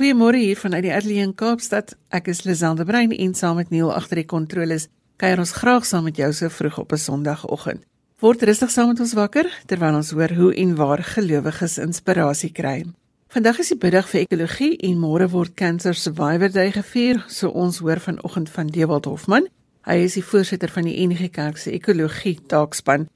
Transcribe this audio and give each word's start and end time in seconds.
Goeiemôre 0.00 0.38
hier 0.40 0.56
vanuit 0.56 0.86
die 0.86 0.92
Ateljee 0.96 1.26
in 1.26 1.34
Kaapstad. 1.36 1.90
Ek 2.08 2.30
is 2.32 2.46
Liselde 2.46 2.86
Brein 2.88 3.10
en 3.12 3.34
saam 3.36 3.58
met 3.60 3.68
Neil 3.68 3.90
agter 3.92 4.16
die 4.16 4.24
kontroles 4.24 4.86
kuier 5.20 5.42
ons 5.42 5.50
graag 5.52 5.84
saam 5.84 6.06
met 6.08 6.16
jou 6.16 6.30
so 6.32 6.48
vroeg 6.48 6.78
op 6.80 6.92
'n 6.96 6.96
Sondagoggend. 6.96 7.82
Word 8.24 8.42
rustig 8.48 8.70
saam 8.70 8.88
met 8.88 9.00
ons 9.00 9.12
wakker 9.12 9.44
terwyl 9.66 9.94
ons 9.96 10.10
hoor 10.10 10.32
hoe 10.32 10.54
en 10.54 10.74
waar 10.76 11.02
gelowiges 11.04 11.76
inspirasie 11.78 12.50
kry. 12.50 12.86
Vandag 13.28 13.58
is 13.58 13.68
die 13.68 13.76
biddag 13.76 14.08
vir 14.08 14.20
ekologie 14.20 14.78
en 14.78 14.96
môre 14.98 15.28
word 15.28 15.54
Cancer 15.54 15.94
Survivor 15.94 16.48
Day 16.48 16.72
gevier, 16.72 17.24
so 17.28 17.48
ons 17.48 17.78
hoor 17.78 18.00
vanoggend 18.00 18.48
van 18.48 18.66
Dewald 18.66 19.04
Hofman. 19.04 19.48
Hy 19.84 19.96
is 19.96 20.14
die 20.14 20.24
voorsitter 20.24 20.68
van 20.68 20.84
die 20.84 21.06
NG 21.06 21.30
Kerk 21.30 21.58
se 21.58 21.72
ekologie 21.72 22.38
taakspan. 22.46 23.08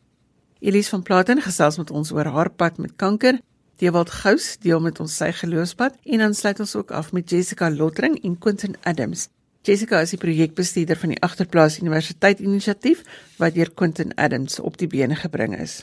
Elise 0.60 0.90
van 0.90 1.02
Platen 1.02 1.40
gesels 1.40 1.78
met 1.78 1.90
ons 1.90 2.12
oor 2.12 2.26
haar 2.26 2.50
pad 2.50 2.78
met 2.78 2.92
kanker. 2.96 3.40
Dewald 3.76 4.10
Gous 4.10 4.56
deel 4.62 4.80
met 4.80 5.00
ons 5.00 5.16
sy 5.16 5.30
geloofspad 5.34 5.96
en 6.04 6.22
dan 6.24 6.34
sluit 6.34 6.60
ons 6.60 6.74
ook 6.76 6.90
af 6.90 7.12
met 7.12 7.30
Jessica 7.30 7.70
Lottering 7.70 8.20
en 8.22 8.38
Quentin 8.38 8.76
Adams. 8.82 9.28
Jessica 9.64 10.00
is 10.04 10.12
die 10.12 10.20
projekbestuurder 10.20 10.98
van 11.00 11.14
die 11.14 11.22
Agterplaas 11.24 11.80
Universiteit 11.80 12.40
Inisiatief 12.44 13.00
wat 13.40 13.56
deur 13.56 13.72
Quentin 13.72 14.12
Adams 14.14 14.60
op 14.60 14.76
die 14.78 14.90
bene 14.92 15.16
gebring 15.16 15.56
is. 15.56 15.82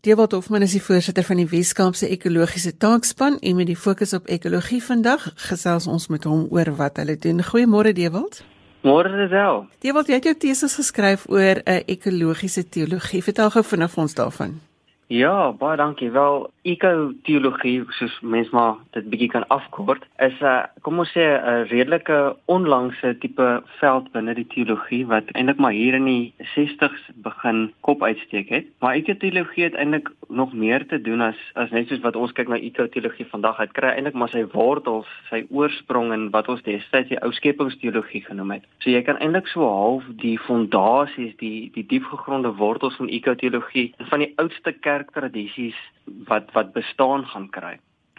Dewald 0.00 0.32
Hofman 0.32 0.62
is 0.62 0.72
die 0.72 0.80
voorsitter 0.80 1.24
van 1.28 1.36
die 1.36 1.44
Weskaapse 1.44 2.06
Ekologiese 2.08 2.70
Taakspan 2.72 3.34
en 3.44 3.56
met 3.58 3.66
die 3.68 3.76
fokus 3.76 4.14
op 4.16 4.30
ekologie 4.32 4.78
vandag 4.80 5.26
gesels 5.50 5.84
ons 5.92 6.06
met 6.08 6.24
hom 6.24 6.46
oor 6.48 6.70
wat 6.78 6.96
hulle 7.02 7.18
doen. 7.20 7.42
Goeiemôre 7.44 7.92
Dewald. 7.92 8.38
Môre 8.80 9.12
Rizal. 9.12 9.66
Dewald, 9.84 10.08
jy 10.08 10.16
het 10.16 10.30
jou 10.30 10.34
teses 10.46 10.78
geskryf 10.80 11.28
oor 11.28 11.60
'n 11.60 11.84
ekologiese 11.84 12.64
teologie. 12.64 13.20
Vertel 13.22 13.50
gou 13.50 13.62
vinnig 13.62 13.90
vir 13.90 14.02
ons 14.02 14.14
daarvan. 14.14 14.60
Ja, 15.10 15.50
baie 15.58 15.74
dankie. 15.76 16.10
Wel, 16.14 16.44
ekoteologie, 16.62 17.80
soos 17.96 18.12
mens 18.22 18.50
maar 18.54 18.76
dit 18.94 19.08
bietjie 19.10 19.28
kan 19.32 19.46
afkort, 19.50 20.04
is 20.22 20.38
'n 20.38 20.44
uh, 20.44 20.64
kom 20.86 20.98
ons 20.98 21.10
sê 21.10 21.24
'n 21.34 21.66
redelike 21.66 22.36
onlangse 22.46 23.18
tipe 23.18 23.62
veld 23.80 24.12
binne 24.12 24.34
die 24.34 24.46
teologie 24.46 25.06
wat 25.06 25.24
eintlik 25.32 25.58
maar 25.58 25.72
hier 25.72 25.94
in 25.94 26.04
die 26.04 26.32
60s 26.54 27.02
begin 27.14 27.72
kop 27.80 28.02
uitsteek 28.02 28.48
het. 28.48 28.66
Maar 28.78 28.94
ekoteologie 28.94 29.64
het 29.64 29.74
eintlik 29.74 30.10
nog 30.28 30.52
meer 30.52 30.86
te 30.86 31.00
doen 31.00 31.20
as 31.20 31.36
as 31.54 31.70
net 31.70 31.88
soos 31.88 32.00
wat 32.00 32.16
ons 32.16 32.32
kyk 32.32 32.48
na 32.48 32.56
ekoteologie 32.56 33.26
vandag. 33.26 33.58
Dit 33.58 33.72
kry 33.72 33.88
eintlik 33.88 34.14
maar 34.14 34.28
sy 34.28 34.44
wortels, 34.52 35.06
sy 35.30 35.46
oorsprong 35.50 36.12
in 36.12 36.30
wat 36.30 36.48
ons 36.48 36.62
destyds 36.62 37.08
die 37.08 37.22
ou 37.22 37.32
skepingsteologie 37.32 38.24
genoem 38.24 38.50
het. 38.50 38.64
So 38.78 38.90
jy 38.90 39.02
kan 39.02 39.18
eintlik 39.18 39.46
so 39.46 39.66
half 39.66 40.04
die 40.22 40.38
fondasies, 40.38 41.36
die 41.36 41.70
die 41.74 41.86
diepgegronde 41.86 42.54
wortels 42.54 42.96
van 42.96 43.08
ekoteologie 43.08 43.94
van 43.98 44.18
die 44.18 44.32
oudste 44.36 44.72
kerk 44.72 44.99
kerktradisies 45.00 45.78
wat 46.28 46.52
wat 46.52 46.72
bestaan 46.76 47.24
gaan 47.32 47.48
kry. 47.56 47.78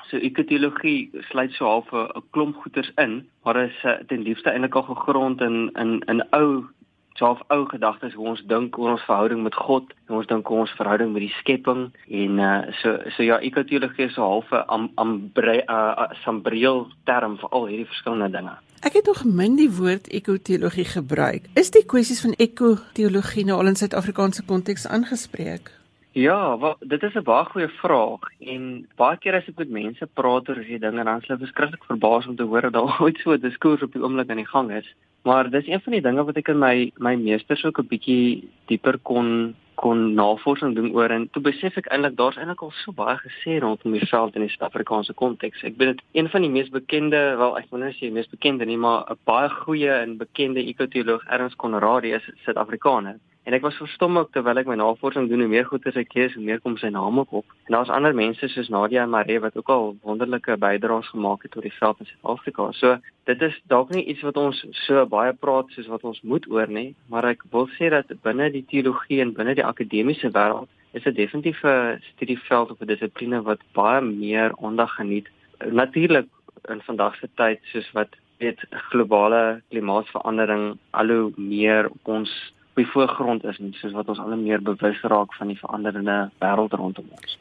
So 0.10 0.18
ekoteologie 0.18 1.10
sluit 1.30 1.54
so 1.56 1.66
half 1.66 1.92
'n 1.94 2.24
klomp 2.32 2.56
goeters 2.64 2.92
in, 2.98 3.30
maar 3.44 3.56
is 3.56 3.78
uh, 3.84 3.92
ten 4.08 4.22
liefste 4.22 4.50
eintlik 4.50 4.76
al 4.76 4.84
gegrond 4.84 5.42
in 5.42 5.70
in 5.74 6.02
in 6.08 6.24
ou 6.32 6.66
self 7.14 7.42
ou 7.48 7.66
gedagtes 7.70 8.14
hoe 8.14 8.28
ons 8.34 8.42
dink 8.50 8.78
oor 8.80 8.96
ons 8.96 9.06
verhouding 9.06 9.44
met 9.44 9.56
God, 9.56 9.94
hoe 10.08 10.18
ons 10.18 10.28
dink 10.28 10.50
oor 10.50 10.64
ons 10.66 10.76
verhouding 10.80 11.12
met 11.14 11.26
die 11.28 11.36
skepping 11.40 11.92
en 12.22 12.40
uh, 12.40 12.62
so 12.82 12.98
so 13.16 13.24
ja 13.24 13.40
ekoteologie 13.40 14.08
is 14.08 14.14
so 14.14 14.22
half 14.22 14.52
'n 14.52 14.64
am 14.68 14.90
ambre 14.96 15.64
uh, 15.68 16.10
sambreel 16.24 16.88
term 17.06 17.38
vir 17.38 17.50
al 17.50 17.68
hierdie 17.68 17.90
verskillende 17.94 18.38
dinge. 18.38 18.56
Ek 18.82 18.94
het 18.94 19.06
nog 19.06 19.24
min 19.26 19.56
die 19.56 19.70
woord 19.70 20.08
ekoteologie 20.08 20.86
gebruik. 20.86 21.44
Is 21.54 21.70
die 21.72 21.86
kwessies 21.86 22.22
van 22.22 22.34
ekoteologie 22.38 23.46
nou 23.46 23.60
al 23.60 23.68
in 23.68 23.76
Suid-Afrikaanse 23.76 24.44
konteks 24.46 24.88
aangespreek? 24.88 25.81
Ja, 26.14 26.58
wel, 26.60 26.76
dit 26.80 27.04
is 27.04 27.14
'n 27.14 27.24
baie 27.24 27.46
goeie 27.46 27.68
vraag 27.68 28.20
en 28.40 28.88
baie 28.96 29.18
keer 29.18 29.36
as 29.36 29.48
ek 29.48 29.58
met 29.58 29.70
mense 29.70 30.08
praat 30.14 30.50
oor 30.50 30.56
hierdie 30.56 30.80
dinge 30.80 31.04
dan 31.04 31.22
sê 31.22 31.28
hulle 31.28 31.40
beskryflik 31.40 31.84
verbaas 31.88 32.28
om 32.28 32.36
te 32.36 32.44
hoor 32.44 32.62
dat 32.62 32.74
daar 32.74 33.00
ooit 33.04 33.18
so 33.18 33.32
'n 33.32 33.40
diskurs 33.40 33.82
op 33.82 33.94
die 33.94 34.04
oomblik 34.04 34.30
aan 34.30 34.44
die 34.44 34.54
gang 34.54 34.72
is. 34.72 34.96
Maar 35.24 35.50
dis 35.50 35.68
een 35.68 35.82
van 35.82 35.94
die 35.94 36.02
dinge 36.02 36.24
wat 36.24 36.38
ek 36.38 36.50
in 36.50 36.60
my 36.60 36.92
my 36.98 37.16
meesters 37.16 37.64
ook 37.66 37.80
'n 37.80 37.88
bietjie 37.88 38.44
dieper 38.68 38.98
kon 38.98 39.56
kon 39.76 40.14
navorsing 40.14 40.76
doen 40.76 40.92
oor 40.94 41.10
en 41.10 41.30
toe 41.32 41.42
besef 41.42 41.78
ek 41.78 41.88
eintlik 41.88 42.18
daar's 42.18 42.38
eintlik 42.38 42.62
al 42.62 42.72
so 42.72 42.92
baie 42.92 43.18
gesê 43.18 43.60
rondom 43.60 43.92
die 43.92 44.08
veld 44.08 44.36
in 44.36 44.42
die 44.42 44.50
Suid-Afrikaanse 44.50 45.14
konteks. 45.14 45.64
Ek 45.64 45.78
weet 45.78 45.96
dit 45.96 46.02
een 46.12 46.30
van 46.30 46.42
die 46.42 46.50
mees 46.50 46.70
bekende, 46.70 47.38
wel 47.38 47.58
ek 47.58 47.72
wil 47.72 47.80
nou 47.80 47.92
sê 47.92 48.12
mees 48.12 48.28
bekende 48.28 48.66
nie, 48.66 48.78
maar 48.78 49.06
'n 49.10 49.18
baie 49.24 49.50
goeie 49.50 49.92
en 50.04 50.18
bekende 50.18 50.60
ekoteoloog 50.60 51.24
Ernst 51.26 51.56
Konradi 51.56 52.12
is 52.12 52.32
Suid-Afrikaner. 52.44 53.16
En 53.44 53.56
ek 53.58 53.64
was 53.66 53.78
verstom 53.82 54.20
ook 54.20 54.30
terwyl 54.36 54.60
ek 54.62 54.68
my 54.70 54.76
navorsing 54.78 55.26
doen, 55.30 55.42
hoe 55.42 55.50
meer 55.50 55.66
goeie 55.66 55.94
ek 55.98 56.14
lees, 56.14 56.36
hoe 56.38 56.44
meer 56.46 56.60
kom 56.62 56.76
sy 56.78 56.92
naam 56.94 57.18
ook 57.24 57.32
op. 57.40 57.56
En 57.66 57.74
daar's 57.74 57.90
ander 57.90 58.14
mense 58.14 58.48
soos 58.54 58.70
Nadia 58.70 59.02
en 59.02 59.10
Marie 59.10 59.40
wat 59.42 59.58
ook 59.58 59.72
al 59.74 59.96
wonderlike 60.06 60.58
bydraes 60.62 61.10
gemaak 61.10 61.48
het 61.48 61.56
tot 61.56 61.66
die 61.66 61.74
veld 61.74 62.04
in 62.04 62.10
Suid-Afrika. 62.12 62.68
So 62.78 63.00
dit 63.26 63.42
is 63.42 63.58
dalk 63.74 63.90
nie 63.96 64.06
iets 64.14 64.22
wat 64.28 64.38
ons 64.38 64.62
so 64.84 65.06
baie 65.10 65.34
praat 65.34 65.74
soos 65.74 65.90
wat 65.90 66.06
ons 66.06 66.22
moet 66.22 66.46
oor 66.54 66.70
nie, 66.70 66.94
maar 67.10 67.26
ek 67.32 67.48
wil 67.56 67.66
sê 67.80 67.90
dat 67.90 68.14
binne 68.22 68.52
die 68.54 68.66
teologie 68.70 69.24
en 69.26 69.34
binne 69.34 69.58
die 69.58 69.66
akademiese 69.66 70.30
wêreld 70.38 70.70
is 70.94 71.04
dit 71.04 71.16
definitief 71.16 71.64
'n 71.66 72.00
studieveld 72.14 72.72
of 72.72 72.82
'n 72.82 72.94
dissipline 72.94 73.42
wat 73.42 73.66
baie 73.74 74.02
meer 74.02 74.54
aandag 74.62 74.96
geniet. 74.96 75.28
Natuurlik 75.66 76.28
in 76.70 76.82
vandag 76.82 77.16
se 77.16 77.28
tyd 77.36 77.60
soos 77.74 77.92
wat 77.92 78.14
weet 78.38 78.60
globale 78.90 79.62
klimaatsverandering 79.70 80.78
al 80.92 81.08
hoe 81.08 81.32
meer 81.38 81.90
ons 82.04 82.54
op 82.72 82.80
die 82.80 82.88
voorgrond 82.88 83.44
is 83.44 83.60
en 83.60 83.74
soos 83.76 83.96
wat 83.98 84.08
ons 84.08 84.20
al 84.24 84.36
meer 84.40 84.62
bewus 84.64 85.00
raak 85.12 85.34
van 85.36 85.52
die 85.52 85.60
veranderende 85.60 86.18
wêreld 86.40 86.76
rondom 86.80 87.08
ons. 87.20 87.38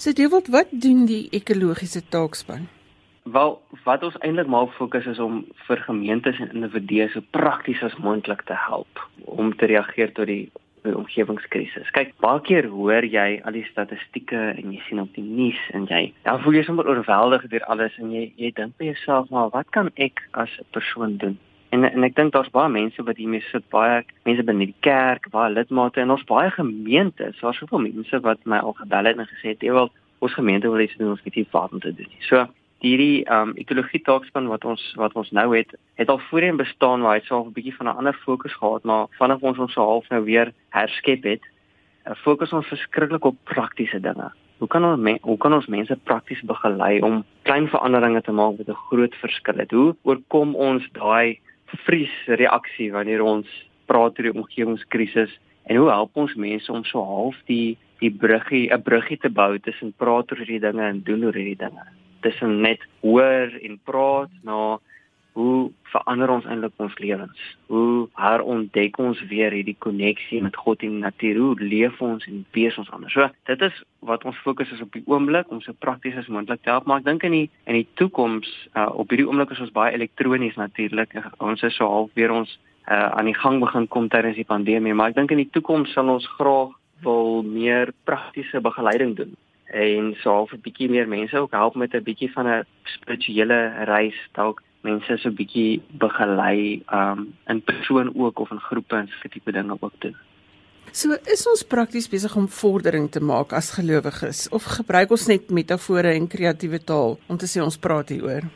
So 0.00 0.14
jy 0.16 0.30
wil 0.32 0.44
wat 0.48 0.70
doen 0.72 1.04
die 1.04 1.26
ekologiese 1.36 2.00
taakspan? 2.08 2.68
Wel, 3.28 3.58
wat 3.84 4.02
ons 4.02 4.16
eintlik 4.24 4.48
maar 4.48 4.70
fokus 4.78 5.04
is 5.06 5.20
om 5.20 5.42
vir 5.66 5.82
gemeentes 5.84 6.40
en 6.40 6.54
individue 6.56 7.10
so 7.12 7.20
prakties 7.36 7.82
as 7.84 7.98
moontlik 8.00 8.46
te 8.48 8.56
help 8.56 9.04
om 9.28 9.52
te 9.56 9.68
reageer 9.68 10.14
tot 10.16 10.30
die 10.30 10.48
omgewingskrisis. 10.88 11.90
Kyk, 11.92 12.14
baie 12.24 12.40
keer 12.48 12.70
hoor 12.72 13.04
jy 13.04 13.26
al 13.44 13.52
die 13.52 13.66
statistieke 13.68 14.40
en 14.54 14.72
jy 14.72 14.80
sien 14.86 15.02
op 15.04 15.12
die 15.12 15.26
nuus 15.26 15.60
en 15.76 15.84
jy 15.92 16.06
dan 16.24 16.40
voel 16.40 16.56
jy 16.56 16.64
sommer 16.64 16.88
oorweldig 16.88 17.44
deur 17.52 17.68
alles 17.68 18.00
en 18.00 18.08
jy 18.16 18.30
jy 18.40 18.54
dink 18.56 18.78
by 18.80 18.88
jouself 18.88 19.28
maar 19.34 19.52
wat 19.52 19.68
kan 19.76 19.92
ek 20.00 20.24
as 20.32 20.56
'n 20.56 20.64
persoon 20.72 21.18
doen? 21.20 21.36
En 21.70 21.84
en 21.86 22.04
ek 22.04 22.16
dink 22.18 22.32
daar's 22.34 22.50
baie 22.50 22.68
mense 22.68 23.02
wat 23.06 23.16
hiermee 23.16 23.44
sit, 23.50 23.66
baie 23.70 24.02
mense 24.26 24.42
binne 24.46 24.66
die 24.66 24.82
kerk, 24.86 25.28
baie 25.30 25.52
lidmate 25.52 26.02
en 26.02 26.10
ons 26.10 26.24
baie 26.26 26.50
gemeentes, 26.50 27.38
daar's 27.38 27.60
soveel 27.62 27.84
mense 27.84 28.20
wat 28.24 28.40
my 28.44 28.58
al 28.58 28.74
gebel 28.78 29.06
het 29.06 29.18
en 29.18 29.28
gesê 29.30 29.54
het, 29.54 29.62
"Jy 29.62 29.72
wil 29.72 29.90
ons 30.18 30.34
gemeente 30.34 30.70
wil 30.70 30.80
iets 30.80 30.96
doen, 30.96 31.10
ons 31.10 31.22
weet 31.22 31.36
nie 31.36 31.46
wat 31.52 31.72
om 31.72 31.80
te 31.80 31.94
doen 31.94 32.10
nie." 32.10 32.26
So 32.26 32.46
hierdie 32.80 33.24
um 33.30 33.52
ekologie 33.60 34.00
taakspan 34.02 34.48
wat 34.48 34.64
ons 34.64 34.82
wat 34.96 35.14
ons 35.14 35.30
nou 35.30 35.56
het, 35.56 35.74
het 35.94 36.08
al 36.08 36.18
voorheen 36.30 36.56
bestaan 36.56 37.02
waar 37.02 37.18
hy 37.18 37.24
self 37.26 37.46
'n 37.46 37.52
bietjie 37.52 37.76
van 37.76 37.86
'n 37.86 37.96
ander 37.96 38.14
fokus 38.24 38.54
gehad, 38.54 38.84
maar 38.84 39.06
vanaf 39.18 39.42
ons 39.42 39.58
ons 39.58 39.74
half 39.74 40.08
nou 40.08 40.24
weer 40.24 40.52
herskep 40.70 41.22
het, 41.22 41.42
uh, 42.06 42.14
fokus 42.14 42.52
ons 42.52 42.66
verskriklik 42.66 43.24
op 43.24 43.36
praktiese 43.44 44.00
dinge. 44.00 44.32
Hoe 44.58 44.68
kan 44.68 44.84
ons 44.84 45.20
hoe 45.22 45.38
kan 45.38 45.52
ons 45.52 45.66
mense 45.66 45.96
prakties 46.04 46.42
begelei 46.42 47.00
om 47.00 47.24
klein 47.42 47.68
veranderinge 47.68 48.22
te 48.22 48.32
maak 48.32 48.56
wat 48.58 48.68
'n 48.68 48.84
groot 48.88 49.14
verskil 49.14 49.58
het? 49.58 49.70
Hoe 49.70 49.96
oorkom 50.02 50.54
ons 50.54 50.88
daai 50.92 51.38
vries 51.86 52.12
reaksie 52.26 52.90
wanneer 52.92 53.22
ons 53.22 53.46
praat 53.90 54.18
oor 54.18 54.28
die 54.28 54.34
omgewingskrisis 54.34 55.32
en 55.70 55.76
hoe 55.76 55.90
help 55.90 56.16
ons 56.18 56.34
mense 56.34 56.72
om 56.72 56.84
so 56.84 57.02
half 57.04 57.38
die 57.50 57.78
die 58.00 58.10
bruggie 58.10 58.72
'n 58.72 58.82
bruggie 58.82 59.18
te 59.18 59.28
bou 59.28 59.58
tussen 59.58 59.92
praat 59.92 60.32
oor 60.32 60.38
hierdie 60.38 60.60
dinge 60.60 60.82
en 60.82 61.02
doen 61.04 61.24
oor 61.24 61.36
hierdie 61.36 61.58
dinge. 61.66 61.84
Tussen 62.22 62.60
net 62.60 62.80
hoor 63.02 63.52
en 63.62 63.78
praat 63.84 64.30
na 64.42 64.52
nou, 64.52 64.80
hoe 65.32 65.70
verander 65.92 66.30
ons 66.30 66.46
eintlik 66.46 66.72
ons 66.82 66.96
lewens? 66.98 67.42
Hoe 67.66 68.08
herontdek 68.18 68.98
ons 68.98 69.20
weer 69.30 69.54
hierdie 69.54 69.76
koneksie 69.78 70.40
met 70.42 70.56
God 70.56 70.82
en 70.86 70.98
natuur? 71.04 71.38
Hoe 71.38 71.54
leef 71.60 72.00
ons 72.04 72.26
en 72.26 72.44
wees 72.56 72.78
ons 72.78 72.90
anders? 72.90 73.14
So, 73.14 73.28
dit 73.50 73.62
is 73.66 73.82
wat 74.06 74.24
ons 74.28 74.40
fokus 74.44 74.72
is 74.74 74.82
op 74.84 74.92
die 74.96 75.04
oomblik 75.06 75.50
om 75.50 75.60
so 75.64 75.76
prakties 75.78 76.18
as 76.20 76.30
moontlik 76.32 76.62
te 76.62 76.72
help, 76.72 76.88
maar 76.90 77.02
ek 77.02 77.08
dink 77.10 77.26
in 77.28 77.36
die 77.36 77.46
in 77.66 77.78
die 77.80 77.86
toekoms 78.00 78.50
uh, 78.74 78.88
op 78.90 79.12
hierdie 79.12 79.28
oomblik 79.28 79.54
is 79.54 79.62
ons 79.62 79.74
baie 79.76 79.94
elektronies 79.94 80.58
natuurlik. 80.60 81.14
Ons 81.38 81.62
is 81.66 81.76
so 81.78 81.88
half 81.90 82.10
weer 82.18 82.34
ons 82.34 82.56
uh, 82.88 83.10
aan 83.10 83.30
die 83.30 83.38
gang 83.38 83.60
begin 83.62 83.88
kom 83.88 84.08
tydens 84.08 84.38
die 84.38 84.48
pandemie, 84.48 84.94
maar 84.94 85.14
ek 85.14 85.20
dink 85.20 85.36
in 85.36 85.44
die 85.44 85.52
toekoms 85.54 85.94
sal 85.94 86.10
ons 86.10 86.26
graag 86.38 86.74
wil 87.04 87.40
meer 87.46 87.94
praktiese 88.04 88.60
begeleiding 88.60 89.14
doen 89.16 89.38
en 89.70 90.14
so 90.20 90.30
half 90.30 90.52
'n 90.52 90.60
bietjie 90.60 90.90
meer 90.90 91.08
mense 91.08 91.38
ook 91.38 91.50
help 91.50 91.74
met 91.74 91.94
'n 91.94 92.02
bietjie 92.02 92.32
van 92.32 92.46
'n 92.46 92.66
spirituele 92.82 93.84
reis 93.84 94.18
dalk 94.32 94.62
mense 94.82 95.18
so 95.18 95.28
'n 95.28 95.36
bietjie 95.36 95.82
begelei 95.98 96.82
um 96.92 97.34
in 97.48 97.62
persoon 97.62 98.12
ook 98.14 98.38
of 98.38 98.50
in 98.50 98.60
groepe 98.60 98.96
en 98.96 99.08
so 99.08 99.28
tipe 99.28 99.52
dinge 99.52 99.76
ook 99.80 99.92
doen. 99.98 100.16
So 100.92 101.14
is 101.24 101.46
ons 101.46 101.62
prakties 101.62 102.08
besig 102.08 102.36
om 102.36 102.48
vordering 102.48 103.10
te 103.10 103.20
maak 103.20 103.52
as 103.52 103.70
gelowiges 103.78 104.48
of 104.48 104.64
gebruik 104.64 105.10
ons 105.10 105.28
net 105.28 105.50
metafore 105.50 106.14
en 106.14 106.26
kreatiewe 106.26 106.80
taal 106.84 107.18
om 107.28 107.36
te 107.36 107.46
sê 107.46 107.62
ons 107.62 107.78
praat 107.78 108.08
hieroor? 108.08 108.48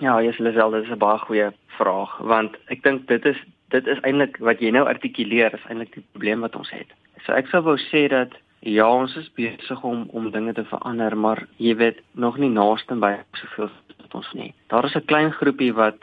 Ja, 0.00 0.22
Jesus 0.22 0.40
Lisel, 0.40 0.70
dit 0.70 0.84
is 0.84 0.90
'n 0.90 0.98
baie 0.98 1.18
goeie 1.18 1.52
vraag 1.78 2.18
want 2.18 2.56
ek 2.68 2.82
dink 2.82 3.06
dit 3.08 3.24
is 3.26 3.36
dit 3.70 3.86
is 3.86 4.00
eintlik 4.02 4.38
wat 4.38 4.60
jy 4.60 4.70
nou 4.70 4.86
artikuleer 4.86 5.54
is 5.54 5.66
eintlik 5.68 5.94
die 5.94 6.04
probleem 6.12 6.40
wat 6.40 6.56
ons 6.56 6.70
het. 6.70 6.88
So 7.26 7.32
ek 7.32 7.48
sou 7.48 7.62
wou 7.62 7.76
sê 7.76 8.08
dat 8.08 8.32
ja, 8.66 8.86
ons 8.90 9.14
is 9.16 9.28
besig 9.34 9.82
om 9.86 10.06
om 10.10 10.30
dinge 10.30 10.52
te 10.52 10.64
verander, 10.64 11.16
maar 11.16 11.46
jy 11.62 11.74
weet 11.76 12.00
nog 12.12 12.38
nie 12.42 12.50
naaste 12.50 12.96
by 12.98 13.12
soveel 13.38 13.70
wat 14.00 14.14
ons 14.20 14.32
nie. 14.34 14.52
Daar 14.72 14.84
is 14.84 14.96
'n 14.96 15.04
klein 15.04 15.32
groepie 15.32 15.72
wat 15.72 15.98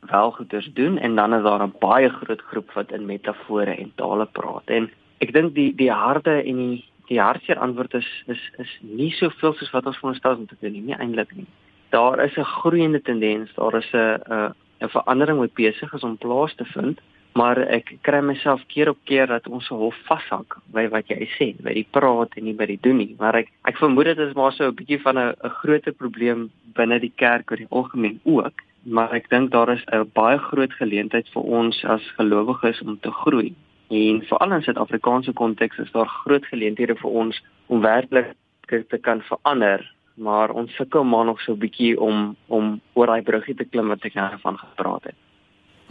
wel 0.00 0.30
goeders 0.32 0.70
doen 0.74 0.98
en 0.98 1.14
dan 1.14 1.34
is 1.34 1.42
daar 1.42 1.62
'n 1.62 1.74
baie 1.78 2.08
groot 2.08 2.42
groep 2.50 2.72
wat 2.72 2.92
in 2.92 3.06
metafore 3.06 3.74
en 3.76 3.92
tale 3.94 4.26
praat. 4.26 4.66
En 4.66 4.90
ek 5.18 5.32
dink 5.32 5.54
die 5.54 5.74
die 5.74 5.92
harde 5.92 6.42
en 6.42 6.56
die 6.56 6.84
die 7.06 7.20
hartseer 7.20 7.58
antwoord 7.58 7.94
is 7.94 8.24
is 8.26 8.50
is 8.58 8.78
nie 8.80 9.10
soveel 9.10 9.54
soos 9.54 9.70
wat 9.70 9.86
ons 9.86 9.98
veronderstel 9.98 10.36
om 10.36 10.46
te 10.46 10.56
doen 10.60 10.72
nie, 10.72 10.80
nie 10.80 10.98
eintlik 10.98 11.34
nie. 11.36 11.46
Daar 11.90 12.24
is 12.24 12.36
'n 12.36 12.44
groeiende 12.44 13.02
tendens, 13.02 13.54
daar 13.54 13.74
is 13.74 13.90
'n 13.92 14.20
'n 14.30 14.54
'n 14.80 14.88
verandering 14.88 15.38
wat 15.38 15.54
besig 15.54 15.92
is 15.92 16.02
om 16.02 16.16
plaas 16.16 16.54
te 16.54 16.64
vind, 16.64 17.00
maar 17.34 17.58
ek 17.58 17.98
kry 18.02 18.20
myself 18.20 18.62
keer 18.66 18.88
op 18.88 18.98
keer 19.04 19.26
dat 19.26 19.46
ons 19.48 19.66
se 19.66 19.74
hof 19.74 19.96
vashak 20.08 20.58
by 20.74 20.88
wat 20.88 21.08
jy 21.08 21.28
sê, 21.36 21.54
by 21.62 21.74
die 21.74 21.86
praat 21.90 22.34
en 22.36 22.44
nie 22.44 22.54
by 22.54 22.66
die 22.66 22.80
doen 22.82 22.96
nie. 22.96 23.14
Maar 23.18 23.34
ek 23.42 23.52
ek 23.64 23.78
vermoed 23.78 24.10
dit 24.10 24.18
is 24.18 24.34
maar 24.34 24.52
so 24.52 24.68
'n 24.68 24.74
bietjie 24.74 25.02
van 25.02 25.18
'n 25.18 25.34
'n 25.44 25.54
groter 25.60 25.92
probleem 25.92 26.50
binne 26.74 26.98
die 27.00 27.12
kerk 27.16 27.50
oor 27.50 27.56
die 27.56 27.70
algemeen 27.70 28.20
ook 28.24 28.66
maar 28.82 29.12
ek 29.12 29.28
dink 29.28 29.50
daar 29.50 29.68
is 29.68 29.84
'n 29.92 30.10
baie 30.12 30.38
groot 30.38 30.72
geleentheid 30.72 31.28
vir 31.28 31.42
ons 31.42 31.84
as 31.84 32.12
gelowiges 32.16 32.80
om 32.82 32.98
te 33.00 33.10
groei. 33.10 33.54
En 33.88 34.22
veral 34.22 34.52
in 34.52 34.62
Suid-Afrikaanse 34.62 35.32
konteks 35.32 35.78
is 35.78 35.92
daar 35.92 36.06
groot 36.06 36.46
geleenthede 36.46 36.94
vir 36.94 37.10
ons 37.10 37.42
om 37.66 37.80
werklik 37.80 38.34
te 38.66 38.98
kan 39.00 39.20
verander, 39.22 39.94
maar 40.14 40.50
ons 40.50 40.74
sukkel 40.74 41.04
maar 41.04 41.24
nog 41.24 41.40
so 41.40 41.52
'n 41.52 41.58
bietjie 41.58 42.00
om 42.00 42.36
om 42.46 42.80
oor 42.92 43.06
daai 43.06 43.22
bruggie 43.22 43.54
te 43.54 43.64
klim 43.64 43.88
wat 43.88 44.04
ek 44.04 44.14
nou 44.14 44.38
van 44.38 44.58
gepraat 44.58 45.04
het. 45.04 45.14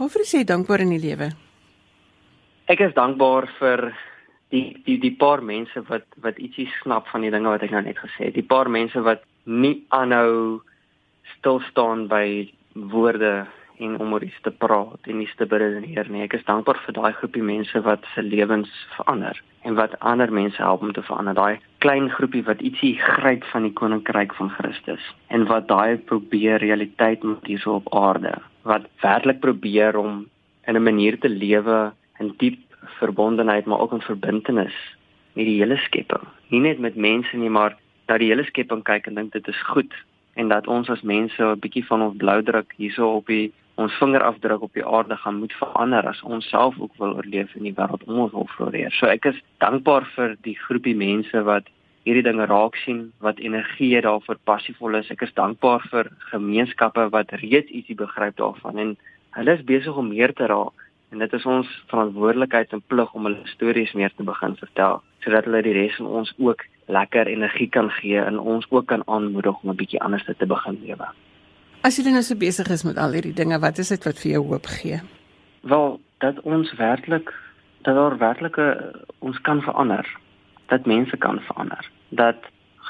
Waarvoor 0.00 0.22
is 0.24 0.30
jy 0.32 0.46
dankbaar 0.48 0.80
in 0.80 0.94
die 0.94 1.00
lewe? 1.02 1.26
Ek 2.72 2.80
is 2.80 2.94
dankbaar 2.96 3.50
vir 3.58 3.82
die 4.48 4.62
die 4.86 4.96
die 5.02 5.12
paar 5.12 5.42
mense 5.44 5.82
wat 5.90 6.06
wat 6.24 6.38
ietsie 6.40 6.64
snap 6.78 7.10
van 7.12 7.26
die 7.26 7.32
dinge 7.34 7.50
wat 7.52 7.66
ek 7.66 7.74
nou 7.74 7.82
net 7.84 8.00
gesê 8.00 8.30
het. 8.30 8.38
Die 8.38 8.46
paar 8.52 8.70
mense 8.72 9.02
wat 9.04 9.26
nie 9.44 9.74
aanhou 9.92 10.62
stil 11.34 11.60
staan 11.66 12.06
by 12.08 12.48
woorde 12.72 13.44
en 13.84 13.98
om 14.00 14.14
oor 14.16 14.24
iets 14.24 14.40
te 14.46 14.52
praat 14.64 15.04
en 15.04 15.20
iets 15.20 15.36
te 15.36 15.44
beredeneer 15.50 16.08
nie. 16.08 16.24
Ek 16.24 16.38
is 16.38 16.46
dankbaar 16.48 16.80
vir 16.86 16.96
daai 16.96 17.12
groepie 17.18 17.44
mense 17.44 17.82
wat 17.84 18.08
se 18.14 18.24
lewens 18.24 18.72
verander 18.96 19.36
en 19.68 19.76
wat 19.76 19.98
ander 20.00 20.32
mense 20.32 20.62
help 20.64 20.80
om 20.80 20.94
te 20.96 21.04
verander. 21.04 21.36
Daai 21.36 21.60
klein 21.84 22.08
groepie 22.14 22.46
wat 22.48 22.64
ietsie 22.64 22.94
gryp 23.02 23.44
van 23.52 23.68
die 23.68 23.76
koninkryk 23.82 24.32
van 24.40 24.48
Christus 24.56 25.12
en 25.28 25.44
wat 25.52 25.68
daai 25.68 26.00
probeer 26.08 26.64
realiteit 26.64 27.20
maak 27.20 27.52
hierso 27.52 27.82
op 27.82 27.92
aarde. 27.92 28.32
Wat 28.62 28.88
werklik 29.00 29.40
probeer 29.40 29.96
om 29.96 30.26
in 30.66 30.76
'n 30.76 30.82
manier 30.82 31.18
te 31.18 31.28
lewe 31.28 31.92
in 32.18 32.34
diep 32.36 32.58
verbondenheid 32.98 33.64
maar 33.66 33.80
ook 33.80 33.92
in 33.92 34.00
verbintenis 34.00 34.76
met 35.32 35.44
die 35.44 35.58
hele 35.60 35.76
skepping. 35.76 36.22
Nie 36.48 36.60
net 36.60 36.78
met 36.78 36.96
mense 36.96 37.36
nie, 37.36 37.50
maar 37.50 37.76
dat 38.06 38.18
die 38.18 38.28
hele 38.28 38.44
skepping 38.44 38.82
kyk 38.82 39.06
en 39.06 39.14
dink 39.14 39.32
dit 39.32 39.48
is 39.48 39.62
goed 39.62 39.94
en 40.34 40.48
dat 40.48 40.66
ons 40.66 40.90
as 40.90 41.02
mense 41.02 41.42
'n 41.42 41.58
bietjie 41.58 41.86
van 41.86 42.02
ons 42.02 42.16
bloudruk 42.16 42.72
hierso 42.76 43.16
op 43.16 43.26
die 43.26 43.52
ons 43.74 43.92
vingerafdruk 43.92 44.62
op 44.62 44.74
die 44.74 44.86
aarde 44.86 45.16
gaan 45.16 45.38
moet 45.38 45.52
verander 45.52 46.06
as 46.08 46.22
ons 46.22 46.48
self 46.48 46.80
ook 46.80 46.96
wil 46.96 47.14
oorleef 47.16 47.54
in 47.54 47.62
die 47.62 47.74
wêreld 47.74 48.04
om 48.06 48.18
ons 48.18 48.32
wil 48.32 48.48
floreer. 48.56 48.92
So 48.92 49.06
ek 49.06 49.24
is 49.24 49.42
dankbaar 49.58 50.04
vir 50.16 50.36
die 50.42 50.56
groepie 50.66 50.96
mense 50.96 51.42
wat 51.42 51.68
hierdie 52.10 52.26
dinge 52.26 52.46
raak 52.50 52.76
sien, 52.82 53.04
wat 53.24 53.38
energie 53.38 53.94
daarvoor 54.02 54.38
passievol 54.44 54.98
is. 54.98 55.10
Ek 55.14 55.22
is 55.26 55.34
dankbaar 55.38 55.84
vir 55.92 56.10
gemeenskappe 56.32 57.08
wat 57.14 57.34
reeds 57.42 57.70
ietsie 57.70 57.96
begryp 57.98 58.36
daarvan 58.40 58.82
en 58.82 58.96
hulle 59.38 59.54
is 59.54 59.66
besig 59.66 59.96
om 59.96 60.10
meer 60.10 60.34
te 60.34 60.48
raak 60.50 60.86
en 61.14 61.22
dit 61.22 61.32
is 61.38 61.46
ons 61.46 61.70
verantwoordelikheid 61.90 62.74
en 62.74 62.82
plig 62.92 63.14
om 63.14 63.26
hulle 63.28 63.54
stories 63.54 63.94
meer 63.98 64.12
te 64.16 64.26
begin 64.26 64.56
vertel 64.58 65.00
sodat 65.24 65.46
hulle 65.46 65.62
die 65.66 65.74
res 65.76 65.96
van 65.98 66.10
ons 66.20 66.32
ook 66.38 66.64
lekker 66.90 67.30
energie 67.30 67.68
kan 67.70 67.90
gee 68.00 68.18
en 68.18 68.38
ons 68.38 68.66
ook 68.70 68.88
kan 68.90 69.02
aanmoedig 69.06 69.62
om 69.62 69.70
'n 69.70 69.76
bietjie 69.76 70.02
anders 70.02 70.24
te 70.24 70.46
begin 70.46 70.78
lewe. 70.82 71.06
As 71.82 71.96
jy 71.96 72.10
nou 72.10 72.22
so 72.22 72.34
besig 72.34 72.68
is 72.70 72.84
met 72.84 72.98
al 72.98 73.12
hierdie 73.12 73.34
dinge, 73.34 73.58
wat 73.58 73.78
is 73.78 73.88
dit 73.88 74.04
wat 74.04 74.18
vir 74.18 74.32
jou 74.32 74.42
hoop 74.46 74.66
gee? 74.66 75.00
Wel, 75.62 76.00
dat 76.18 76.40
ons 76.40 76.72
werklik 76.76 77.32
dat 77.82 77.94
daar 77.94 78.18
werklike 78.18 78.94
ons 79.18 79.40
kan 79.40 79.62
verander. 79.62 80.06
Dat 80.66 80.86
mense 80.86 81.16
kan 81.16 81.40
verander. 81.40 81.90
Dat 82.10 82.36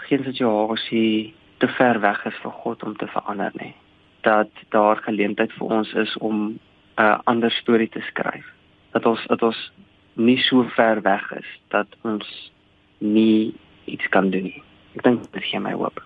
geen 0.09 0.25
situasie 0.25 1.35
te 1.59 1.69
ver 1.69 2.01
weg 2.01 2.25
is 2.25 2.37
vir 2.43 2.53
God 2.63 2.83
om 2.83 2.97
te 2.97 3.07
verander 3.07 3.53
nie. 3.55 3.75
Dat 4.21 4.51
daar 4.69 4.97
geleentheid 4.97 5.53
vir 5.53 5.67
ons 5.67 5.93
is 5.93 6.17
om 6.19 6.59
'n 6.97 7.21
ander 7.25 7.51
storie 7.51 7.89
te 7.89 8.01
skryf. 8.01 8.47
Dat 8.93 9.07
ons 9.07 9.27
dat 9.27 9.43
ons 9.43 9.73
nie 10.15 10.39
so 10.39 10.63
ver 10.63 11.03
weg 11.03 11.33
is 11.33 11.47
dat 11.69 11.87
ons 12.03 12.53
nie 12.99 13.55
iets 13.85 14.09
kan 14.09 14.31
doen 14.31 14.43
nie. 14.43 14.63
Ek 14.97 15.03
dink 15.03 15.33
dit 15.33 15.45
gee 15.45 15.61
my 15.61 15.73
hoop. 15.73 16.03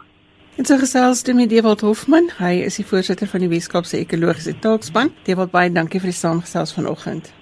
En 0.57 0.65
so 0.65 0.79
gesels 0.79 1.23
dit 1.23 1.35
met 1.35 1.51
Dewald 1.51 1.81
Hofman. 1.81 2.31
Hy 2.39 2.63
is 2.69 2.77
die 2.79 2.87
voorsitter 2.87 3.27
van 3.27 3.41
die 3.41 3.49
Weskaapse 3.49 3.99
Ekologiese 3.99 4.59
Taakspan. 4.59 5.11
Dewald, 5.27 5.51
baie 5.51 5.73
dankie 5.73 6.01
vir 6.01 6.13
die 6.13 6.21
saamgesels 6.21 6.75
vanoggend. 6.77 7.33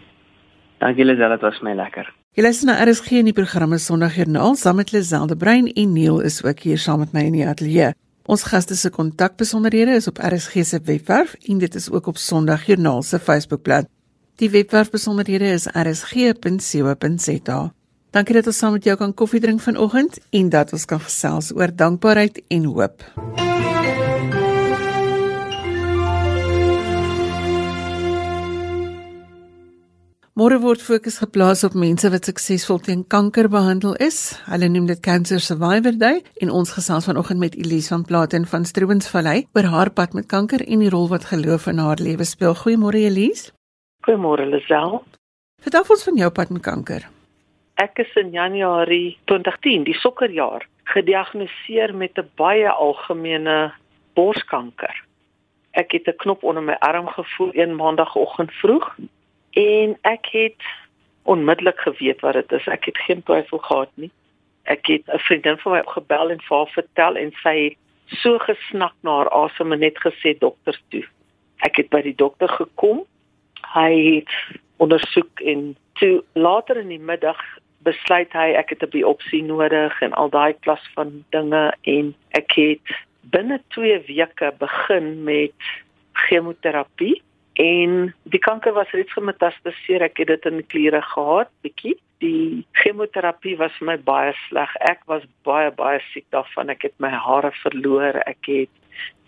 Dankie 0.81 1.05
Lisel, 1.05 1.29
dit 1.29 1.45
was 1.45 1.61
my 1.61 1.75
lekker. 1.77 2.09
Jy 2.33 2.47
luister 2.47 2.65
na 2.65 2.79
RSG 2.81 3.19
in 3.21 3.27
die 3.29 3.35
programme 3.37 3.77
Sondagjoernaal 3.77 4.55
saam 4.57 4.79
met 4.81 4.89
Liselde 4.95 5.37
Brein 5.37 5.67
en 5.69 5.91
Neil 5.93 6.23
is 6.25 6.39
ook 6.41 6.63
hier 6.65 6.79
saam 6.81 7.03
met 7.03 7.13
my 7.13 7.27
in 7.29 7.35
die 7.37 7.45
ateljee. 7.45 7.91
Ons 8.25 8.47
gaste 8.49 8.73
se 8.73 8.89
kontakbesonderhede 8.89 9.99
is 10.01 10.09
op 10.09 10.17
RSG 10.17 10.65
se 10.65 10.81
webwerf 10.87 11.35
en 11.45 11.61
dit 11.61 11.77
is 11.77 11.91
ook 11.91 12.09
op 12.09 12.17
Sondagjoernaal 12.17 13.03
se 13.05 13.21
Facebookblad. 13.21 13.85
Die 14.41 14.49
webwerf 14.51 14.91
besonderhede 14.91 15.53
is 15.53 15.69
rsg.co.za. 15.77 17.61
Dankie 18.17 18.41
dat 18.41 18.47
ons 18.49 18.65
saam 18.65 18.81
met 18.81 18.89
jou 18.89 18.97
kan 18.97 19.13
koffie 19.13 19.41
drink 19.41 19.61
vanoggend 19.61 20.17
en 20.31 20.49
dat 20.49 20.73
ons 20.73 20.89
kan 20.89 21.05
gesels 21.05 21.53
oor 21.53 21.69
dankbaarheid 21.77 22.41
en 22.49 22.65
hoop. 22.65 23.05
Môre 30.33 30.57
word 30.63 30.81
fokus 30.81 31.19
geplaas 31.21 31.65
op 31.65 31.75
mense 31.77 32.09
wat 32.09 32.25
suksesvol 32.25 32.81
teen 32.81 33.05
kanker 33.05 33.51
behandel 33.53 33.95
is. 34.01 34.41
Hulle 34.49 34.69
noem 34.73 34.87
dit 34.89 35.01
Cancer 35.05 35.41
Survivor 35.41 35.93
Day 35.99 36.23
en 36.41 36.51
ons 36.51 36.73
gesels 36.73 37.09
vanoggend 37.11 37.39
met 37.39 37.55
Elise 37.55 37.93
van 37.93 38.05
Platen 38.09 38.47
van 38.49 38.65
Stroobensvallei 38.65 39.47
oor 39.53 39.69
haar 39.77 39.93
pad 39.93 40.17
met 40.17 40.27
kanker 40.27 40.65
en 40.65 40.85
die 40.85 40.93
rol 40.93 41.09
wat 41.13 41.29
geloof 41.33 41.67
in 41.69 41.79
haar 41.85 42.01
lewe 42.01 42.25
speel. 42.25 42.57
Goeiemôre 42.57 43.05
Elise. 43.05 43.53
Goeiemôre 44.09 44.49
Lisel. 44.49 45.03
Vertel 45.61 45.85
ons 45.89 46.07
van 46.09 46.23
jou 46.25 46.31
pad 46.31 46.49
met 46.49 46.65
kanker 46.65 47.13
ek 47.83 47.99
is 48.05 48.13
in 48.21 48.31
Januarie 48.31 49.17
2010, 49.31 49.87
die 49.89 49.97
sokkerjaar, 49.99 50.67
gediagnoseer 50.95 51.95
met 51.95 52.19
'n 52.19 52.31
baie 52.37 52.69
algemene 52.69 53.73
borskanker. 54.15 54.95
Ek 55.73 55.93
het 55.93 56.07
'n 56.09 56.17
knop 56.17 56.43
onder 56.43 56.63
my 56.63 56.77
arm 56.81 57.09
gevoel 57.09 57.51
een 57.55 57.77
maandagooggend 57.77 58.53
vroeg 58.53 58.95
en 59.53 59.99
ek 60.03 60.27
het 60.33 60.63
onmiddellik 61.23 61.79
geweet 61.79 62.21
wat 62.21 62.35
dit 62.35 62.53
is. 62.53 62.67
Ek 62.67 62.85
het 62.85 62.99
geen 62.99 63.23
twyfel 63.23 63.59
gehad 63.59 63.91
nie. 63.95 64.11
Ek 64.65 64.87
het 64.87 65.03
'n 65.07 65.19
vriendin 65.19 65.59
van 65.59 65.73
my 65.73 65.83
gebel 65.87 66.31
en 66.31 66.41
vir 66.41 66.57
haar 66.57 66.73
vertel 66.73 67.17
en 67.17 67.33
sy 67.43 67.57
het 67.65 67.77
so 68.07 68.39
gesnak 68.39 68.95
na 69.01 69.17
haar 69.17 69.31
asem 69.31 69.73
en 69.73 69.79
net 69.79 69.99
gesê 69.99 70.39
dokter 70.39 70.81
toe. 70.89 71.05
Ek 71.59 71.77
het 71.77 71.89
by 71.89 72.03
die 72.03 72.15
dokter 72.15 72.49
gekom. 72.49 73.05
Hy 73.75 74.15
het 74.15 74.61
ondersoek 74.77 75.41
en 75.41 75.77
toe 75.93 76.25
later 76.33 76.77
in 76.77 76.89
die 76.89 76.99
middag 76.99 77.39
besluit 77.87 78.33
hy 78.33 78.53
ek 78.59 78.71
het 78.71 78.83
'n 78.83 78.91
biopsie 78.91 79.43
nodig 79.43 80.03
en 80.03 80.13
al 80.13 80.31
daai 80.31 80.55
klas 80.61 80.85
van 80.95 81.25
dinge 81.31 81.75
en 81.83 82.15
ek 82.31 82.53
het 82.53 82.87
binne 83.21 83.61
2 83.69 83.99
weke 84.07 84.53
begin 84.59 85.25
met 85.25 85.55
chemoterapie 86.13 87.23
en 87.61 88.15
die 88.23 88.41
kanker 88.41 88.73
was 88.73 88.91
reeds 88.91 89.13
gemetastaseer. 89.13 90.03
Ek 90.03 90.23
het 90.23 90.31
dit 90.33 90.49
in 90.51 90.61
die 90.61 90.69
kliere 90.75 91.03
gehad 91.03 91.51
bietjie. 91.67 91.97
Die 92.23 92.65
chemoterapie 92.79 93.57
was 93.59 93.75
vir 93.79 93.93
my 93.93 93.97
baie 93.99 94.33
sleg. 94.47 94.71
Ek 94.89 95.03
was 95.11 95.27
baie 95.49 95.71
baie 95.75 96.01
siek 96.13 96.27
daarvan. 96.35 96.71
Ek 96.71 96.87
het 96.89 96.95
my 97.03 97.11
hare 97.11 97.53
verloor. 97.63 98.23
Ek 98.27 98.47
het 98.47 98.71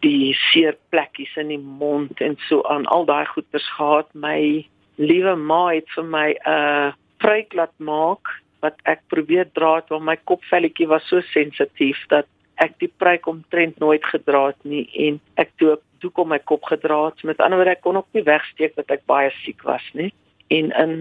die 0.04 0.34
seer 0.52 0.76
plekkies 0.92 1.32
in 1.40 1.50
die 1.52 1.60
mond 1.60 2.20
en 2.20 2.36
so 2.48 2.62
aan. 2.70 2.86
Al 2.86 3.08
daai 3.08 3.26
goeters 3.26 3.66
gehad. 3.76 4.08
My 4.14 4.64
liewe 4.96 5.34
ma 5.36 5.66
het 5.74 5.88
vir 5.96 6.04
my 6.04 6.28
'n 6.30 6.50
uh, 6.50 6.92
pruik 7.18 7.54
laat 7.54 7.72
maak 7.78 8.30
wat 8.64 8.76
ek 8.84 9.00
probeer 9.12 9.48
dra 9.52 9.76
het 9.76 9.88
want 9.92 10.04
my 10.04 10.16
kopvelletjie 10.30 10.88
was 10.88 11.06
so 11.08 11.20
sensitief 11.32 11.98
dat 12.08 12.26
ek 12.62 12.78
die 12.82 12.92
pruik 13.02 13.26
omtrent 13.26 13.78
nooit 13.82 14.04
gedra 14.04 14.46
het 14.52 14.62
nie 14.62 14.84
en 15.06 15.20
ek 15.40 15.50
toe 15.58 15.76
doek 16.04 16.18
om 16.20 16.32
my 16.34 16.38
kop 16.38 16.64
gedra 16.68 17.06
het. 17.08 17.22
Met 17.24 17.40
ander 17.40 17.60
woorde 17.60 17.76
ek 17.76 17.84
kon 17.86 17.98
ook 18.00 18.10
nie 18.16 18.24
wegsteek 18.26 18.76
dat 18.76 18.92
ek 18.94 19.06
baie 19.10 19.32
siek 19.42 19.62
was 19.66 19.84
nie. 19.94 20.12
En 20.52 20.70
in 20.70 20.94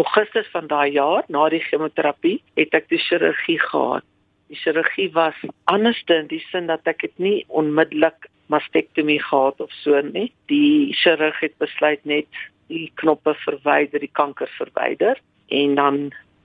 Augustus 0.00 0.48
van 0.52 0.68
daai 0.70 0.92
jaar 0.92 1.24
na 1.28 1.48
die 1.52 1.62
chemoterapie 1.64 2.38
het 2.60 2.74
ek 2.76 2.88
die 2.92 3.00
chirurgie 3.00 3.58
gehad. 3.60 4.06
Die 4.52 4.60
chirurgie 4.60 5.08
was 5.16 5.36
anderste 5.72 6.20
in 6.22 6.28
die 6.28 6.42
sin 6.50 6.68
dat 6.68 6.88
ek 6.88 7.04
dit 7.06 7.18
nie 7.18 7.38
onmiddellik 7.48 8.28
mastektomie 8.52 9.20
gehad 9.22 9.60
of 9.64 9.72
so 9.80 10.00
nie. 10.04 10.30
Die 10.52 10.92
chirurg 10.96 11.38
het 11.40 11.56
besluit 11.62 12.04
net 12.04 12.28
die 12.72 12.90
knoppe 13.00 13.34
verwyder, 13.44 14.00
die 14.00 14.12
kanker 14.12 14.50
verwyder 14.58 15.20
en 15.52 15.76
dan 15.76 15.98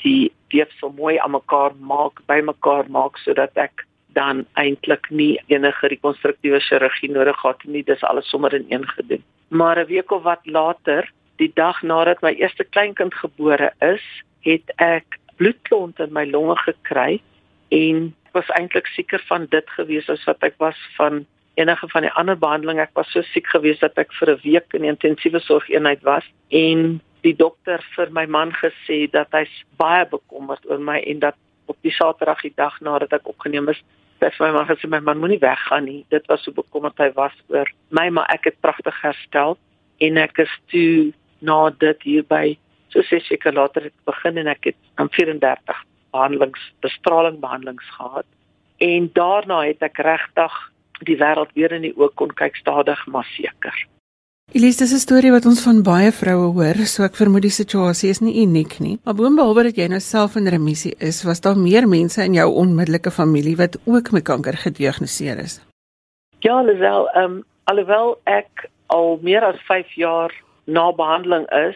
die 0.03 0.31
weefsel 0.51 0.91
mooi 0.95 1.17
aan 1.19 1.35
mekaar 1.35 1.75
maak, 1.79 2.21
bymekaar 2.27 2.89
maak 2.91 3.19
sodat 3.23 3.55
ek 3.59 3.85
dan 4.17 4.45
eintlik 4.57 5.09
nie 5.13 5.37
enige 5.53 5.91
rekonstruktiewe 5.93 6.59
chirurgie 6.65 7.11
nodig 7.13 7.37
gehad 7.41 7.63
nie. 7.69 7.83
Dis 7.85 8.03
alles 8.03 8.29
sommer 8.33 8.53
in 8.57 8.65
een 8.69 8.87
gedoen. 8.97 9.23
Maar 9.47 9.79
'n 9.79 9.89
week 9.93 10.11
of 10.11 10.23
wat 10.23 10.43
later, 10.43 11.11
die 11.37 11.51
dag 11.53 11.81
nadat 11.81 12.21
my 12.21 12.33
eerste 12.33 12.63
kleinkind 12.63 13.13
gebore 13.13 13.71
is, 13.79 14.03
het 14.41 14.71
ek 14.75 15.19
bloedklont 15.37 15.99
in 15.99 16.13
my 16.13 16.25
longe 16.25 16.57
gekry 16.57 17.21
en 17.69 18.15
was 18.31 18.49
eintlik 18.57 18.87
seker 18.87 19.23
van 19.27 19.45
dit 19.49 19.69
gewees 19.69 20.09
as 20.09 20.23
wat 20.23 20.43
ek 20.43 20.55
was 20.57 20.77
van 20.97 21.25
enige 21.53 21.89
van 21.89 22.01
die 22.01 22.11
ander 22.11 22.37
behandeling. 22.37 22.79
Ek 22.79 22.93
was 22.93 23.11
so 23.11 23.21
siek 23.21 23.47
geweest 23.47 23.81
dat 23.81 23.97
ek 23.97 24.13
vir 24.19 24.31
'n 24.31 24.41
week 24.43 24.73
in 24.73 24.81
die 24.81 24.93
intensiewe 24.93 25.39
sorgeenheid 25.39 26.01
was 26.03 26.25
en 26.49 27.01
die 27.21 27.35
dokter 27.35 27.81
vir 27.95 28.11
my 28.11 28.25
man 28.25 28.51
gesê 28.53 29.09
dat 29.11 29.27
hy 29.31 29.45
baie 29.77 30.05
bekommerd 30.05 30.69
oor 30.69 30.79
my 30.79 30.99
en 30.99 31.19
dat 31.19 31.35
op 31.65 31.77
die 31.81 31.91
Saterdag 31.91 32.41
die 32.41 32.53
dag 32.55 32.79
nadat 32.81 33.13
ek 33.13 33.27
opgeneem 33.27 33.69
is, 33.69 33.81
het 34.19 34.39
my 34.39 34.51
man 34.51 34.67
gesê 34.69 34.89
my 34.89 34.99
man 34.99 35.19
moenie 35.21 35.39
weggaan 35.39 35.85
nie. 35.85 36.05
Dit 36.09 36.25
was 36.31 36.43
so 36.43 36.51
bekommerd 36.51 36.97
hy 36.97 37.11
was 37.15 37.35
oor 37.53 37.69
my, 37.89 38.09
maar 38.09 38.29
ek 38.33 38.49
het 38.51 38.61
pragtig 38.61 38.95
herstel 39.01 39.57
en 40.03 40.17
ek 40.17 40.39
is 40.45 40.53
toe 40.71 41.13
na 41.39 41.69
dit 41.69 42.07
hier 42.07 42.25
by 42.27 42.57
so 42.93 43.03
ses 43.05 43.27
weke 43.29 43.51
later 43.53 43.89
het 43.89 43.95
begin 44.09 44.37
en 44.41 44.47
ek 44.47 44.71
het 44.71 44.79
aan 44.95 45.09
34 45.13 45.83
behandelings, 46.15 46.63
bestraling 46.81 47.39
behandelings 47.43 47.85
gehad. 47.97 48.25
En 48.77 49.09
daarna 49.13 49.63
het 49.65 49.83
ek 49.85 50.01
regtig 50.05 50.55
die 51.05 51.17
wêreld 51.17 51.53
weer 51.53 51.73
in 51.75 51.85
die 51.85 51.93
oë 51.97 52.13
kon 52.17 52.33
kyk 52.33 52.57
stadig 52.57 53.05
maar 53.07 53.27
seker. 53.35 53.75
Elise, 54.55 54.79
dis 54.79 54.93
'n 54.93 55.03
storie 55.03 55.31
wat 55.31 55.45
ons 55.45 55.61
van 55.63 55.83
baie 55.83 56.11
vroue 56.11 56.53
hoor, 56.55 56.77
so 56.87 57.03
ek 57.03 57.17
vermoed 57.19 57.43
die 57.43 57.51
situasie 57.51 58.09
is 58.09 58.21
nie 58.21 58.39
uniek 58.43 58.79
nie. 58.79 58.97
Maar 59.03 59.15
boonbehalwe 59.19 59.63
dat 59.63 59.75
jy 59.75 59.87
nou 59.91 59.99
self 59.99 60.37
in 60.39 60.47
remissie 60.47 60.95
is, 60.99 61.23
was 61.27 61.41
daar 61.41 61.57
meer 61.57 61.87
mense 61.87 62.23
in 62.23 62.33
jou 62.33 62.47
onmiddellike 62.61 63.11
familie 63.11 63.57
wat 63.57 63.75
ook 63.85 64.11
met 64.11 64.23
kanker 64.23 64.55
gediagnoseer 64.55 65.37
is. 65.43 65.59
Ja, 66.39 66.61
Lisel, 66.61 67.09
ehm 67.09 67.23
um, 67.23 67.43
alhoewel 67.63 68.15
ek 68.23 68.69
al 68.87 69.19
meer 69.21 69.43
as 69.43 69.59
5 69.67 69.91
jaar 69.95 70.31
na 70.65 70.91
behandeling 70.91 71.45
is 71.51 71.75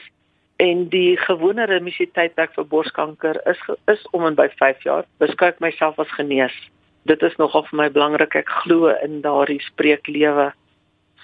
en 0.55 0.87
die 0.89 1.17
gewone 1.17 1.65
remissie 1.65 2.09
tydperk 2.13 2.55
vir 2.55 2.65
borskanker 2.65 3.41
is 3.51 3.59
is 3.87 4.07
om 4.11 4.25
en 4.25 4.35
by 4.35 4.47
5 4.47 4.83
jaar, 4.83 5.03
beskou 5.19 5.47
ek 5.49 5.59
myself 5.59 5.99
as 5.99 6.15
genees. 6.15 6.55
Dit 7.03 7.21
is 7.21 7.35
nogal 7.35 7.63
vir 7.63 7.77
my 7.77 7.89
belangrik. 7.89 8.35
Ek 8.35 8.49
glo 8.63 8.95
in 9.03 9.21
daardie 9.21 9.59
spreeklewe 9.59 10.53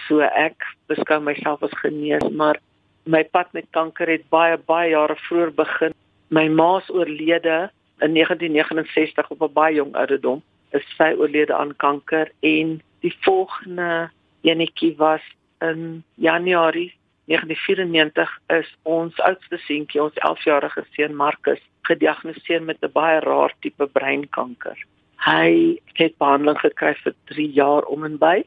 So 0.06 0.20
ek 0.22 0.64
beskou 0.88 1.20
myself 1.22 1.64
as 1.64 1.74
genees, 1.82 2.24
maar 2.32 2.60
my 3.06 3.24
pad 3.24 3.54
met 3.54 3.66
kanker 3.72 4.08
het 4.08 4.30
baie 4.30 4.58
baie 4.58 4.92
jare 4.92 5.16
vroeër 5.28 5.54
begin. 5.56 5.96
My 6.30 6.48
ma's 6.48 6.90
oorlede 6.90 7.70
in 8.06 8.14
1969 8.14 9.32
op 9.32 9.42
'n 9.42 9.54
baie 9.54 9.76
jong 9.76 9.96
ouderdom. 9.96 10.44
Is 10.72 10.86
sy 10.98 11.14
oorlede 11.18 11.54
aan 11.56 11.76
kanker 11.76 12.32
en 12.42 12.82
die 13.02 13.16
volgende 13.22 14.10
enetjie 14.42 14.96
was 14.98 15.24
in 15.62 16.04
Januarie 16.16 16.94
1994 17.28 18.40
is 18.48 18.68
ons 18.88 19.18
oudste 19.20 19.58
seentjie, 19.66 20.00
ons 20.00 20.16
11-jarige 20.24 20.84
seun 20.96 21.16
Marcus, 21.16 21.60
gediagnoseer 21.90 22.64
met 22.64 22.80
'n 22.82 22.92
baie 22.92 23.20
rar 23.20 23.54
tipe 23.60 23.88
breinkanker. 23.88 24.78
Hy 25.26 25.80
het 26.00 26.18
behandeling 26.18 26.60
gekry 26.60 26.94
vir 27.04 27.14
3 27.26 27.52
jaar 27.52 27.84
om 27.84 28.06
en 28.06 28.18
by 28.18 28.46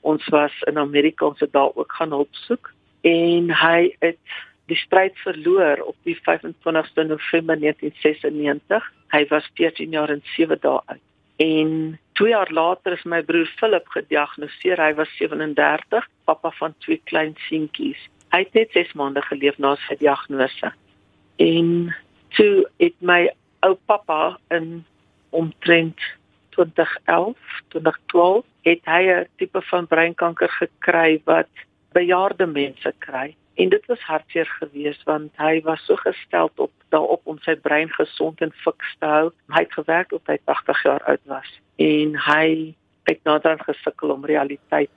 ons 0.00 0.28
was 0.34 0.54
in 0.70 0.78
Amerika 0.78 1.26
ons 1.26 1.40
het 1.40 1.52
daar 1.52 1.74
ook 1.74 1.92
gaan 1.92 2.14
hulp 2.14 2.34
soek 2.46 2.70
en 3.06 3.50
hy 3.54 3.90
het 3.98 4.20
die 4.68 4.76
stryd 4.76 5.16
verloor 5.24 5.80
op 5.88 5.96
die 6.04 6.16
25ste 6.16 7.06
November 7.08 7.56
1996. 7.60 8.92
Hy 9.14 9.22
was 9.30 9.48
14 9.54 9.94
jaar 9.96 10.12
en 10.12 10.22
7 10.36 10.58
dae 10.60 10.80
oud. 10.84 11.04
En 11.38 11.98
2 12.20 12.28
jaar 12.28 12.50
later 12.52 12.92
is 12.92 13.04
my 13.04 13.22
broer 13.22 13.48
Philip 13.56 13.88
gediagnoseer. 13.94 14.80
Hy 14.82 14.94
was 14.98 15.08
37, 15.16 16.08
pappa 16.24 16.50
van 16.58 16.74
twee 16.84 17.00
klein 17.04 17.34
seentjies. 17.48 18.00
Hy 18.34 18.42
het 18.44 18.52
net 18.58 18.74
6 18.76 18.92
maande 18.98 19.22
geleef 19.24 19.56
na 19.58 19.76
sy 19.86 19.96
diagnose. 20.02 20.72
En 21.40 21.94
toe 22.36 22.66
het 22.82 22.96
my 23.00 23.30
ou 23.64 23.74
pappa 23.86 24.36
in 24.52 24.84
omtrent 25.30 26.02
2011, 26.58 27.36
2012 27.68 28.44
het 28.62 28.80
hy 28.84 29.02
'n 29.06 29.26
tipe 29.36 29.62
van 29.62 29.86
breinkanker 29.86 30.50
gekry 30.50 31.20
wat 31.24 31.52
bejaarde 31.92 32.46
mense 32.46 32.92
kry. 32.98 33.36
En 33.54 33.68
dit 33.68 33.86
was 33.86 34.00
hartseer 34.00 34.46
geweest 34.46 35.02
want 35.02 35.30
hy 35.36 35.60
was 35.62 35.84
so 35.84 35.96
gestel 35.96 36.50
op 36.54 36.70
daarop 36.88 37.20
om 37.24 37.38
sy 37.38 37.54
brein 37.54 37.90
gesond 37.90 38.40
en 38.40 38.52
fiks 38.52 38.96
te 38.98 39.06
hou. 39.06 39.30
Hy 39.46 39.62
het 39.62 39.72
gewerk 39.72 40.08
tot 40.08 40.26
hy 40.26 40.38
80 40.44 40.82
jaar 40.82 41.02
oud 41.04 41.24
was 41.24 41.60
en 41.76 42.16
hy 42.16 42.74
het 43.02 43.20
nader 43.24 43.58
gesukkel 43.58 44.10
om 44.10 44.24
realiteit 44.24 44.90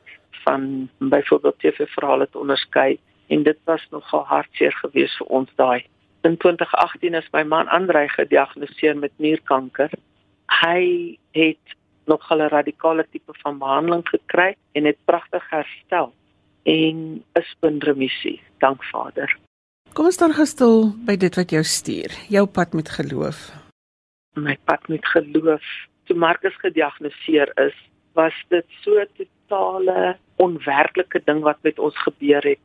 van 0.44 0.90
byvoorbeeld 0.98 1.60
TV-verhale 1.60 2.30
te 2.30 2.38
onderskei 2.38 3.00
en 3.28 3.44
dit 3.44 3.58
was 3.64 3.88
nogal 3.90 4.26
hartseer 4.26 4.74
geweest 4.74 5.18
vir 5.18 5.28
ons 5.28 5.50
daai. 5.56 5.86
In 6.22 6.38
2018 6.38 7.14
is 7.14 7.30
my 7.32 7.44
man 7.44 7.68
Andrei 7.68 8.08
gediagnoseer 8.08 8.98
met 8.98 9.12
nierkanker 9.18 9.90
hy 10.60 11.18
het 11.32 11.76
nog 12.06 12.30
'n 12.30 12.48
radikale 12.48 13.06
tipe 13.12 13.34
van 13.34 13.58
behandeling 13.58 14.08
gekry 14.08 14.56
en 14.72 14.86
het 14.86 14.98
pragtig 15.06 15.50
herstel 15.50 16.14
en 16.64 17.24
is 17.34 17.56
in 17.60 17.78
remissie. 17.80 18.42
Dank 18.58 18.84
Vader. 18.84 19.38
Kom 19.94 20.06
ons 20.06 20.18
dan 20.18 20.34
gestil 20.34 20.94
by 21.06 21.16
dit 21.16 21.36
wat 21.36 21.50
jou 21.52 21.64
stuur, 21.64 22.12
jou 22.30 22.46
pad 22.48 22.74
met 22.74 22.90
geloof. 22.90 23.52
My 24.40 24.58
pad 24.64 24.88
met 24.88 25.06
geloof. 25.06 25.64
Toe 26.04 26.16
Markus 26.16 26.56
gediagnoseer 26.56 27.52
is, 27.60 27.76
was 28.14 28.34
dit 28.48 28.66
so 28.84 29.00
'n 29.00 29.08
totale 29.18 30.18
onwerklike 30.36 31.22
ding 31.26 31.42
wat 31.42 31.58
met 31.62 31.80
ons 31.80 31.98
gebeur 31.98 32.42
het. 32.42 32.60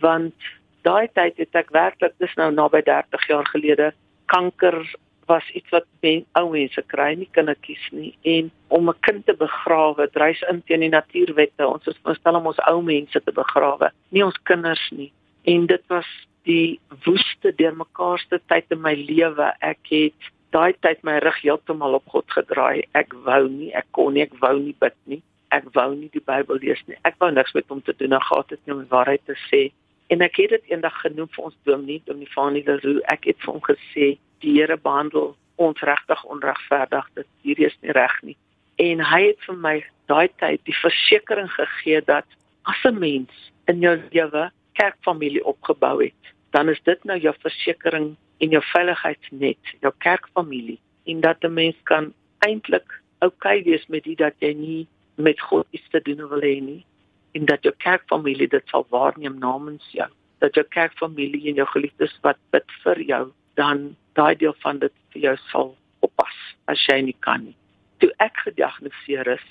Want 0.00 0.34
daai 0.82 1.08
tyd 1.12 1.36
het 1.36 1.54
ek 1.54 1.70
werklik 1.70 2.12
dis 2.18 2.34
nou 2.34 2.52
naby 2.52 2.82
30 2.82 3.26
jaar 3.28 3.46
gelede 3.46 3.92
kanker 4.26 4.94
was 5.26 5.50
iets 5.52 5.70
wat 5.70 5.86
men, 6.00 6.24
ou 6.38 6.50
mense 6.52 6.82
kry, 6.92 7.14
nie 7.18 7.28
kindertjies 7.32 7.88
nie. 7.92 8.12
En 8.22 8.50
om 8.68 8.88
'n 8.88 9.00
kind 9.00 9.26
te 9.26 9.34
begrawe, 9.34 10.08
dryf 10.10 10.42
in 10.50 10.62
teen 10.66 10.80
die 10.80 10.88
natuurwette. 10.88 11.66
Ons 11.66 11.86
is 11.86 11.98
verstel 12.02 12.34
om 12.34 12.46
ons 12.46 12.60
ou 12.66 12.82
mense 12.82 13.20
te 13.20 13.32
begrawe, 13.32 13.90
nie 14.08 14.24
ons 14.24 14.42
kinders 14.42 14.90
nie. 14.90 15.12
En 15.44 15.66
dit 15.66 15.82
was 15.88 16.06
die 16.42 16.80
woeste 17.04 17.52
deurmekaarste 17.56 18.40
tyd 18.46 18.64
in 18.68 18.80
my 18.80 18.94
lewe. 18.94 19.52
Ek 19.60 19.78
het 19.90 20.30
daai 20.50 20.74
tyd 20.80 21.02
my 21.02 21.18
rug 21.18 21.40
heeltemal 21.42 21.94
op 21.98 22.08
God 22.08 22.30
gedraai. 22.30 22.84
Ek 22.94 23.14
wou 23.26 23.48
nie, 23.48 23.72
ek 23.74 23.86
kon 23.90 24.12
nie, 24.14 24.22
ek 24.22 24.36
wou 24.40 24.58
nie 24.60 24.76
bid 24.80 24.96
nie. 25.10 25.22
Ek 25.54 25.66
wou 25.76 25.94
nie 25.94 26.10
die 26.12 26.22
Bybel 26.24 26.58
lees 26.62 26.82
nie. 26.86 26.98
Ek 27.04 27.16
wou 27.22 27.30
niks 27.30 27.54
met 27.54 27.68
hom 27.68 27.82
te 27.82 27.94
doen 27.98 28.14
gehad 28.20 28.50
het 28.50 28.60
nie 28.64 28.74
om 28.74 28.82
die 28.82 28.90
waarheid 28.90 29.24
te 29.26 29.36
sê. 29.48 29.70
En 30.12 30.22
ek 30.24 30.36
het 30.42 30.50
dit 30.50 30.72
eendag 30.72 30.96
genoem 31.00 31.30
vir 31.32 31.44
ons 31.48 31.56
dominee, 31.64 32.02
dominee 32.04 32.32
Fanie 32.34 32.64
Leroux. 32.66 33.00
Ek 33.12 33.28
het 33.30 33.40
vir 33.44 33.52
hom 33.54 33.62
gesê, 33.64 34.14
die 34.44 34.54
Here 34.58 34.76
behandel 34.76 35.34
ons 35.56 35.80
regtig 35.80 36.24
onregverdig. 36.24 37.08
Dit 37.14 37.28
hier 37.42 37.60
is 37.68 37.76
nie 37.82 37.94
reg 37.96 38.14
nie. 38.22 38.36
En 38.82 39.00
hy 39.00 39.20
het 39.30 39.46
vir 39.46 39.58
my 39.66 39.74
daai 40.10 40.28
tyd 40.42 40.60
die 40.68 40.76
versekering 40.82 41.50
gegee 41.56 42.02
dat 42.04 42.26
as 42.70 42.84
'n 42.84 42.98
mens 42.98 43.32
in 43.66 43.80
jou 43.80 43.96
lewe 44.10 44.50
kerkfamilie 44.74 45.44
opgebou 45.44 46.02
het, 46.02 46.22
dan 46.50 46.68
is 46.68 46.80
dit 46.84 47.04
nou 47.04 47.18
jou 47.18 47.34
versekering 47.40 48.16
en 48.38 48.50
jou 48.50 48.62
veiligheidsnet, 48.72 49.62
jou 49.80 49.92
kerkfamilie 49.98 50.80
en 51.04 51.20
dat 51.20 51.44
'n 51.44 51.54
mens 51.54 51.76
kan 51.82 52.12
eintlik 52.38 53.00
oukei 53.18 53.58
okay 53.60 53.64
wees 53.64 53.86
met 53.86 54.04
dit 54.04 54.18
dat 54.18 54.34
jy 54.38 54.52
nie 54.52 54.86
met 55.14 55.40
God 55.40 55.66
iets 55.70 55.88
te 55.88 56.00
doen 56.00 56.28
wil 56.28 56.40
hê 56.40 56.60
nie 56.60 56.84
en 57.32 57.44
dat 57.44 57.62
jou 57.62 57.74
kerkfamilie 57.78 58.48
dit 58.48 58.68
sal 58.68 58.86
waarneem 58.90 59.38
namens 59.38 59.86
jou 59.92 60.08
dat 60.38 60.54
jou 60.54 60.64
kerkfamilie 60.76 61.48
en 61.48 61.60
jou 61.62 61.66
geliefdes 61.66 62.18
wat 62.22 62.38
bid 62.50 62.76
vir 62.82 63.00
jou 63.00 63.24
dan 63.54 63.96
daai 64.18 64.34
deel 64.36 64.54
van 64.62 64.78
dit 64.78 64.94
vir 65.12 65.22
jou 65.28 65.36
sal 65.50 65.74
oppas 66.06 66.38
as 66.70 66.80
jy 66.88 67.00
nie 67.08 67.16
kan 67.26 67.44
nie. 67.44 67.56
Toe 68.02 68.10
ek 68.22 68.44
gediagnoseer 68.46 69.28
is, 69.36 69.44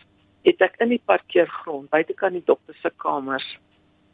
het 0.47 0.61
ek 0.61 0.79
in 0.83 0.91
die 0.95 1.03
parkeergrond 1.05 1.91
buitekant 1.93 2.35
die 2.37 2.45
dokter 2.45 2.75
se 2.81 2.91
kamers 3.03 3.47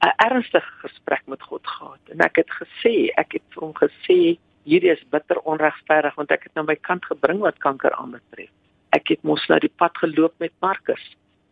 'n 0.06 0.14
ernstige 0.26 0.74
gesprek 0.84 1.24
met 1.28 1.42
God 1.44 1.68
gehad 1.68 2.00
en 2.12 2.22
ek 2.22 2.36
het 2.36 2.52
gesê, 2.62 3.12
ek 3.18 3.34
het 3.34 3.44
vir 3.54 3.64
hom 3.64 3.74
gesê 3.74 4.38
hierdie 4.64 4.92
is 4.92 5.04
bitter 5.12 5.40
onregverdig 5.44 6.16
want 6.16 6.32
ek 6.32 6.44
het 6.48 6.56
nou 6.56 6.66
my 6.66 6.76
kant 6.76 7.06
gebring 7.06 7.40
wat 7.40 7.60
kanker 7.60 7.92
aanbetref. 7.92 8.52
Ek 8.96 9.10
het 9.10 9.24
mos 9.24 9.46
nou 9.50 9.60
die 9.60 9.74
pad 9.82 9.98
geloop 9.98 10.34
met 10.40 10.54
Markus 10.62 11.04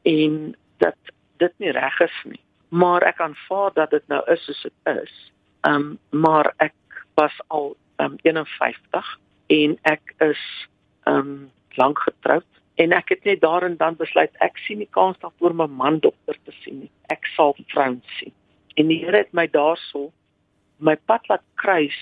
en 0.03 0.56
dat 0.77 0.98
dit 1.38 1.53
nie 1.60 1.72
reg 1.72 2.00
is 2.01 2.17
nie. 2.25 2.41
Maar 2.70 3.03
ek 3.03 3.20
aanvaar 3.22 3.74
dat 3.74 3.91
dit 3.91 4.08
nou 4.08 4.22
is 4.32 4.44
soos 4.46 4.62
dit 4.63 4.96
is. 4.96 5.13
Ehm 5.67 5.75
um, 5.75 6.00
maar 6.12 6.53
ek 6.58 6.75
was 7.15 7.34
al 7.48 7.75
um, 8.04 8.18
51 8.24 9.13
en 9.48 9.77
ek 9.89 10.13
is 10.25 10.44
um 11.08 11.50
lank 11.77 12.00
getroud 12.00 12.62
en 12.82 12.94
ek 12.94 13.10
het 13.13 13.25
net 13.25 13.42
daar 13.42 13.66
en 13.66 13.77
dan 13.77 13.98
besluit 13.98 14.34
ek 14.46 14.58
sien 14.66 14.82
nie 14.82 14.89
kans 14.94 15.18
daarvoor 15.24 15.56
my 15.56 15.68
man 15.68 16.00
dokter 16.04 16.38
te 16.46 16.54
sien 16.62 16.84
nie. 16.86 16.92
Ek 17.13 17.25
sal 17.36 17.56
vrouens 17.74 18.18
sien. 18.20 18.34
En 18.77 18.92
die 18.92 19.00
Here 19.01 19.24
het 19.24 19.34
my 19.34 19.48
daarso 19.50 20.12
my 20.77 20.96
pad 21.10 21.25
laat 21.30 21.46
kruis 21.58 21.98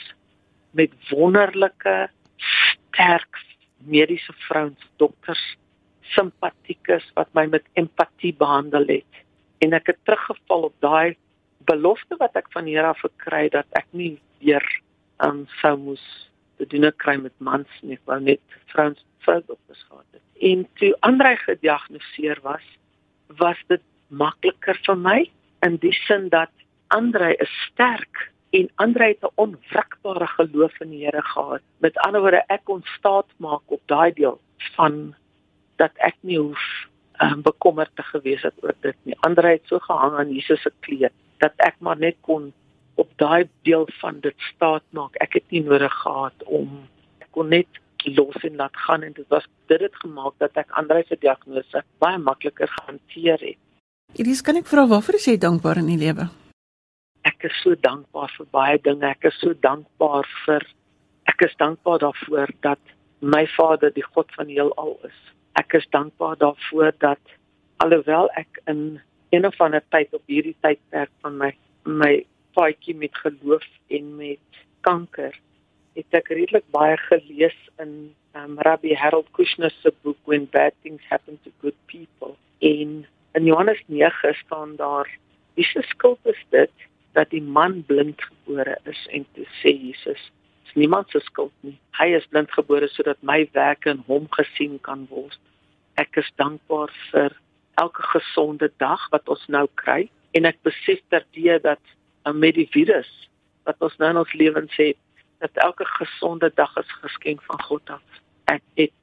met 0.76 0.92
wonderlike 1.12 2.10
sterk 2.36 3.40
mediese 3.86 4.34
vrouens, 4.48 4.82
dokters, 5.00 5.44
simpatiekes 6.16 7.06
wat 7.16 7.30
my 7.38 7.46
met 7.52 7.64
empatie 7.80 8.34
behandel 8.36 8.88
het. 8.90 9.22
En 9.64 9.76
ek 9.78 9.94
het 9.94 10.02
teruggeval 10.04 10.70
op 10.70 10.76
daai 10.84 11.16
belofte 11.70 12.18
wat 12.20 12.36
ek 12.36 12.52
van 12.54 12.68
Here 12.68 12.92
af 12.92 13.02
gekry 13.06 13.48
dat 13.54 13.70
ek 13.80 13.88
nie 13.92 14.16
weer 14.44 14.64
um, 15.24 15.46
sou 15.62 15.78
moes 15.78 16.04
te 16.58 16.68
doen 16.72 16.88
kry 16.98 17.18
met 17.20 17.34
mans 17.38 17.82
nie, 17.82 18.00
wou 18.06 18.20
net 18.20 18.42
vrouens 18.72 19.02
vrou 19.26 19.42
dokters 19.48 19.84
gehad 19.90 20.06
het. 20.12 20.24
En 20.40 20.68
toe 20.80 20.94
Andre 21.00 21.36
gediagnoseer 21.38 22.40
was, 22.44 22.64
was 23.28 23.60
dit 23.68 23.82
makliker 24.08 24.78
vir 24.86 24.98
my 25.02 25.20
in 25.66 25.78
die 25.82 25.96
sin 26.06 26.30
dat 26.30 26.52
Andre 26.94 27.34
is 27.42 27.52
sterk 27.66 28.30
en 28.56 28.70
Andre 28.76 29.08
het 29.14 29.24
'n 29.24 29.34
onwrikbare 29.36 30.28
geloof 30.28 30.80
in 30.80 30.90
die 30.90 31.06
Here 31.06 31.22
gehad. 31.22 31.62
Met 31.78 31.98
ander 31.98 32.22
woorde, 32.22 32.44
ek 32.48 32.64
kon 32.64 32.84
staat 32.98 33.28
maak 33.38 33.62
op 33.66 33.82
daai 33.86 34.14
deel 34.14 34.40
van 34.76 35.16
dat 35.76 35.92
ek 35.96 36.16
nie 36.22 36.38
hoef 36.38 36.88
um, 37.22 37.42
bekommerd 37.42 37.92
te 37.96 38.04
gewees 38.04 38.42
het 38.42 38.64
oor 38.64 38.76
dit 38.80 38.96
nie. 39.04 39.18
Andre 39.20 39.48
het 39.48 39.62
so 39.66 39.80
gehang 39.80 40.18
aan 40.18 40.32
Jesus 40.32 40.62
se 40.62 40.72
kleed 40.80 41.14
dat 41.38 41.54
ek 41.58 41.76
maar 41.80 41.98
net 41.98 42.16
kon 42.22 42.54
op 42.96 43.10
daai 43.22 43.50
deel 43.68 43.88
van 44.02 44.20
dit 44.24 44.36
staat 44.54 44.84
maak. 44.90 45.18
Ek 45.24 45.40
het 45.40 45.50
nie 45.52 45.64
nodig 45.64 45.94
gehad 46.04 46.46
om 46.46 46.88
ek 47.20 47.32
kon 47.32 47.50
net 47.50 47.82
los 48.06 48.38
en 48.46 48.56
laat 48.56 48.78
gaan 48.86 49.04
en 49.04 49.14
dit 49.18 49.28
was 49.34 49.46
dit 49.68 49.82
het 49.82 49.96
gemaak 50.04 50.34
dat 50.38 50.58
ek 50.62 50.72
Andre 50.78 51.04
se 51.08 51.18
diagnose 51.20 51.84
baie 52.00 52.18
makliker 52.18 52.72
hanteer 52.86 53.40
het. 53.42 53.62
Elise, 54.16 54.44
kan 54.46 54.56
ek 54.56 54.70
vra 54.70 54.86
waarvoor 54.88 55.20
is 55.20 55.28
jy 55.28 55.38
dankbaar 55.42 55.82
in 55.82 55.90
die 55.92 56.00
lewe? 56.00 56.30
ek 57.26 57.48
is 57.50 57.56
so 57.64 57.76
dankbaar 57.82 58.32
vir 58.38 58.48
baie 58.54 58.78
dinge. 58.86 59.10
Ek 59.10 59.26
is 59.30 59.38
so 59.42 59.58
dankbaar 59.66 60.28
vir 60.46 60.66
ek 61.32 61.48
is 61.48 61.56
dankbaar 61.58 62.04
daarvoor 62.04 62.54
dat 62.62 62.94
my 63.22 63.44
Vader 63.56 63.94
die 63.96 64.06
God 64.06 64.30
van 64.38 64.50
die 64.52 64.60
heelal 64.60 64.94
is. 65.08 65.18
Ek 65.58 65.74
is 65.80 65.88
dankbaar 65.96 66.38
daarvoor 66.44 66.94
dat 67.02 67.34
alhoewel 67.82 68.30
ek 68.38 68.62
in 68.70 69.02
een 69.34 69.48
of 69.50 69.58
ander 69.62 69.84
tyd 69.90 70.14
op 70.14 70.22
hierdie 70.30 70.56
tydperk 70.62 71.12
van 71.26 71.40
my 71.42 71.52
my 71.86 72.14
paadjie 72.56 72.96
met 72.96 73.18
geloof 73.24 73.66
en 73.88 74.16
met 74.20 74.64
kanker 74.88 75.36
het 75.96 76.18
ek 76.20 76.32
redelik 76.36 76.66
baie 76.76 76.98
gelees 77.08 77.58
in 77.84 77.94
um, 78.36 78.58
Rabbi 78.68 78.96
Harold 79.00 79.30
Kushner 79.38 79.72
se 79.82 79.94
boek 80.04 80.18
When 80.30 80.48
Bad 80.52 80.76
Things 80.84 81.04
Happen 81.10 81.40
to 81.44 81.52
Good 81.64 81.78
People 81.92 82.36
en 82.60 83.06
in 83.36 83.46
Johannes 83.46 83.84
9 83.88 84.36
staan 84.44 84.76
daar 84.76 85.10
se 85.56 85.82
skuld 85.82 86.20
is 86.24 86.46
dit 86.50 86.72
dat 87.16 87.30
die 87.30 87.44
man 87.44 87.84
blind 87.88 88.22
gebore 88.22 88.78
is 88.84 89.08
en 89.12 89.26
te 89.34 89.48
sê 89.62 89.72
Jesus 89.72 90.32
is 90.66 90.74
niemand 90.74 91.10
se 91.10 91.20
skuld 91.20 91.54
nie. 91.62 91.78
Hy 92.00 92.12
is 92.18 92.28
blind 92.28 92.52
gebore 92.52 92.88
sodat 92.92 93.22
my 93.22 93.46
werke 93.54 93.90
in 93.90 94.04
hom 94.08 94.28
gesien 94.36 94.80
kan 94.84 95.06
word. 95.10 95.40
Ek 96.02 96.18
is 96.20 96.32
dankbaar 96.42 96.92
vir 97.12 97.36
elke 97.80 98.04
gesonde 98.12 98.72
dag 98.84 99.04
wat 99.12 99.30
ons 99.32 99.46
nou 99.48 99.66
kry 99.80 100.08
en 100.36 100.48
ek 100.50 100.60
besef 100.68 101.00
terdee 101.14 101.60
dat 101.64 101.80
met 102.34 102.56
die 102.56 102.70
virus 102.72 103.10
wat 103.64 103.82
ons 103.82 103.98
nou 103.98 104.10
in 104.10 104.22
ons 104.22 104.34
lewens 104.34 104.76
het, 104.78 104.98
dat 105.40 105.64
elke 105.64 105.86
gesonde 105.86 106.52
dag 106.56 106.78
is 106.78 106.92
geskenk 107.02 107.42
van 107.44 107.62
God 107.62 107.90
af. 107.90 108.22
Ek 108.46 108.62
het 108.74 108.94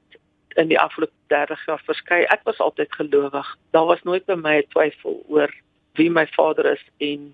in 0.55 0.67
die 0.67 0.79
afgelope 0.79 1.13
30 1.33 1.65
jaar 1.65 1.81
verskeie 1.85 2.27
ek 2.33 2.43
was 2.47 2.59
altyd 2.63 2.91
gelowig. 2.95 3.47
Daar 3.71 3.85
was 3.85 4.03
nooit 4.03 4.25
by 4.25 4.35
my 4.35 4.57
'n 4.61 4.69
twyfel 4.69 5.23
oor 5.27 5.51
wie 5.99 6.09
my 6.09 6.27
Vader 6.27 6.65
is 6.65 6.83
en 6.97 7.33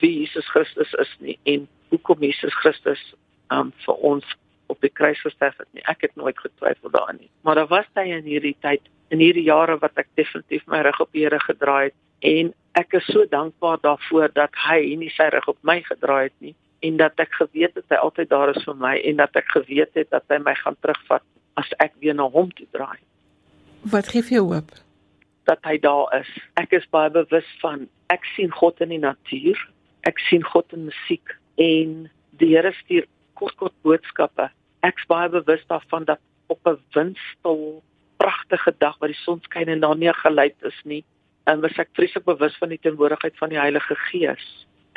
wie 0.00 0.18
Jesus 0.20 0.48
Christus 0.48 0.92
is 0.92 1.16
nie 1.18 1.38
en 1.44 1.68
hoekom 1.88 2.20
Jesus 2.20 2.54
Christus 2.54 3.14
um 3.50 3.72
vir 3.84 3.94
ons 3.94 4.24
op 4.66 4.80
die 4.80 4.90
kruis 4.90 5.20
gesterf 5.20 5.56
het 5.58 5.68
nie. 5.72 5.82
Ek 5.86 6.00
het 6.00 6.16
nooit 6.16 6.38
getwyfel 6.38 6.90
daarin 6.90 7.20
nie. 7.20 7.30
Maar 7.42 7.54
daar 7.54 7.70
was 7.70 7.86
tye 7.94 8.16
in 8.16 8.24
hierdie 8.24 8.56
tyd, 8.60 8.82
in 9.08 9.18
hierdie 9.18 9.46
jare 9.46 9.78
wat 9.78 9.94
ek 9.96 10.08
definitief 10.14 10.66
my 10.66 10.82
rug 10.82 11.00
op 11.00 11.12
die 11.12 11.22
Here 11.22 11.38
gedraai 11.40 11.84
het 11.90 11.94
en 12.20 12.54
ek 12.76 12.96
is 12.98 13.06
so 13.12 13.24
dankbaar 13.30 13.80
daarvoor 13.82 14.32
dat 14.34 14.56
hy 14.68 14.94
nie 15.00 15.12
sy 15.16 15.28
rug 15.32 15.48
op 15.48 15.58
my 15.62 15.80
gedraai 15.82 16.28
het 16.28 16.38
nie 16.44 16.54
en 16.86 16.96
dat 17.00 17.16
ek 17.22 17.32
geweet 17.40 17.74
het 17.74 17.88
hy 17.88 18.00
altyd 18.04 18.28
daar 18.30 18.52
is 18.52 18.64
vir 18.64 18.76
my 18.80 18.96
en 19.10 19.22
dat 19.22 19.36
ek 19.36 19.48
geweet 19.54 19.94
het 19.94 20.10
dat 20.10 20.24
hy 20.28 20.38
my 20.38 20.54
gaan 20.54 20.76
terugvat 20.80 21.24
as 21.56 21.70
ek 21.80 21.94
weer 22.00 22.14
na 22.14 22.28
hom 22.28 22.50
toe 22.52 22.66
draai. 22.76 23.00
Wat 23.80 24.08
gee 24.12 24.22
vir 24.22 24.38
jou 24.38 24.44
hoop? 24.52 24.74
Dat 25.48 25.62
hy 25.64 25.78
daar 25.80 26.12
is. 26.20 26.28
Ek 26.60 26.74
is 26.76 26.84
baie 26.92 27.10
bewus 27.10 27.48
van 27.62 27.88
ek 28.12 28.28
sien 28.34 28.52
God 28.52 28.82
in 28.84 28.92
die 28.92 29.00
natuur 29.00 29.56
ek 30.06 30.22
sien 30.28 30.44
God 30.46 30.70
in 30.76 30.86
musiek 30.86 31.34
en 31.62 32.06
die 32.40 32.52
Here 32.54 32.72
stuur 32.82 33.06
kort 33.38 33.56
kort 33.60 33.74
boodskappe. 33.86 34.48
Ek's 34.86 35.06
baie 35.10 35.28
bewus 35.32 35.64
daarvan 35.70 36.06
dat 36.06 36.22
op 36.52 36.60
'n 36.66 36.78
windstil 36.94 37.82
pragtige 38.22 38.72
dag 38.78 38.98
waar 38.98 39.12
die 39.12 39.24
son 39.24 39.40
skyn 39.42 39.68
en 39.68 39.80
daar 39.80 39.96
nie 39.96 40.08
'n 40.08 40.22
geluid 40.24 40.56
is 40.62 40.80
nie, 40.84 41.04
en 41.46 41.62
was 41.62 41.78
ek 41.78 41.92
vreeslik 41.98 42.26
bewus 42.26 42.56
van 42.60 42.72
die 42.74 42.80
teenwoordigheid 42.82 43.36
van 43.38 43.52
die 43.52 43.60
Heilige 43.60 43.96
Gees. 44.08 44.44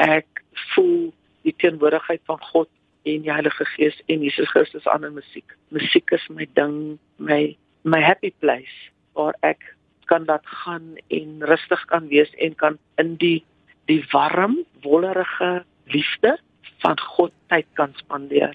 Ek 0.01 0.43
voel 0.73 1.12
die 1.47 1.55
teenwoordigheid 1.62 2.21
van 2.29 2.39
God 2.51 2.69
en 3.07 3.25
die 3.25 3.33
Heilige 3.33 3.65
Gees 3.75 3.97
en 4.07 4.23
Jesus 4.25 4.49
Christus 4.49 4.88
aan 4.89 5.05
in 5.07 5.17
musiek. 5.17 5.55
Musiek 5.75 6.12
is 6.15 6.25
my 6.33 6.47
ding, 6.57 6.97
my 7.17 7.55
my 7.83 8.01
happy 8.03 8.33
place 8.43 8.89
waar 9.15 9.38
ek 9.45 9.62
kan 10.09 10.25
laat 10.25 10.45
gaan 10.63 10.97
en 11.07 11.45
rustig 11.47 11.85
kan 11.91 12.09
wees 12.09 12.31
en 12.38 12.55
kan 12.55 12.77
in 12.97 13.15
die 13.21 13.43
die 13.89 14.01
warm, 14.12 14.59
wollerige 14.85 15.63
liefde 15.93 16.35
van 16.83 16.99
God 16.99 17.33
tyd 17.49 17.65
kan 17.73 17.93
spandeer. 17.97 18.53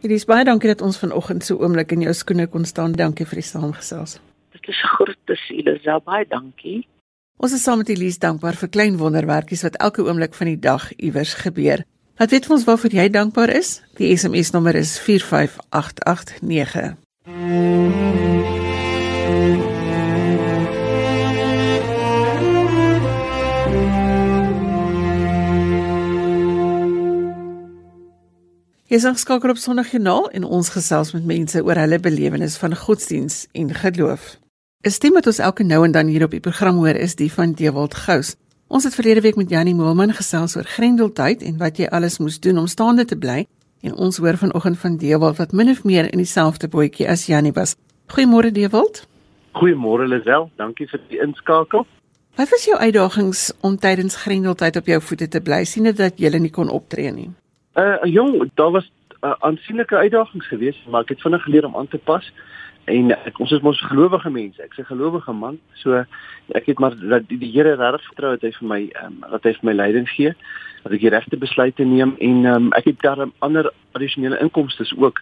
Dit 0.00 0.14
is 0.14 0.24
baie 0.28 0.44
dankie 0.46 0.70
dat 0.70 0.84
ons 0.84 1.00
vanoggend 1.00 1.44
so 1.44 1.58
oomblik 1.60 1.92
in 1.92 2.06
jou 2.06 2.14
skoene 2.14 2.46
kon 2.46 2.64
staan. 2.64 2.94
Dankie 2.96 3.26
vir 3.26 3.42
die 3.42 3.48
saamgesels. 3.48 4.18
Dit 4.54 4.70
is 4.72 4.80
groot 4.94 5.18
plesier, 5.26 5.76
self 5.82 6.06
baie 6.06 6.24
dankie. 6.28 6.86
Ons 7.38 7.52
is 7.54 7.62
saam 7.62 7.78
met 7.78 7.90
Elise 7.92 8.18
dankbaar 8.18 8.56
vir 8.58 8.68
klein 8.74 8.96
wonderwerkies 8.98 9.60
wat 9.62 9.76
elke 9.78 10.02
oomblik 10.02 10.34
van 10.34 10.48
die 10.50 10.58
dag 10.58 10.88
iewers 10.96 11.36
gebeur. 11.38 11.84
Laat 12.18 12.32
weet 12.34 12.48
ons 12.50 12.64
waarvoor 12.66 12.90
jy 12.90 13.04
dankbaar 13.14 13.52
is. 13.54 13.78
Die 14.00 14.10
SMS 14.10 14.50
nommer 14.50 14.74
is 14.74 14.98
45889. 14.98 16.96
Hier 28.88 28.98
is 28.98 29.06
ons 29.06 29.20
skakel 29.22 29.54
op 29.54 29.62
Sondagjoernaal 29.62 30.26
en 30.34 30.42
ons 30.42 30.74
gesels 30.74 31.14
met 31.14 31.22
mense 31.36 31.62
oor 31.62 31.78
hulle 31.78 32.02
belewenis 32.02 32.58
van 32.58 32.74
godsdiens 32.74 33.46
en 33.54 33.70
geloof. 33.74 34.34
'n 34.86 34.90
Stem 34.90 35.12
wat 35.12 35.26
ons 35.26 35.38
elke 35.38 35.64
nou 35.64 35.84
en 35.84 35.90
dan 35.90 36.06
hier 36.06 36.22
op 36.22 36.30
die 36.30 36.40
program 36.40 36.76
hoor 36.78 36.94
is 36.94 37.16
die 37.18 37.32
van 37.32 37.52
Dewald 37.52 37.94
Gous. 37.94 38.36
Ons 38.68 38.84
het 38.84 38.94
verlede 38.94 39.20
week 39.20 39.36
met 39.36 39.50
Janie 39.50 39.74
Moelman 39.74 40.12
gesels 40.14 40.56
oor 40.56 40.64
grendeltyd 40.64 41.42
en 41.42 41.56
wat 41.58 41.78
jy 41.78 41.88
alles 41.90 42.18
moes 42.18 42.38
doen 42.38 42.58
om 42.58 42.66
staande 42.66 43.04
te 43.04 43.18
bly 43.18 43.46
en 43.82 43.94
ons 43.94 44.16
hoor 44.16 44.36
vanoggend 44.36 44.78
van 44.78 44.96
Dewald 44.96 45.36
wat 45.36 45.52
min 45.52 45.70
of 45.70 45.82
meer 45.84 46.12
in 46.12 46.22
dieselfde 46.22 46.68
bootjie 46.68 47.08
as 47.08 47.26
Janie 47.26 47.52
was. 47.52 47.74
Goeiemôre 48.06 48.52
Dewald. 48.52 49.08
Goeiemôre 49.58 50.06
Lisel, 50.06 50.50
dankie 50.56 50.86
vir 50.86 51.00
die 51.08 51.18
inskakel. 51.26 51.86
Wat 52.36 52.48
was 52.48 52.64
jou 52.64 52.78
uitdagings 52.78 53.52
om 53.60 53.76
tydens 53.76 54.16
grendeltyd 54.16 54.76
op 54.76 54.86
jou 54.86 55.00
voete 55.02 55.28
te 55.28 55.40
bly 55.40 55.64
sien 55.64 55.90
dat 55.90 56.22
jy 56.22 56.30
nie 56.38 56.54
kon 56.54 56.70
optree 56.70 57.10
nie? 57.10 57.30
Uh 57.74 57.98
jong, 58.04 58.50
daar 58.54 58.70
was 58.70 58.86
uh, 59.24 59.34
aansienlike 59.40 59.96
uitdagings 59.96 60.46
geweest, 60.46 60.86
maar 60.86 61.02
ek 61.02 61.16
het 61.16 61.26
vinnig 61.26 61.42
geleer 61.42 61.66
om 61.66 61.76
aan 61.76 61.88
te 61.88 61.98
pas. 61.98 62.32
En 62.88 63.10
ek, 63.12 63.38
ons 63.42 63.52
is 63.52 63.64
mos 63.64 63.80
gelowige 63.90 64.30
mense. 64.30 64.62
Ek's 64.62 64.78
'n 64.78 64.90
gelowige 64.92 65.32
man. 65.32 65.58
So 65.74 66.04
ek 66.56 66.66
het 66.66 66.78
maar 66.78 66.94
dat 66.96 67.28
die, 67.28 67.38
die 67.38 67.52
Here 67.52 67.74
regtig 67.74 68.06
vertrou 68.06 68.30
dat 68.36 68.42
hy 68.42 68.52
vir 68.52 68.68
my 68.68 68.80
ehm 68.92 69.06
um, 69.06 69.30
dat 69.30 69.44
hy 69.44 69.52
vir 69.52 69.68
my 69.68 69.72
leiding 69.72 70.08
gee, 70.08 70.32
dat 70.82 70.92
ek 70.92 71.00
die 71.00 71.12
regte 71.12 71.36
besluite 71.36 71.84
neem 71.84 72.16
en 72.18 72.44
ehm 72.44 72.54
um, 72.54 72.72
ek 72.72 72.84
het 72.84 73.00
daar 73.00 73.28
ander 73.38 73.72
addisionele 73.92 74.40
inkomste 74.40 74.84
ook. 74.96 75.20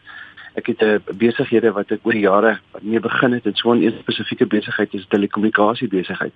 Ek 0.54 0.66
het 0.66 0.80
'n 0.80 0.84
uh, 0.84 1.18
besighede 1.18 1.72
wat 1.72 1.90
ek 1.90 2.06
oor 2.06 2.12
die 2.12 2.28
jare 2.28 2.58
mee 2.80 3.00
begin 3.00 3.32
het 3.32 3.46
en 3.46 3.54
so 3.54 3.74
'n 3.74 3.92
spesifieke 4.00 4.46
besigheid 4.46 4.94
is 4.94 5.06
telekommunikasie 5.08 5.88
besigheid. 5.88 6.34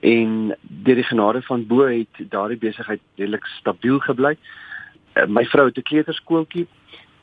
En 0.00 0.56
deur 0.60 0.94
die 0.94 1.10
genade 1.10 1.42
van 1.42 1.66
bo 1.66 1.86
het 1.86 2.30
daardie 2.30 2.58
besigheid 2.58 3.00
redelik 3.16 3.46
stabiel 3.46 3.98
gebly. 3.98 4.36
Eh, 5.12 5.26
my 5.26 5.44
vrou 5.44 5.66
het 5.66 5.76
'n 5.76 5.82
kleuterskooltjie. 5.82 6.66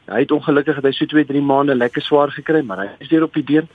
Hy 0.07 0.23
het 0.23 0.31
ongelukkig 0.31 0.79
dat 0.79 0.87
hy 0.87 0.91
so 0.95 1.05
2, 1.05 1.25
3 1.25 1.41
maande 1.43 1.75
lekker 1.75 2.01
swaar 2.01 2.31
gekry, 2.31 2.63
maar 2.63 2.85
hy 2.85 2.89
is 3.03 3.11
weer 3.11 3.23
op 3.23 3.33
die 3.35 3.43
been. 3.43 3.67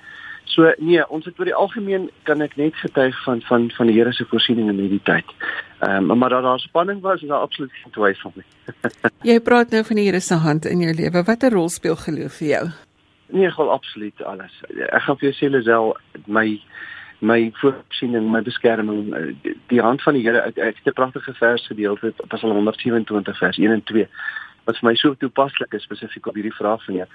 So 0.52 0.68
nee, 0.78 1.00
ons 1.08 1.24
het 1.24 1.38
oor 1.38 1.48
die 1.48 1.56
algemeen 1.56 2.08
kan 2.28 2.42
ek 2.44 2.56
net 2.60 2.76
getuig 2.76 3.16
van 3.24 3.40
van 3.48 3.68
van 3.76 3.88
die 3.88 3.96
Here 3.96 4.12
se 4.12 4.26
voorsiening 4.28 4.68
in 4.72 4.80
hierdie 4.82 5.02
tyd. 5.06 5.28
Ehm 5.80 6.10
um, 6.10 6.18
maar 6.18 6.34
dat 6.34 6.42
daar 6.42 6.60
spanning 6.60 7.00
was, 7.00 7.22
is 7.22 7.28
daar 7.28 7.46
absoluut 7.46 7.72
geen 7.72 7.92
twyfel 7.92 8.32
nie. 8.34 8.46
jy 9.32 9.38
praat 9.40 9.70
nou 9.70 9.84
van 9.84 10.00
die 10.00 10.06
Here 10.08 10.20
se 10.20 10.34
hand 10.34 10.66
in 10.66 10.84
jou 10.84 10.94
lewe. 10.94 11.24
Watter 11.24 11.52
rol 11.52 11.68
speel 11.68 11.96
geloof 11.96 12.40
vir 12.40 12.48
jou? 12.48 12.64
Nee, 13.32 13.50
gou 13.50 13.68
absoluut 13.72 14.22
alles. 14.28 14.60
Ek 14.88 15.06
gaan 15.06 15.18
vir 15.20 15.30
jou 15.30 15.36
sê 15.38 15.52
Lisel, 15.52 15.96
my 16.26 16.46
my 17.22 17.52
voorsiening, 17.60 18.26
my 18.32 18.40
beskerming, 18.42 19.12
uh, 19.14 19.52
die, 19.70 19.80
hand 19.80 20.02
van 20.02 20.16
die 20.18 20.24
Here. 20.26 20.42
Ek 20.56 20.80
het 20.82 20.86
'n 20.90 20.98
pragtige 20.98 21.32
vers 21.38 21.66
gedeelte, 21.66 22.12
Psalm 22.34 22.56
127 22.58 23.38
vers 23.38 23.58
1 23.58 23.70
en 23.70 23.82
2 23.82 24.08
wat 24.64 24.78
vir 24.78 24.88
my 24.88 24.94
so 24.94 25.14
toepaslik 25.14 25.74
is 25.74 25.86
spesifiek 25.88 26.26
op 26.26 26.38
hierdie 26.38 26.54
vraag 26.54 26.84
van 26.84 27.02
jou. 27.02 27.08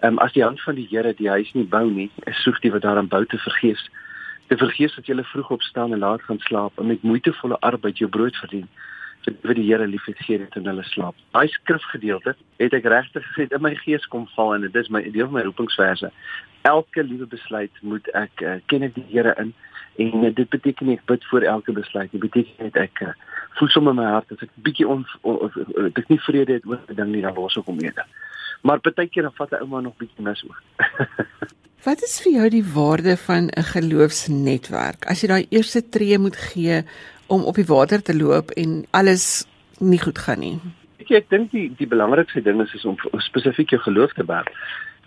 Ehm 0.00 0.18
as 0.24 0.32
die 0.32 0.44
hand 0.44 0.60
van 0.62 0.74
die 0.74 0.88
Here 0.90 1.14
die 1.14 1.28
huis 1.28 1.52
nie 1.54 1.64
bou 1.64 1.86
nie, 1.90 2.10
is 2.26 2.42
soek 2.42 2.60
die 2.62 2.72
wat 2.72 2.82
daaraan 2.82 3.08
bou 3.08 3.24
te 3.26 3.38
vergeefs. 3.38 3.88
Te 4.48 4.56
vergeefs 4.56 4.96
dat 4.96 5.06
jy 5.06 5.22
vroeg 5.22 5.50
opstaan 5.50 5.92
en 5.92 5.98
laat 5.98 6.22
gaan 6.22 6.38
slaap 6.38 6.78
en 6.78 6.86
met 6.86 7.02
moeitevolle 7.02 7.60
arbeid 7.60 7.98
jou 7.98 8.10
brood 8.10 8.36
verdien 8.36 8.68
vir 9.26 9.54
die 9.58 9.66
Here 9.66 9.86
lief 9.86 10.04
het 10.06 10.18
gee 10.24 10.38
in 10.56 10.66
hulle 10.66 10.84
slaap. 10.84 11.16
Daai 11.32 11.48
skrifgedeelte 11.52 12.34
het 12.58 12.74
ek 12.76 12.86
regtig 12.88 13.24
gesê 13.28 13.48
in 13.50 13.62
my 13.62 13.74
gees 13.82 14.06
kom 14.12 14.26
val 14.36 14.54
en 14.54 14.66
dit 14.66 14.76
is 14.76 14.90
my 14.90 15.02
deel 15.02 15.28
van 15.28 15.38
my 15.38 15.44
roepingsverse. 15.46 16.10
Elke 16.68 17.04
liewe 17.04 17.26
besluit 17.26 17.82
moet 17.82 18.08
ek 18.18 18.42
uh, 18.42 18.58
ken 18.66 18.86
ek 18.86 18.94
die 18.96 19.06
Here 19.10 19.34
in 19.40 19.54
en 19.98 20.28
dit 20.34 20.48
beteken 20.50 20.86
nie 20.86 20.98
ek 20.98 21.06
bid 21.10 21.24
voor 21.30 21.42
elke 21.42 21.74
besluit. 21.74 22.10
Dit 22.12 22.22
beteken 22.22 22.68
net 22.68 22.78
ek 22.78 23.02
uh, 23.02 23.14
voel 23.58 23.68
sommer 23.74 23.94
my 23.94 24.06
hart 24.12 24.32
as 24.32 24.42
ek 24.46 24.50
bietjie 24.66 24.86
on, 24.88 25.04
on, 25.22 25.52
on 25.52 25.92
ek 25.92 26.08
nie 26.12 26.20
vrede 26.26 26.58
het 26.58 26.66
oor 26.66 26.80
'n 26.88 26.96
ding 26.96 27.12
nie 27.12 27.22
dan 27.22 27.34
los 27.34 27.56
ek 27.56 27.70
hom 27.70 27.80
eerder. 27.82 28.06
Maar 28.62 28.80
baie 28.80 29.08
keer 29.08 29.22
dan 29.22 29.36
vat 29.38 29.52
'n 29.52 29.62
ouma 29.62 29.80
nog 29.80 29.96
bietjie 29.98 30.24
mis 30.24 30.44
oor. 30.48 30.60
Wat 31.86 32.02
is 32.02 32.18
vir 32.20 32.32
jou 32.32 32.48
die 32.50 32.64
waarde 32.74 33.16
van 33.16 33.50
'n 33.50 33.62
geloofsnetwerk? 33.74 35.06
As 35.06 35.22
jy 35.22 35.28
daai 35.28 35.46
eerste 35.50 35.82
tree 35.88 36.18
moet 36.18 36.36
gee 36.36 36.82
om 37.26 37.44
op 37.44 37.54
die 37.54 37.68
water 37.68 38.02
te 38.02 38.16
loop 38.16 38.50
en 38.50 38.84
alles 38.90 39.46
nie 39.78 40.00
goed 40.00 40.18
gaan 40.18 40.40
nie. 40.40 40.58
Ek 40.98 41.10
ek 41.10 41.30
dink 41.30 41.50
die 41.50 41.68
die 41.78 41.86
belangrikste 41.86 42.42
ding 42.42 42.60
is, 42.60 42.74
is 42.74 42.84
om 42.84 42.96
spesifiek 43.18 43.70
jou 43.70 43.80
geloof 43.80 44.12
te 44.12 44.24
bou. 44.24 44.44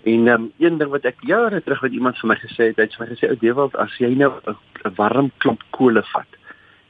En 0.04 0.28
um, 0.28 0.52
een 0.58 0.78
ding 0.78 0.90
wat 0.90 1.06
ek 1.06 1.20
jare 1.22 1.62
terug 1.62 1.82
met 1.82 1.92
iemand 1.92 2.18
vir 2.18 2.28
my 2.28 2.36
gesê 2.36 2.72
het, 2.72 2.78
hy 2.78 2.88
het 2.88 2.96
vir 2.96 3.06
my 3.06 3.10
gesê 3.14 3.30
ou 3.30 3.38
Dewald, 3.38 3.76
as 3.76 3.98
jy 4.00 4.16
nou 4.16 4.32
'n 4.48 4.96
warm 4.96 5.32
klomp 5.38 5.62
kole 5.70 6.04
vat 6.14 6.41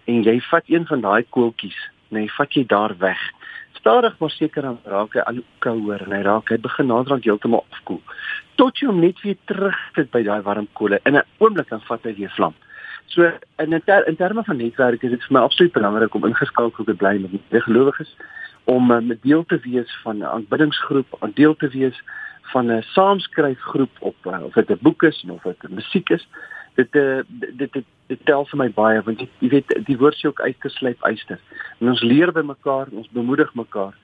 en 0.05 0.23
jy 0.23 0.39
vat 0.49 0.63
een 0.67 0.87
van 0.87 1.01
daai 1.01 1.23
koeltjies, 1.29 1.77
nee, 2.09 2.31
vat 2.37 2.53
jy 2.53 2.65
daar 2.65 2.95
weg. 2.97 3.19
Stadig 3.73 4.17
maar 4.19 4.29
seker 4.29 4.61
dan 4.61 4.79
raak 4.85 5.13
hy 5.13 5.19
al 5.19 5.39
hoe 5.41 5.43
kouer 5.59 6.01
en 6.05 6.11
hy 6.11 6.21
raak 6.21 6.49
hy 6.49 6.57
begin 6.57 6.87
naderhand 6.87 7.23
heeltemal 7.25 7.65
afkoel. 7.71 8.01
Tot 8.55 8.77
jy 8.77 8.87
hom 8.87 8.99
net 9.01 9.21
weer 9.21 9.37
terug 9.45 9.77
sit 9.95 10.11
by 10.11 10.21
daai 10.23 10.41
warm 10.41 10.67
kole 10.73 10.99
in 11.05 11.17
'n 11.17 11.25
oomblik 11.39 11.69
dan 11.69 11.81
vat 11.81 12.03
hy 12.03 12.13
weer 12.13 12.33
vlam. 12.35 12.53
So 13.07 13.31
in 13.57 13.81
ter, 13.85 14.07
in 14.07 14.15
terme 14.15 14.43
van 14.43 14.57
netwerk 14.57 15.03
is 15.03 15.11
dit 15.11 15.23
vir 15.23 15.33
my 15.33 15.41
absoluut 15.41 15.73
belangrik 15.73 16.13
om 16.13 16.25
ingeskakel 16.25 16.85
te 16.85 16.93
bly 16.93 17.17
met 17.19 17.31
die 17.31 17.61
gelowiges 17.61 18.15
om 18.63 18.87
met 18.87 19.21
deel 19.21 19.43
te 19.45 19.59
wees 19.63 19.91
van 20.03 20.17
'n 20.17 20.23
aanbiddingsgroep, 20.23 21.07
om 21.19 21.31
deel 21.33 21.55
te 21.55 21.67
wees 21.67 22.01
van 22.41 22.71
'n 22.71 22.81
saamskryfgroep 22.81 23.91
op 23.99 24.15
uh, 24.25 24.43
of 24.43 24.53
dit 24.53 24.69
'n 24.69 24.79
boek 24.81 25.03
is 25.03 25.25
of 25.29 25.43
dit 25.43 25.69
musiek 25.69 26.09
is 26.09 26.27
dit 26.75 26.95
uh, 26.95 27.19
dit 27.27 27.73
dit 27.73 27.85
dit 28.11 28.21
tel 28.27 28.45
vir 28.51 28.59
my 28.63 28.69
baie 28.75 29.01
want 29.07 29.23
jy, 29.23 29.27
jy 29.43 29.49
weet 29.55 29.73
die 29.87 29.97
woord 29.99 30.17
sê 30.19 30.29
ook 30.29 30.43
uitgeslyp 30.43 31.03
eister. 31.07 31.39
En 31.79 31.91
ons 31.93 32.03
leer 32.03 32.33
by 32.35 32.43
mekaar, 32.45 32.91
ons 32.91 33.09
bemoedig 33.15 33.53
mekaar 33.55 33.95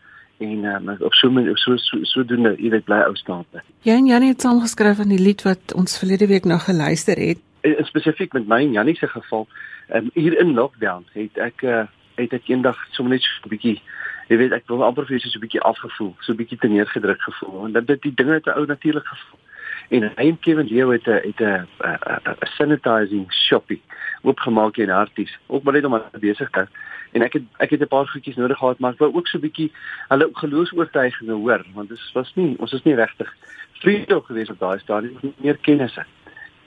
en 0.44 0.66
um, 0.70 0.90
op 1.02 1.14
so 1.18 1.30
so 1.56 1.78
so, 1.82 2.00
so 2.06 2.24
doen 2.24 2.52
jy 2.54 2.70
weet 2.70 2.86
bly 2.86 3.00
ou 3.08 3.16
staande. 3.18 3.64
Jy 3.88 3.98
en 3.98 4.10
Janie 4.12 4.32
het 4.34 4.46
saam 4.46 4.62
geskryf 4.62 5.02
aan 5.02 5.14
die 5.14 5.22
lied 5.22 5.44
wat 5.48 5.74
ons 5.74 5.98
verlede 6.00 6.28
week 6.30 6.46
nog 6.46 6.68
geluister 6.70 7.18
het. 7.18 7.42
En, 7.66 7.86
spesifiek 7.90 8.34
met 8.38 8.48
my 8.48 8.62
en 8.68 8.76
Janie 8.78 8.96
se 8.98 9.10
geval, 9.12 9.48
um, 9.98 10.12
hier 10.14 10.38
in 10.40 10.54
lockdown 10.54 11.08
het 11.18 11.42
ek 11.42 11.66
uh, 11.66 11.86
het 12.18 12.34
ek 12.38 12.52
eendag 12.54 12.78
sommer 12.94 13.18
net 13.18 13.26
so 13.26 13.48
'n 13.48 13.56
bietjie 13.56 13.82
jy 14.28 14.38
weet 14.38 14.54
ek 14.54 14.70
wil 14.70 14.86
amper 14.86 15.06
vir 15.10 15.20
so 15.20 15.40
'n 15.40 15.46
bietjie 15.46 15.66
afgevoel, 15.72 16.14
so 16.22 16.34
'n 16.34 16.40
bietjie 16.40 16.62
teneergedruk 16.62 17.22
gevoel 17.22 17.66
en 17.66 17.86
dit 17.86 18.02
die 18.02 18.14
dinge 18.14 18.40
het 18.40 18.48
ou 18.48 18.66
natuurlik 18.66 19.08
gevoel 19.08 19.40
en 19.90 20.12
hy 20.16 20.28
en 20.28 20.40
Kevin 20.40 20.68
Leo 20.68 20.92
het 20.92 21.08
'n 21.08 21.22
het 21.24 21.42
'n 21.42 21.68
'n 21.80 22.48
sanitizing 22.58 23.34
shoppie 23.34 23.82
oopgemaak 24.22 24.78
in 24.78 24.90
Harties. 24.90 25.38
Ook 25.48 25.64
maar 25.64 25.74
net 25.74 25.86
om 25.86 25.94
aan 25.94 26.04
besig 26.20 26.50
te 26.50 26.68
en 27.12 27.22
ek 27.22 27.34
het 27.34 27.44
ek 27.58 27.70
het 27.70 27.82
'n 27.82 27.88
paar 27.88 28.08
goedjies 28.08 28.36
nodig 28.36 28.58
gehad 28.58 28.80
maar 28.80 28.92
ek 28.92 29.00
wou 29.00 29.14
ook 29.14 29.28
so 29.28 29.38
'n 29.38 29.42
bietjie 29.42 29.72
hulle 30.08 30.30
geloofs-oortuigings 30.34 31.32
hoor 31.32 31.66
want 31.74 31.90
dit 31.90 32.12
was 32.14 32.32
nie 32.36 32.56
ons 32.60 32.74
is 32.74 32.84
nie 32.84 32.96
regtig 32.96 33.34
vriende 33.72 34.22
gewees 34.22 34.50
op 34.50 34.60
daai 34.60 34.80
stadium 34.80 35.34
meer 35.38 35.58
kennisse. 35.58 36.06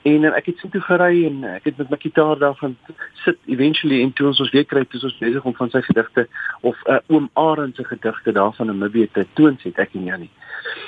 En 0.01 0.23
ek 0.33 0.45
het 0.45 0.57
sin 0.57 0.69
toe 0.69 0.81
gery 0.81 1.25
en 1.25 1.43
ek 1.43 1.63
het 1.63 1.77
met 1.77 1.89
my 1.89 1.97
gitaar 1.99 2.37
daar 2.37 2.55
gaan 2.55 2.77
sit 3.13 3.37
eventually 3.45 4.01
en 4.01 4.13
toe 4.13 4.27
ons 4.27 4.39
ons 4.39 4.51
weer 4.51 4.65
kry 4.65 4.85
toe 4.85 5.01
ons 5.03 5.17
besig 5.17 5.43
om 5.43 5.55
van 5.55 5.69
sy 5.69 5.81
gedigte 5.81 6.27
of 6.61 6.77
uh, 6.87 6.97
oom 7.07 7.29
Arend 7.33 7.75
se 7.75 7.83
gedigte 7.83 8.31
daarvan 8.31 8.67
Namibië 8.67 9.09
te 9.11 9.25
toon 9.33 9.57
sit 9.61 9.77
ek 9.77 9.93
en 9.93 10.03
Janie. 10.03 10.29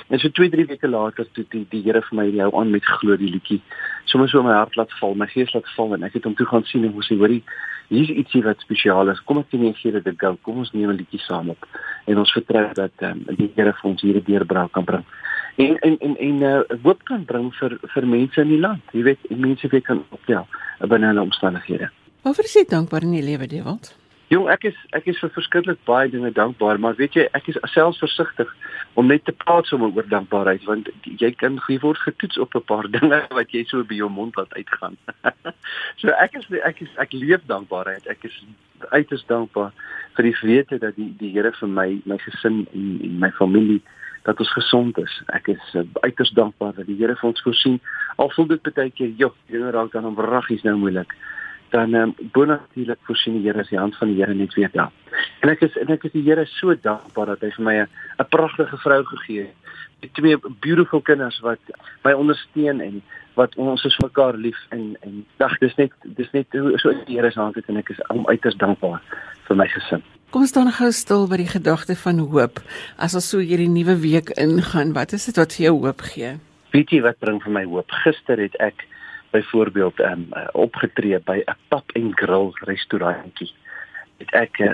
En 0.10 0.20
so 0.20 0.30
2, 0.30 0.50
3 0.50 0.66
weke 0.66 0.88
later 0.88 1.28
toe 1.34 1.46
die 1.50 1.66
die 1.70 1.82
Here 1.84 2.02
vir 2.02 2.18
my 2.20 2.28
hou 2.40 2.52
aan 2.60 2.72
met 2.72 2.86
glo 2.86 3.18
die 3.18 3.32
liedjie. 3.32 3.62
Sommige 4.06 4.32
so 4.32 4.44
my 4.44 4.54
hart 4.54 4.76
laat 4.76 4.92
val, 5.00 5.16
my 5.16 5.28
gees 5.28 5.54
laat 5.54 5.70
val 5.76 5.94
en 5.94 6.04
ek 6.04 6.14
het 6.14 6.24
hom 6.24 6.36
toe 6.36 6.48
gaan 6.48 6.64
sien 6.70 6.84
en 6.84 6.94
moes 6.94 7.10
sê 7.12 7.18
hoorie 7.18 7.44
hier's 7.90 8.10
ietsie 8.10 8.44
wat 8.44 8.60
spesiaal 8.60 9.10
is. 9.10 9.22
Kom 9.28 9.38
ek 9.40 9.54
net 9.54 9.78
gee 9.78 9.92
dit 9.92 10.08
'n 10.08 10.18
go. 10.18 10.38
Kom 10.42 10.58
ons 10.58 10.74
neem 10.74 10.90
'n 10.90 10.98
liedjie 10.98 11.20
saam 11.20 11.50
op. 11.50 11.68
En 12.06 12.18
ons 12.18 12.32
vertrou 12.32 12.74
dat 12.74 12.92
um, 13.02 13.26
die 13.38 13.52
Here 13.56 13.74
vir 13.74 13.90
ons 13.90 14.02
hierdie 14.02 14.24
deurbraak 14.24 14.72
kan 14.72 14.86
bring 14.86 15.06
en 15.56 15.80
en 15.80 15.98
en 16.00 16.18
en 16.18 16.42
uh, 16.42 16.78
hoop 16.84 17.04
kan 17.04 17.26
bring 17.26 17.54
vir 17.56 17.78
vir 17.82 18.08
mense 18.08 18.42
in 18.42 18.48
die 18.48 18.60
land. 18.60 18.82
Jy 18.92 19.04
weet, 19.04 19.28
mense 19.30 19.68
wie 19.70 19.82
kan 19.82 20.04
optel 20.10 20.48
binne 20.80 21.12
hulle 21.12 21.22
omstandighede. 21.22 21.90
Waarvoor 22.24 22.50
is 22.50 22.56
jy 22.58 22.66
dankbaar 22.70 23.06
in 23.06 23.14
jou 23.14 23.26
lewe, 23.26 23.48
Dewald? 23.48 23.94
Jong, 24.34 24.48
ek 24.50 24.64
is 24.66 24.78
ek 24.98 25.06
is 25.12 25.20
vir 25.22 25.30
verskriklik 25.36 25.82
baie 25.86 26.10
dinge 26.10 26.32
dankbaar, 26.34 26.80
maar 26.82 26.96
weet 26.98 27.14
jy, 27.20 27.26
ek 27.38 27.52
is 27.52 27.58
selfs 27.70 28.00
versigtig 28.02 28.50
om 28.98 29.06
net 29.12 29.26
te 29.28 29.34
praat 29.44 29.68
sommer 29.70 29.92
oor 29.94 30.08
dankbaarheid 30.10 30.64
want 30.66 30.90
jy 31.22 31.30
kan 31.38 31.60
jy 31.68 31.78
word 31.84 32.02
getoets 32.02 32.40
op 32.42 32.56
'n 32.58 32.66
paar 32.72 32.90
dinge 32.96 33.20
wat 33.38 33.54
jy 33.54 33.62
so 33.70 33.86
by 33.86 34.00
jou 34.00 34.10
mond 34.10 34.40
laat 34.40 34.54
uitgaan. 34.58 34.98
so 36.02 36.10
ek 36.26 36.40
is 36.40 36.48
ek 36.70 36.82
is 36.82 36.96
ek 37.04 37.14
leef 37.14 37.46
dankbaarheid. 37.52 38.08
Ek 38.10 38.26
is 38.26 38.40
uiters 38.90 39.26
dankbaar 39.30 39.70
vir 40.18 40.30
die 40.30 40.38
wete 40.42 40.80
dat 40.82 40.98
die 40.98 41.12
die 41.20 41.30
Here 41.36 41.52
vir 41.60 41.70
my, 41.70 42.02
my 42.06 42.18
gesin 42.18 42.66
en, 42.74 42.90
en 43.04 43.20
my 43.20 43.30
familie 43.38 43.82
dat 44.24 44.40
ons 44.40 44.54
gesond 44.56 44.98
is. 44.98 45.14
Ek 45.36 45.52
is 45.54 45.76
uh, 45.76 45.86
uiters 46.02 46.34
dankbaar 46.34 46.74
dat 46.74 46.90
die 46.90 46.98
Here 46.98 47.16
vir 47.16 47.30
ons 47.30 47.46
voorsien. 47.46 47.78
Al 48.18 48.34
voel 48.34 48.50
dit 48.56 48.74
baie 48.74 48.90
keer, 48.90 49.14
joh, 49.20 49.34
dinge 49.52 49.70
raak 49.78 49.94
dan 49.94 50.10
om 50.10 50.18
wraggies 50.18 50.66
nou 50.66 50.78
moeilik. 50.80 51.14
Dan 51.74 51.96
um, 51.98 52.14
bonatuurlik 52.36 53.02
voorsien 53.08 53.40
die 53.40 53.48
Here 53.48 53.64
as 53.64 53.72
die 53.74 53.80
hand 53.82 53.98
van 53.98 54.12
die 54.12 54.20
Here 54.22 54.34
net 54.38 54.54
weer 54.54 54.70
daar. 54.74 54.92
En 55.42 55.50
ek 55.50 55.66
is 55.66 55.76
en 55.82 55.90
ek 55.94 56.06
is 56.06 56.14
die 56.14 56.22
Here 56.26 56.46
so 56.60 56.76
dankbaar 56.78 57.34
dat 57.34 57.46
hy 57.46 57.50
vir 57.58 57.66
my 57.66 57.76
'n 57.82 58.30
pragtige 58.30 58.78
vrou 58.86 59.02
gegee 59.04 59.48
het. 59.48 59.56
Met 60.02 60.14
twee 60.14 60.38
beautiful 60.62 61.02
kinders 61.02 61.40
wat 61.42 61.60
my 62.04 62.14
ondersteun 62.14 62.82
en 62.82 63.02
wat 63.34 63.56
ons 63.56 63.84
is 63.86 63.98
mekaar 64.04 64.38
lief 64.38 64.60
en 64.70 64.98
en 65.02 65.26
dag 65.38 65.58
dis 65.58 65.76
net 65.76 65.92
dis 66.04 66.32
net 66.32 66.48
so 66.78 66.94
die 67.06 67.18
Here 67.18 67.32
se 67.32 67.40
hand 67.40 67.56
het 67.56 67.70
en 67.70 67.78
ek 67.78 67.90
is 67.90 68.02
uiters 68.08 68.58
dankbaar 68.58 69.02
vir 69.48 69.56
my 69.56 69.68
gesin. 69.68 70.04
Kom 70.30 70.42
ons 70.42 70.50
staan 70.50 70.72
gou 70.72 70.92
stil 70.92 71.28
by 71.30 71.38
die 71.38 71.50
gedagte 71.50 71.96
van 71.96 72.20
hoop. 72.20 72.62
As 72.98 73.14
ons 73.14 73.28
so 73.30 73.38
hierdie 73.38 73.70
nuwe 73.70 74.00
week 74.02 74.32
ingaan, 74.42 74.94
wat 74.94 75.14
is 75.14 75.26
dit 75.26 75.38
wat 75.38 75.54
vir 75.54 75.66
jou 75.66 75.76
hoop 75.84 76.02
gee? 76.02 76.40
Weet 76.74 76.90
jy 76.90 77.02
wat 77.06 77.20
bring 77.22 77.38
vir 77.44 77.54
my 77.54 77.64
hoop? 77.70 77.92
Gister 78.02 78.42
het 78.42 78.56
ek 78.58 78.82
byvoorbeeld 79.34 80.00
um, 80.00 80.28
opgetree 80.52 81.20
by 81.20 81.38
'n 81.46 81.58
pub 81.68 81.92
en 81.98 82.12
grill 82.18 82.50
restaurantjie. 82.54 83.52
Het 84.18 84.32
ek 84.32 84.60
uh, 84.60 84.68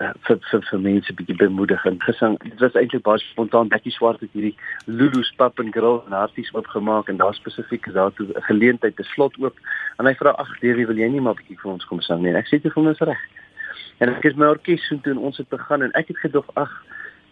uh, 0.00 0.10
vir 0.26 0.38
vir 0.70 0.80
mense 0.80 1.14
bietjie 1.18 1.36
bemoedig 1.36 1.84
en 1.84 1.98
gesing. 2.02 2.38
Dit 2.42 2.60
was 2.62 2.78
eintlik 2.78 3.02
baie 3.02 3.18
spontaan. 3.18 3.68
Betty 3.68 3.90
Swart 3.90 4.20
het 4.20 4.32
hierdie 4.32 4.54
Lulu's 4.86 5.32
pub 5.36 5.58
en 5.58 5.72
grill 5.72 6.00
in 6.06 6.14
Harties 6.14 6.54
oopgemaak 6.54 7.08
en 7.08 7.16
daar 7.16 7.34
spesifiek 7.34 7.86
is 7.86 7.98
daar 7.98 8.12
toe 8.12 8.26
'n 8.26 8.46
geleentheid 8.50 8.96
te 8.96 9.02
slot 9.02 9.34
oop. 9.38 9.56
En 9.98 10.06
hy 10.06 10.14
vra 10.14 10.30
ag, 10.30 10.58
"Dewie, 10.60 10.86
wil 10.86 10.96
jy 10.96 11.08
nie 11.08 11.20
maar 11.20 11.34
bietjie 11.34 11.60
vir 11.62 11.72
ons 11.72 11.84
kom 11.84 12.00
sing 12.00 12.22
nie?" 12.22 12.30
En 12.30 12.36
ek 12.36 12.46
sê 12.46 12.62
dit 12.62 12.72
vir 12.72 12.82
my 12.82 12.90
is 12.90 12.98
reg. 12.98 13.22
En 13.98 14.08
ek 14.08 14.22
het 14.22 14.36
my 14.36 14.46
orkes 14.46 14.92
toe 15.02 15.18
ons 15.18 15.36
het 15.36 15.48
begin 15.48 15.82
en 15.82 15.92
ek 15.92 16.08
het 16.08 16.18
gedog 16.18 16.46
ag 16.54 16.70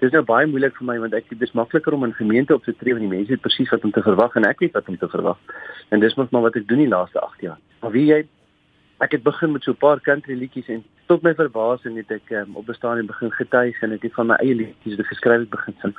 dis 0.03 0.11
nou 0.11 0.23
baie 0.27 0.49
moeilik 0.51 0.75
vir 0.79 0.87
my 0.89 0.97
want 1.05 1.15
ek 1.15 1.29
dis 1.39 1.55
makliker 1.55 1.95
om 1.95 2.05
in 2.09 2.15
gemeente 2.19 2.55
op 2.55 2.65
te 2.67 2.75
tree 2.75 2.97
want 2.97 3.07
die 3.07 3.11
mense 3.11 3.31
weet 3.31 3.45
presies 3.45 3.71
wat 3.71 3.85
om 3.87 3.93
te 3.95 4.03
verwag 4.03 4.35
en 4.39 4.49
ek 4.49 4.63
weet 4.65 4.75
wat 4.75 4.89
om 4.91 4.99
te 4.99 5.09
verwag. 5.13 5.39
En 5.95 6.03
dis 6.03 6.17
mos 6.19 6.33
maar 6.35 6.49
wat 6.49 6.59
ek 6.59 6.67
doen 6.71 6.83
die 6.83 6.91
laaste 6.91 7.23
8 7.23 7.45
jaar. 7.47 7.61
Maar 7.85 7.95
wie 7.95 8.09
jy 8.09 8.23
ek 9.03 9.15
het 9.17 9.23
begin 9.23 9.53
met 9.55 9.63
so 9.63 9.73
'n 9.73 9.83
paar 9.85 10.01
country 10.01 10.35
liedjies 10.39 10.69
en 10.75 10.83
tot 11.07 11.23
my 11.23 11.35
verbasing 11.35 11.97
het 11.97 12.11
ek 12.11 12.31
um, 12.31 12.57
op 12.57 12.67
bestaan 12.67 12.99
en 12.99 13.07
begin 13.07 13.31
getuig 13.31 13.83
en 13.83 13.93
ek 13.93 14.03
het 14.03 14.15
van 14.19 14.27
my 14.27 14.37
eie 14.43 14.55
liedjies 14.55 14.99
wat 14.99 15.07
geskryf 15.07 15.41
het 15.41 15.51
begin 15.51 15.75
sing. 15.83 15.95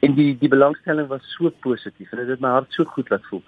En 0.00 0.14
die 0.14 0.36
die 0.38 0.52
belangstelling 0.52 1.08
was 1.08 1.24
so 1.36 1.50
positief 1.50 2.12
en 2.12 2.18
dit 2.18 2.28
het 2.28 2.40
my 2.40 2.48
hart 2.48 2.72
so 2.72 2.84
goed 2.84 3.08
laat 3.10 3.24
voel. 3.30 3.42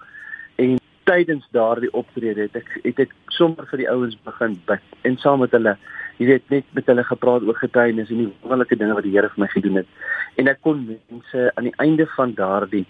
En 0.57 0.77
tydens 1.05 1.45
daardie 1.51 1.93
optrede 1.93 2.49
het 2.49 2.55
ek 2.55 2.69
het 2.83 2.99
ek 2.99 3.13
sommer 3.27 3.65
vir 3.69 3.77
die 3.77 3.89
ouens 3.89 4.17
begin 4.25 4.57
bid 4.65 4.81
en 5.01 5.17
saam 5.17 5.39
met 5.39 5.51
hulle 5.51 5.77
jy 6.19 6.27
weet 6.27 6.49
net 6.51 6.71
met 6.75 6.89
hulle 6.91 7.03
gepraat 7.07 7.45
oor 7.47 7.57
getuienis 7.57 8.11
en 8.11 8.23
die 8.25 8.31
wonderlike 8.41 8.75
dinge 8.79 8.97
wat 8.97 9.05
die 9.07 9.13
Here 9.15 9.29
vir 9.31 9.43
my 9.45 9.47
gedoen 9.53 9.81
het. 9.81 9.91
En 10.35 10.51
ek 10.51 10.59
kon 10.65 10.81
mense 10.89 11.45
aan 11.55 11.69
die 11.69 11.77
einde 11.79 12.07
van 12.15 12.33
daardie 12.35 12.85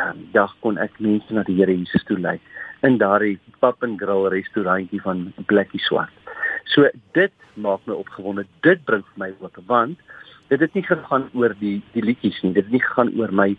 um, 0.00 0.24
dag 0.32 0.54
kon 0.64 0.80
ek 0.80 0.96
mense 1.04 1.36
na 1.36 1.44
die 1.48 1.58
Here 1.58 1.74
Jesus 1.74 2.04
toe 2.08 2.18
lei 2.18 2.38
in 2.86 2.96
daardie 2.98 3.36
pub 3.60 3.84
and 3.86 4.00
grill 4.00 4.26
restaurantjie 4.32 5.02
van 5.04 5.28
Blackie 5.46 5.82
Swart. 5.84 6.32
So 6.72 6.88
dit 7.14 7.34
maak 7.54 7.84
my 7.86 7.94
opgewonde. 7.94 8.46
Dit 8.66 8.82
bring 8.88 9.04
vir 9.12 9.20
my 9.26 9.30
hoop 9.38 9.60
want 9.68 10.00
dit 10.48 10.60
het 10.60 10.74
nie 10.76 10.84
gegaan 10.84 11.28
oor 11.38 11.54
die 11.60 11.78
die 11.92 12.04
liedjies 12.04 12.40
nie. 12.42 12.54
Dit 12.56 12.66
het 12.66 12.74
nie 12.74 12.82
gegaan 12.82 13.12
oor 13.20 13.32
my 13.32 13.52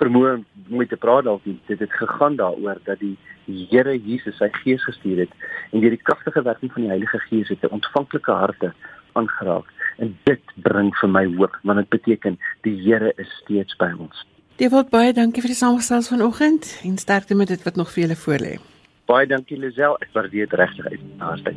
vermoë 0.00 0.32
om 0.70 0.78
met 0.80 0.88
te 0.88 0.98
praat 1.00 1.26
dalk 1.28 1.44
dit 1.44 1.78
het 1.78 1.92
gegaan 2.02 2.36
daaroor 2.40 2.80
dat 2.84 2.98
die 3.02 3.16
Here 3.50 3.96
Jesus 3.98 4.36
sy 4.38 4.46
gees 4.62 4.84
gestuur 4.86 5.24
het 5.24 5.32
en 5.72 5.80
deur 5.82 5.94
die 5.96 6.06
kragtige 6.06 6.42
werking 6.46 6.72
van 6.72 6.82
die 6.84 6.92
Heilige 6.92 7.18
Gees 7.28 7.48
het 7.48 7.64
'n 7.64 7.76
ontvanklike 7.78 8.32
harte 8.32 8.72
aangeraak 9.12 9.66
en 9.98 10.18
dit 10.24 10.42
bring 10.54 10.94
vir 11.00 11.08
my 11.08 11.24
hoop 11.36 11.56
want 11.62 11.78
dit 11.78 11.88
beteken 11.88 12.38
die 12.62 12.76
Here 12.82 13.12
is 13.16 13.30
steeds 13.42 13.76
by 13.76 13.92
ons. 13.98 14.26
Dewald 14.56 14.90
baie 14.90 15.12
dankie 15.12 15.42
vir 15.42 15.48
die 15.54 15.62
samestelling 15.64 16.04
vanoggend 16.04 16.80
en 16.84 16.98
sterkte 16.98 17.34
met 17.34 17.48
dit 17.48 17.62
wat 17.64 17.76
nog 17.76 17.92
vir 17.92 18.02
julle 18.02 18.16
voorlê. 18.16 18.58
Baie 19.06 19.26
dankie 19.26 19.58
Lisel, 19.58 19.96
ek 20.04 20.12
waardeer 20.12 20.46
dit 20.46 20.58
regtig 20.60 20.86
uit. 20.86 21.00
Naaste. 21.18 21.50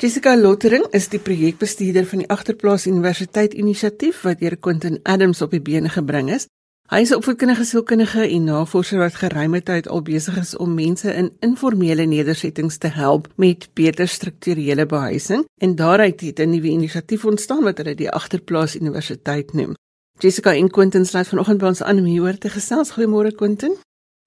Jessica 0.00 0.32
Lottering 0.32 0.86
is 0.96 1.10
die 1.12 1.18
projekbestuurder 1.20 2.06
van 2.08 2.22
die 2.22 2.28
Agterplaas 2.32 2.86
Universiteit 2.88 3.52
Inisiatief 3.52 4.22
wat 4.24 4.38
deur 4.40 4.54
Quentin 4.56 4.94
Adams 5.04 5.42
op 5.44 5.52
die 5.52 5.60
bene 5.60 5.92
gebring 5.92 6.30
is. 6.32 6.46
Hy 6.88 7.02
is 7.04 7.10
'n 7.12 7.18
opvoedkundige 7.20 7.64
sielkundige 7.68 8.22
en 8.24 8.44
navorser 8.44 8.98
wat 8.98 9.20
geruime 9.20 9.60
tyd 9.60 9.88
al 9.88 10.00
besig 10.02 10.38
is 10.40 10.56
om 10.56 10.74
mense 10.74 11.12
in 11.12 11.28
informele 11.40 12.06
nedersettings 12.06 12.78
te 12.78 12.88
help 12.88 13.28
met 13.36 13.68
beter 13.74 14.08
strukturele 14.08 14.86
behuising 14.86 15.44
en 15.60 15.76
daaruit 15.76 16.20
het 16.20 16.38
'n 16.40 16.50
nuwe 16.50 16.68
inisiatief 16.68 17.24
ontstaan 17.24 17.62
wat 17.62 17.76
hulle 17.76 17.94
die 17.94 18.10
Agterplaas 18.10 18.76
Universiteit 18.76 19.52
noem. 19.52 19.74
Jessica 20.18 20.54
en 20.54 20.70
Quentin 20.70 21.04
sluit 21.04 21.28
vanoggend 21.28 21.58
by 21.58 21.66
ons 21.66 21.82
aan 21.82 21.98
om 21.98 22.04
hieroor 22.04 22.38
te 22.38 22.48
gesels. 22.48 22.90
Goeiemôre 22.90 23.34
Quentin. 23.34 23.76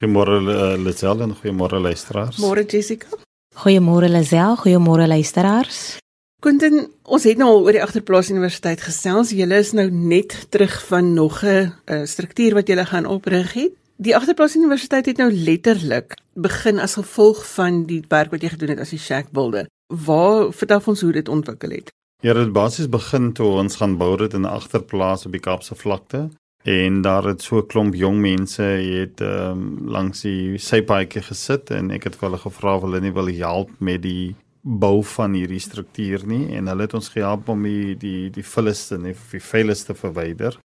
Goeiemôre 0.04 0.38
uh, 0.38 0.84
Lisel 0.84 1.22
en 1.22 1.36
goeiemôre 1.36 1.80
luisteraars. 1.80 2.38
Môre 2.38 2.64
Jessica. 2.66 3.08
Goeiemôre 3.54 4.10
Lisel, 4.10 4.56
goeiemôre 4.58 5.06
luisteraars. 5.08 6.00
Quentin, 6.42 6.88
ons 7.06 7.24
het 7.24 7.38
nou 7.38 7.52
al 7.52 7.60
oor 7.68 7.76
die 7.78 7.84
Agterplaas 7.84 8.32
Universiteit 8.34 8.82
gesels. 8.82 9.30
Julle 9.38 9.60
is 9.62 9.76
nou 9.78 9.86
net 9.94 10.34
terug 10.50 10.74
van 10.90 11.14
nog 11.14 11.44
'n 11.46 11.70
uh, 11.86 12.06
struktuur 12.06 12.54
wat 12.54 12.68
julle 12.68 12.86
gaan 12.86 13.06
oprig 13.06 13.54
het. 13.54 13.72
Die 13.98 14.16
Agterplaas 14.16 14.56
Universiteit 14.56 15.06
het 15.06 15.18
nou 15.18 15.32
letterlik 15.32 16.18
begin 16.34 16.80
as 16.80 16.98
gevolg 16.98 17.46
van 17.54 17.86
die 17.86 18.02
werk 18.10 18.32
wat 18.32 18.42
jy 18.42 18.50
gedoen 18.50 18.70
het 18.70 18.80
as 18.80 18.90
die 18.90 19.00
Shack 19.00 19.32
Builder. 19.32 19.68
Waar 19.88 20.52
vertel 20.52 20.82
ons 20.86 21.02
hoe 21.02 21.12
dit 21.12 21.30
ontwikkel 21.30 21.70
het? 21.70 21.92
Ja, 22.22 22.34
dit 22.34 22.52
basies 22.52 22.90
begin 22.90 23.34
toe 23.34 23.48
ons 23.62 23.76
gaan 23.76 23.98
bou 23.98 24.18
dit 24.18 24.34
in 24.34 24.42
'n 24.42 24.46
agterplaas 24.50 25.26
op 25.26 25.32
die 25.32 25.42
Kaapse 25.42 25.76
vlakte 25.76 26.30
en 26.64 27.02
daar 27.02 27.24
het 27.24 27.42
so 27.42 27.58
'n 27.58 27.68
klomp 27.68 27.96
jong 27.96 28.20
mense 28.20 28.64
het 28.64 29.22
ehm 29.22 29.52
um, 29.52 29.90
langs 29.90 30.22
die 30.22 30.58
sypaadjie 30.58 31.22
gesit 31.22 31.72
en 31.72 31.92
ek 31.92 32.04
het 32.04 32.16
vir 32.16 32.30
hulle 32.30 32.40
gevra 32.40 32.76
of 32.76 32.82
hulle 32.82 33.02
nie 33.02 33.12
wil 33.12 33.28
help 33.28 33.70
met 33.80 34.02
die 34.02 34.36
bou 34.62 35.04
van 35.04 35.34
hierdie 35.34 35.60
struktuur 35.60 36.26
nie 36.26 36.56
en 36.56 36.68
hulle 36.68 36.82
het 36.82 36.94
ons 36.94 37.10
gehelp 37.10 37.50
om 37.50 37.64
die 37.64 37.98
die 37.98 38.30
die 38.30 38.44
vulleste 38.44 38.96
en 38.96 39.04
die 39.04 39.40
vuilste 39.40 39.94
verwyder. 39.94 40.58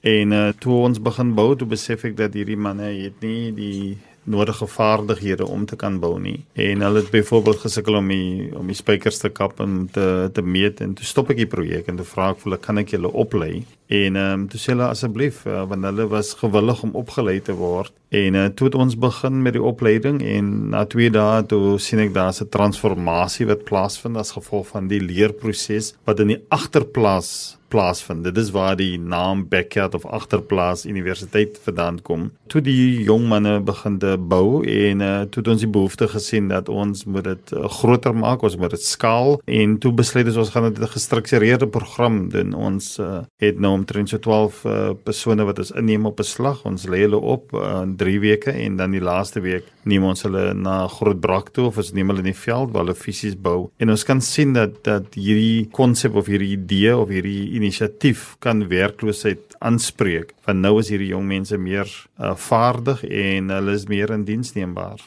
En 0.00 0.32
uh, 0.32 0.48
toe 0.58 0.74
ons 0.74 1.00
begin 1.00 1.34
bou, 1.34 1.56
toe 1.56 1.68
besef 1.68 2.04
ek 2.04 2.16
dat 2.16 2.34
hierdie 2.34 2.56
manne 2.56 2.88
het 3.02 3.20
nie 3.20 3.52
die 3.52 3.98
nodige 4.24 4.66
vaardighede 4.66 5.46
om 5.46 5.66
te 5.66 5.76
kan 5.76 5.98
bou 6.00 6.18
nie. 6.20 6.44
En 6.52 6.80
hulle 6.80 7.02
het 7.02 7.10
byvoorbeeld 7.10 7.64
gesukkel 7.64 7.94
om 7.94 8.08
die 8.08 8.50
om 8.56 8.66
die 8.66 8.76
spykers 8.76 9.18
te 9.18 9.28
kap 9.28 9.60
en 9.60 9.88
te 9.92 10.30
te 10.32 10.42
meet 10.42 10.80
en 10.80 10.94
toe 10.94 11.06
stop 11.06 11.30
ek 11.30 11.42
die 11.42 11.50
projek 11.50 11.88
en 11.88 12.00
toe 12.00 12.06
vra 12.06 12.30
ek 12.34 12.44
hulle 12.44 12.58
kan 12.60 12.78
ek 12.82 12.94
julle 12.96 13.12
oplei? 13.12 13.64
En 13.90 14.16
ehm 14.16 14.40
um, 14.40 14.48
toe 14.48 14.60
sê 14.60 14.72
hulle 14.74 14.86
asseblief 14.86 15.44
uh, 15.46 15.64
want 15.70 15.84
hulle 15.88 16.06
was 16.12 16.34
gewillig 16.38 16.82
om 16.86 16.94
opgelei 16.98 17.40
te 17.42 17.56
word. 17.58 17.92
En 18.14 18.34
uh, 18.38 18.44
toe 18.54 18.68
het 18.68 18.78
ons 18.78 18.98
begin 18.98 19.42
met 19.42 19.56
die 19.56 19.62
opleiding 19.62 20.20
en 20.22 20.52
na 20.74 20.84
2 20.84 21.10
dae 21.14 21.46
toe 21.50 21.78
sien 21.82 22.02
ek 22.06 22.14
daar's 22.14 22.42
'n 22.42 22.52
transformasie 22.54 23.46
wat 23.50 23.64
plaasvind 23.64 24.16
as 24.16 24.36
gevolg 24.38 24.68
van 24.74 24.88
die 24.88 25.00
leerproses 25.00 25.94
wat 26.04 26.20
in 26.20 26.36
die 26.36 26.42
agterplaas 26.48 27.59
plaasvind. 27.70 28.24
Dit 28.26 28.36
is 28.40 28.50
waar 28.54 28.76
die 28.76 28.98
naam 28.98 29.46
Backyard 29.48 29.94
of 29.94 30.06
Agterplaas 30.06 30.84
Universiteit 30.86 31.58
vandaan 31.64 32.00
kom. 32.02 32.30
Toe 32.50 32.60
die 32.64 33.02
jong 33.06 33.28
manne 33.30 33.58
begin 33.64 33.98
te 34.02 34.16
bou 34.18 34.62
en 34.66 35.04
uh, 35.04 35.20
toe 35.30 35.42
het 35.42 35.52
ons 35.54 35.64
die 35.64 35.70
behoefte 35.70 36.08
gesien 36.10 36.50
dat 36.50 36.68
ons 36.68 37.04
moet 37.06 37.24
dit 37.24 37.54
uh, 37.56 37.68
groter 37.80 38.14
maak, 38.16 38.42
ons 38.46 38.56
moet 38.60 38.74
dit 38.74 38.84
skaal 38.84 39.38
en 39.46 39.76
toe 39.82 39.92
besluit 39.96 40.26
ons 40.30 40.40
ons 40.42 40.52
gaan 40.54 40.68
dit 40.68 40.82
'n 40.82 40.94
gestruktureerde 40.96 41.68
program 41.68 42.28
doen. 42.28 42.54
Ons 42.54 42.98
uh, 42.98 43.20
het 43.38 43.58
nou 43.58 43.72
omtrent 43.72 44.08
so 44.08 44.18
12 44.18 44.64
uh, 44.64 44.90
persone 45.02 45.44
wat 45.44 45.58
ons 45.58 45.70
inneem 45.70 46.06
op 46.06 46.18
'n 46.18 46.22
slag. 46.22 46.64
Ons 46.64 46.86
lê 46.86 47.06
hulle 47.06 47.20
op 47.20 47.52
uh, 47.54 47.80
in 47.82 47.96
3 47.96 48.20
weke 48.20 48.50
en 48.50 48.76
dan 48.76 48.90
die 48.90 49.00
laaste 49.00 49.40
week 49.40 49.64
neem 49.82 50.04
ons 50.04 50.22
hulle 50.22 50.54
na 50.54 50.86
Grootbrak 50.86 51.50
toe 51.56 51.66
of 51.70 51.76
ons 51.76 51.92
neem 51.92 52.08
hulle 52.08 52.24
in 52.24 52.32
die 52.32 52.36
veld 52.36 52.72
waar 52.72 52.84
hulle 52.84 52.94
fisies 52.94 53.36
bou. 53.36 53.70
En 53.78 53.90
ons 53.90 54.04
kan 54.04 54.20
sien 54.20 54.52
dat 54.52 54.82
dat 54.84 55.14
hierdie 55.14 55.68
konsep 55.72 56.14
of 56.14 56.26
hierdie 56.26 56.52
idee 56.56 56.96
of 56.96 57.08
hierdie 57.08 57.59
inisiatief 57.60 58.34
kan 58.40 58.64
werkloosheid 58.72 59.54
aanspreek. 59.60 60.34
Want 60.48 60.64
nou 60.64 60.78
is 60.80 60.90
hierdie 60.90 61.12
jong 61.12 61.28
mense 61.28 61.60
meer 61.60 61.86
uh, 61.86 62.34
vaardig 62.34 63.04
en 63.04 63.52
hulle 63.54 63.76
is 63.76 63.86
meer 63.92 64.10
in 64.16 64.24
diensneembaar. 64.24 65.04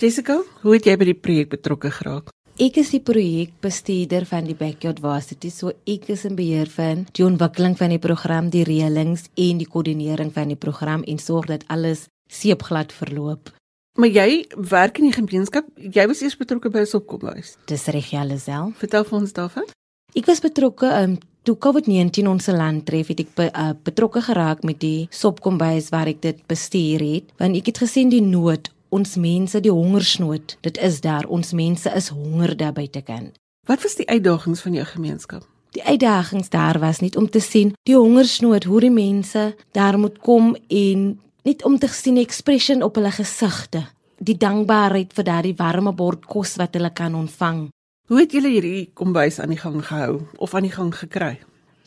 Jessica, 0.00 0.40
hoe 0.62 0.76
het 0.76 0.86
jy 0.86 0.96
by 1.00 1.10
die 1.12 1.18
projek 1.18 1.52
betrokke 1.56 1.90
geraak? 1.94 2.32
Ek 2.54 2.76
is 2.78 2.92
die 2.94 3.00
projekbestuurder 3.02 4.28
van 4.30 4.46
die 4.46 4.54
Backyard 4.54 5.00
Varsity, 5.02 5.50
so 5.50 5.72
ek 5.90 6.06
is 6.14 6.22
in 6.28 6.36
beheer 6.38 6.68
van 6.70 7.02
die 7.10 7.24
ontwikkeling 7.26 7.74
van 7.80 7.90
die 7.90 7.98
program, 7.98 8.50
die 8.54 8.62
reëlings 8.62 9.26
en 9.34 9.58
die 9.58 9.66
koördinering 9.66 10.30
van 10.36 10.52
die 10.52 10.58
program 10.58 11.02
en 11.10 11.18
sorg 11.18 11.50
dat 11.50 11.66
alles 11.66 12.06
seepglad 12.30 12.94
verloop. 12.94 13.50
Maar 13.98 14.10
jy 14.10 14.28
werk 14.70 14.98
in 14.98 15.08
die 15.08 15.14
gemeenskap. 15.14 15.66
Jy 15.78 16.06
was 16.10 16.22
eers 16.22 16.38
betrokke 16.38 16.70
by 16.70 16.82
'n 16.82 16.92
sopkomhuis. 16.94 17.56
Dis 17.66 17.86
reg, 17.86 18.10
Jalesel. 18.10 18.72
Vertel 18.78 19.04
vir 19.04 19.18
ons 19.18 19.32
daarvan. 19.32 19.66
Ek 20.14 20.26
was 20.26 20.40
betrokke 20.40 20.90
um, 21.02 21.18
toe 21.44 21.56
COVID-19 21.60 22.28
ons 22.28 22.46
land 22.48 22.84
tref, 22.88 23.10
het 23.12 23.20
ek 23.24 23.32
be, 23.36 23.48
uh, 23.52 23.72
betrokke 23.84 24.22
geraak 24.24 24.64
met 24.64 24.80
die 24.80 25.06
sopkomhuis 25.12 25.90
waar 25.92 26.08
ek 26.08 26.22
dit 26.24 26.40
bestuur 26.50 27.04
het, 27.04 27.32
want 27.40 27.58
ek 27.58 27.68
het 27.72 27.82
gesien 27.84 28.12
die 28.12 28.24
nood, 28.24 28.70
ons 28.94 29.16
mense, 29.20 29.60
die 29.60 29.72
hongersnood. 29.74 30.56
Dit 30.64 30.78
is 30.78 31.00
daar, 31.04 31.26
ons 31.28 31.52
mense 31.56 31.90
is 31.90 32.08
honger 32.14 32.54
daar 32.56 32.72
buitekant. 32.76 33.34
Wat 33.68 33.82
was 33.82 33.96
die 33.98 34.08
uitdagings 34.08 34.62
van 34.64 34.76
jou 34.76 34.86
gemeenskap? 34.86 35.44
Die 35.74 35.82
uitdagings 35.82 36.52
daar 36.52 36.78
was 36.78 37.00
nie 37.02 37.10
om 37.18 37.26
te 37.26 37.40
sien 37.42 37.72
die 37.88 37.96
hongersnood, 37.96 38.64
hoe 38.70 38.80
die 38.84 38.92
mense 38.94 39.54
daar 39.74 39.98
moet 39.98 40.20
kom 40.22 40.54
en 40.68 41.06
net 41.44 41.64
om 41.66 41.78
te 41.78 41.90
sien 41.90 42.20
die 42.20 42.24
expression 42.24 42.84
op 42.86 43.00
hulle 43.00 43.10
gesigte, 43.12 43.82
die 44.22 44.36
dankbaarheid 44.38 45.12
vir 45.16 45.26
daardie 45.26 45.56
warme 45.58 45.92
bord 45.92 46.28
kos 46.30 46.54
wat 46.60 46.78
hulle 46.78 46.92
kan 46.94 47.16
ontvang. 47.18 47.66
Hoe 48.04 48.18
het 48.20 48.34
julle 48.36 48.50
hierdie 48.52 48.90
kombuis 48.92 49.38
aan 49.40 49.48
die 49.48 49.56
gang 49.56 49.78
gehou 49.86 50.18
of 50.36 50.54
aan 50.54 50.66
die 50.66 50.72
gang 50.72 50.90
gekry? 50.92 51.38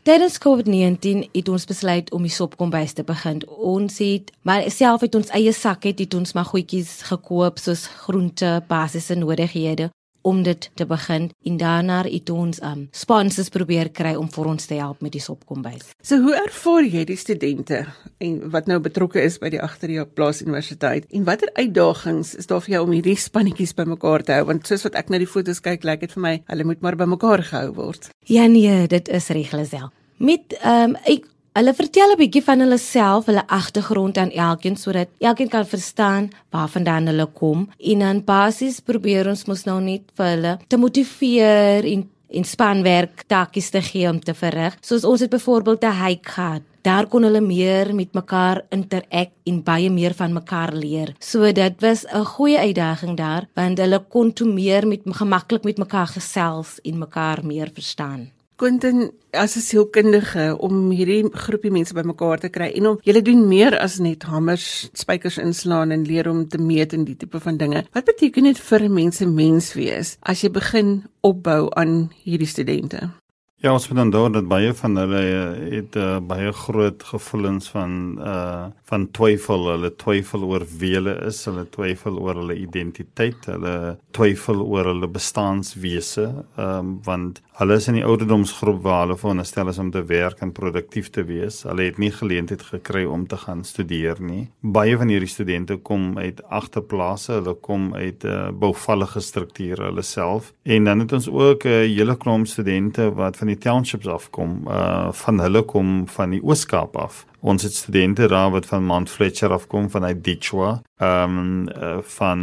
Tydens 0.01 0.39
COVID-19 0.41 1.27
het 1.31 1.49
ons 1.49 1.65
besluit 1.69 2.09
om 2.11 2.25
die 2.25 2.31
sopkombuis 2.33 2.95
te 2.97 3.03
begin. 3.05 3.43
Ons 3.47 3.99
het 4.01 4.31
maar 4.41 4.65
self 4.73 5.05
uit 5.05 5.15
ons 5.19 5.29
eie 5.37 5.53
sak 5.53 5.85
het, 5.85 5.99
het 6.01 6.17
ons 6.17 6.33
maar 6.33 6.49
goedjies 6.49 6.95
gekoop 7.11 7.61
soos 7.61 7.85
groente, 8.01 8.63
basiese 8.67 9.13
noodighede 9.13 9.91
om 10.27 10.43
dit 10.43 10.69
te 10.75 10.85
begin 10.85 11.29
en 11.47 11.57
daarna 11.57 12.01
het 12.07 12.29
ons 12.33 12.59
um 12.65 12.87
sponsors 12.91 13.49
probeer 13.53 13.89
kry 13.95 14.13
om 14.19 14.27
vir 14.33 14.49
ons 14.51 14.67
te 14.67 14.75
help 14.79 15.01
met 15.05 15.15
die 15.15 15.23
sopkombuis. 15.23 15.93
So 16.03 16.19
hoe 16.23 16.35
ervaar 16.35 16.87
jy 16.87 17.05
die 17.07 17.19
studente 17.19 17.85
en 18.23 18.39
wat 18.51 18.67
nou 18.67 18.79
betrokke 18.83 19.23
is 19.23 19.39
by 19.39 19.51
die 19.53 19.61
agterie 19.63 20.03
plaas 20.05 20.41
universiteit 20.43 21.07
en 21.15 21.27
watter 21.27 21.51
uitdagings 21.55 22.33
is 22.41 22.49
daar 22.51 22.63
vir 22.65 22.77
jou 22.77 22.83
om 22.87 22.95
hierdie 22.97 23.17
spannetjies 23.19 23.75
bymekaar 23.77 24.25
te 24.27 24.35
hou 24.37 24.49
want 24.51 24.67
soos 24.67 24.83
wat 24.87 24.99
ek 24.99 25.13
na 25.13 25.21
die 25.23 25.29
foto's 25.29 25.63
kyk 25.63 25.87
lyk 25.87 26.03
dit 26.03 26.17
vir 26.17 26.25
my 26.27 26.35
hulle 26.51 26.67
moet 26.67 26.83
maar 26.83 26.99
bymekaar 26.99 27.45
gehou 27.47 27.71
word. 27.79 28.11
Ja 28.27 28.47
nee, 28.51 28.87
dit 28.91 29.07
is 29.07 29.31
regelsel. 29.31 29.91
Met 30.17 30.57
um 30.65 30.97
ek 31.07 31.29
Hulle 31.57 31.73
vertel 31.73 32.11
'n 32.13 32.19
bietjie 32.19 32.43
van 32.45 32.59
hulle 32.61 32.77
self, 32.77 33.25
hulle 33.25 33.41
agtergrond 33.47 34.17
aan 34.17 34.29
elkeen 34.29 34.75
sodat 34.77 35.09
elkeen 35.17 35.49
kan 35.49 35.65
verstaan 35.65 36.29
waarvandaan 36.53 37.09
hulle 37.09 37.25
kom 37.25 37.69
en 37.77 37.99
dan 37.99 38.23
basies 38.23 38.79
probeer 38.79 39.27
ons 39.27 39.45
mos 39.45 39.63
nou 39.65 39.79
net 39.81 40.03
vir 40.17 40.27
hulle 40.35 40.53
te 40.67 40.77
motiveer 40.77 41.87
en 41.93 42.05
en 42.29 42.43
spanwerk 42.43 43.23
takkies 43.27 43.69
te 43.69 43.81
gee 43.81 44.09
om 44.09 44.19
te 44.19 44.33
verrig. 44.33 44.77
Soos 44.81 45.03
ons 45.03 45.19
het 45.19 45.29
byvoorbeeld 45.29 45.83
'n 45.83 46.03
hike 46.03 46.29
gehad. 46.29 46.61
Daar 46.81 47.07
kon 47.07 47.23
hulle 47.23 47.41
meer 47.41 47.95
met 47.95 48.13
mekaar 48.13 48.61
interak 48.69 49.29
en 49.45 49.63
baie 49.63 49.89
meer 49.89 50.13
van 50.13 50.33
mekaar 50.33 50.73
leer. 50.73 51.15
So 51.19 51.51
dit 51.51 51.81
was 51.81 52.05
'n 52.05 52.25
goeie 52.25 52.59
uitdaging 52.59 53.17
daar 53.17 53.47
want 53.53 53.77
hulle 53.77 54.05
kon 54.09 54.33
toe 54.33 54.53
meer 54.53 54.87
met 54.87 55.01
gemaklik 55.05 55.63
met 55.63 55.77
mekaar 55.77 56.07
gesels 56.07 56.79
en 56.83 56.97
mekaar 56.97 57.45
meer 57.45 57.69
verstaan. 57.73 58.36
Quentin 58.57 59.11
as 59.33 59.55
'n 59.55 59.61
sielkundige 59.61 60.57
om 60.57 60.89
hierdie 60.89 61.29
groepie 61.29 61.71
mense 61.71 61.93
bymekaar 61.93 62.39
te 62.41 62.49
kry 62.49 62.71
en 62.73 62.87
om 62.87 62.97
julle 63.05 63.21
doen 63.21 63.47
meer 63.47 63.77
as 63.77 63.99
net 63.99 64.23
hamers, 64.23 64.89
spykers 64.93 65.37
inslaan 65.37 65.91
en 65.91 66.07
leer 66.09 66.29
om 66.29 66.47
te 66.47 66.57
meet 66.57 66.93
en 66.93 67.05
die 67.05 67.15
tipe 67.15 67.39
van 67.39 67.57
dinge. 67.57 67.85
Wat 67.93 68.05
beteken 68.05 68.43
dit 68.43 68.59
vir 68.59 68.89
mense 68.89 69.25
mens 69.25 69.73
wees 69.73 70.17
as 70.21 70.41
jy 70.41 70.49
begin 70.49 71.03
opbou 71.21 71.69
aan 71.75 72.09
hierdie 72.23 72.49
studente? 72.49 73.09
Ja, 73.57 73.71
ons 73.73 73.87
moet 73.89 74.03
onthou 74.03 74.27
dat 74.29 74.45
baie 74.45 74.69
van 74.77 74.99
hulle 75.01 75.19
eh, 75.25 75.61
het 75.71 75.95
uh, 75.97 76.19
baie 76.21 76.51
groot 76.53 77.03
gevoelens 77.03 77.71
van 77.73 77.93
uh 78.21 78.65
van 78.87 79.09
twyfel. 79.11 79.65
Hulle 79.67 79.89
twyfel 79.99 80.45
oor 80.47 80.63
wie 80.79 80.93
hulle 80.93 81.17
is, 81.27 81.41
hulle 81.49 81.65
twyfel 81.73 82.19
oor 82.21 82.37
hulle 82.39 82.55
identiteit, 82.55 83.49
hulle 83.49 83.97
twyfel 84.15 84.61
oor 84.63 84.87
hulle 84.93 85.09
bestaanswese. 85.11 86.27
Ehm 86.55 86.77
um, 86.77 86.93
want 87.03 87.41
hulle 87.57 87.75
is 87.81 87.87
in 87.89 87.97
die 87.97 88.05
ouderdomsgroep 88.05 88.79
waar 88.85 89.01
hulle 89.03 89.17
veronderstel 89.17 89.71
is 89.73 89.81
om 89.81 89.89
te 89.91 90.03
werk 90.07 90.43
en 90.45 90.53
produktief 90.55 91.09
te 91.09 91.25
wees. 91.27 91.63
Hulle 91.67 91.89
het 91.89 91.97
nie 91.99 92.11
geleentheid 92.13 92.63
gekry 92.69 93.03
om 93.09 93.25
te 93.27 93.39
gaan 93.41 93.65
studeer 93.67 94.21
nie. 94.21 94.45
Baie 94.61 94.95
van 95.01 95.11
hierdie 95.11 95.31
studente 95.31 95.79
kom 95.89 96.13
uit 96.17 96.39
agterplase, 96.43 97.33
hulle 97.39 97.57
kom 97.59 97.89
uit 97.95 98.23
'n 98.23 98.27
uh, 98.27 98.51
bouvallige 98.51 99.19
strukture 99.19 99.89
hulle 99.89 100.05
self. 100.05 100.53
En 100.63 100.83
dan 100.83 100.99
het 100.99 101.11
ons 101.11 101.27
ook 101.27 101.65
'n 101.65 101.67
uh, 101.67 101.97
hele 101.97 102.17
klomp 102.17 102.47
studente 102.47 103.11
wat 103.13 103.37
van 103.37 103.46
die 103.47 103.57
townships 103.57 104.07
afkom. 104.07 104.61
Uh 104.67 105.11
van 105.11 105.39
hulle 105.39 105.63
kom 105.63 106.07
van 106.07 106.35
die 106.35 106.41
Oos-Kaap 106.43 106.95
af. 106.97 107.25
Ons 107.39 107.63
het 107.63 107.73
studente 107.73 108.27
daar 108.27 108.51
wat 108.51 108.65
van 108.65 108.85
Mount 108.85 109.09
Fletcher 109.09 109.53
afkom 109.53 109.89
van 109.89 110.03
uit 110.03 110.23
Dichwa, 110.23 110.81
ehm 110.97 111.37
um, 111.37 111.69
uh, 111.69 111.97
van 112.17 112.41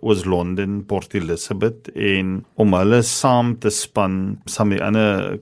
Oos-London, 0.00 0.84
Port 0.86 1.14
Elizabeth 1.14 1.92
en 1.94 2.44
om 2.54 2.74
hulle 2.74 3.02
saam 3.02 3.58
te 3.58 3.70
span, 3.70 4.40
saam 4.44 4.68
met 4.68 4.80
ander 4.80 5.38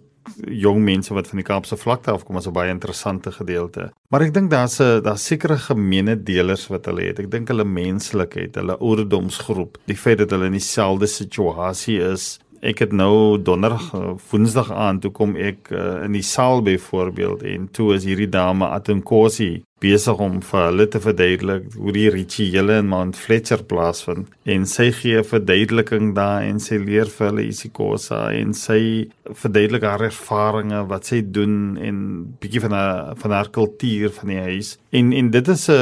jong 0.46 0.82
mense 0.84 1.14
wat 1.14 1.28
van 1.30 1.40
die 1.40 1.46
Kaapse 1.46 1.76
vlakte 1.78 2.12
afkom, 2.12 2.36
is 2.36 2.46
'n 2.46 2.52
baie 2.52 2.70
interessante 2.70 3.32
gedeelte. 3.32 3.92
Maar 4.08 4.22
ek 4.22 4.34
dink 4.34 4.50
daar's 4.50 4.80
'n 4.80 5.02
daar's 5.02 5.24
sekere 5.24 5.56
gemeene 5.56 6.22
deelers 6.22 6.68
wat 6.68 6.84
hulle 6.84 7.02
het. 7.02 7.18
Ek 7.18 7.30
dink 7.30 7.48
hulle 7.48 7.64
menslikheid, 7.64 8.54
hulle 8.54 8.78
ouderdomsgroep, 8.78 9.78
die 9.86 9.96
feit 9.96 10.18
dat 10.18 10.30
hulle 10.30 10.46
in 10.46 10.52
dieselfde 10.52 11.06
situasie 11.06 12.00
is 12.00 12.38
ek 12.60 12.78
het 12.78 12.92
nou 12.92 13.38
donderdag 13.42 13.92
eh, 13.94 14.12
woensdag 14.30 14.72
aan 14.72 15.00
toe 15.00 15.10
kom 15.14 15.36
ek 15.36 15.70
uh, 15.70 16.04
in 16.06 16.16
die 16.16 16.24
saal 16.26 16.62
byvoorbeeld 16.66 17.42
en 17.42 17.68
toe 17.70 17.92
is 17.94 18.06
hierdie 18.08 18.30
dame 18.30 18.66
Atunkosi 18.66 19.62
besig 19.82 20.18
om 20.18 20.40
vir 20.42 20.64
hulle 20.64 20.86
te 20.90 21.00
verduidelik 21.02 21.68
hoe 21.76 21.92
die 21.94 22.08
rituele 22.10 22.80
in 22.82 22.90
Mount 22.90 23.16
Fletcher 23.16 23.62
plaasvind 23.70 24.26
en 24.48 24.66
sy 24.66 24.90
gee 24.92 25.18
'n 25.18 25.24
verduideliking 25.24 26.14
daar 26.14 26.42
en 26.42 26.58
sy 26.60 26.76
leer 26.76 27.06
vir 27.06 27.26
hulle 27.28 27.46
isikosa 27.46 28.32
en 28.32 28.54
sy 28.54 29.08
verduidelik 29.24 29.82
haar 29.82 30.02
ervarings 30.08 30.88
wat 30.88 31.06
sy 31.06 31.20
doen 31.22 31.76
en 31.80 31.98
bietjie 32.40 32.60
van 32.60 32.72
haar 32.72 33.16
van 33.16 33.30
haar 33.30 33.50
kultuur 33.50 34.10
van 34.10 34.28
die 34.28 34.40
huis. 34.40 34.78
En 34.90 35.12
en 35.12 35.30
dit 35.30 35.48
is 35.48 35.68
'n 35.68 35.74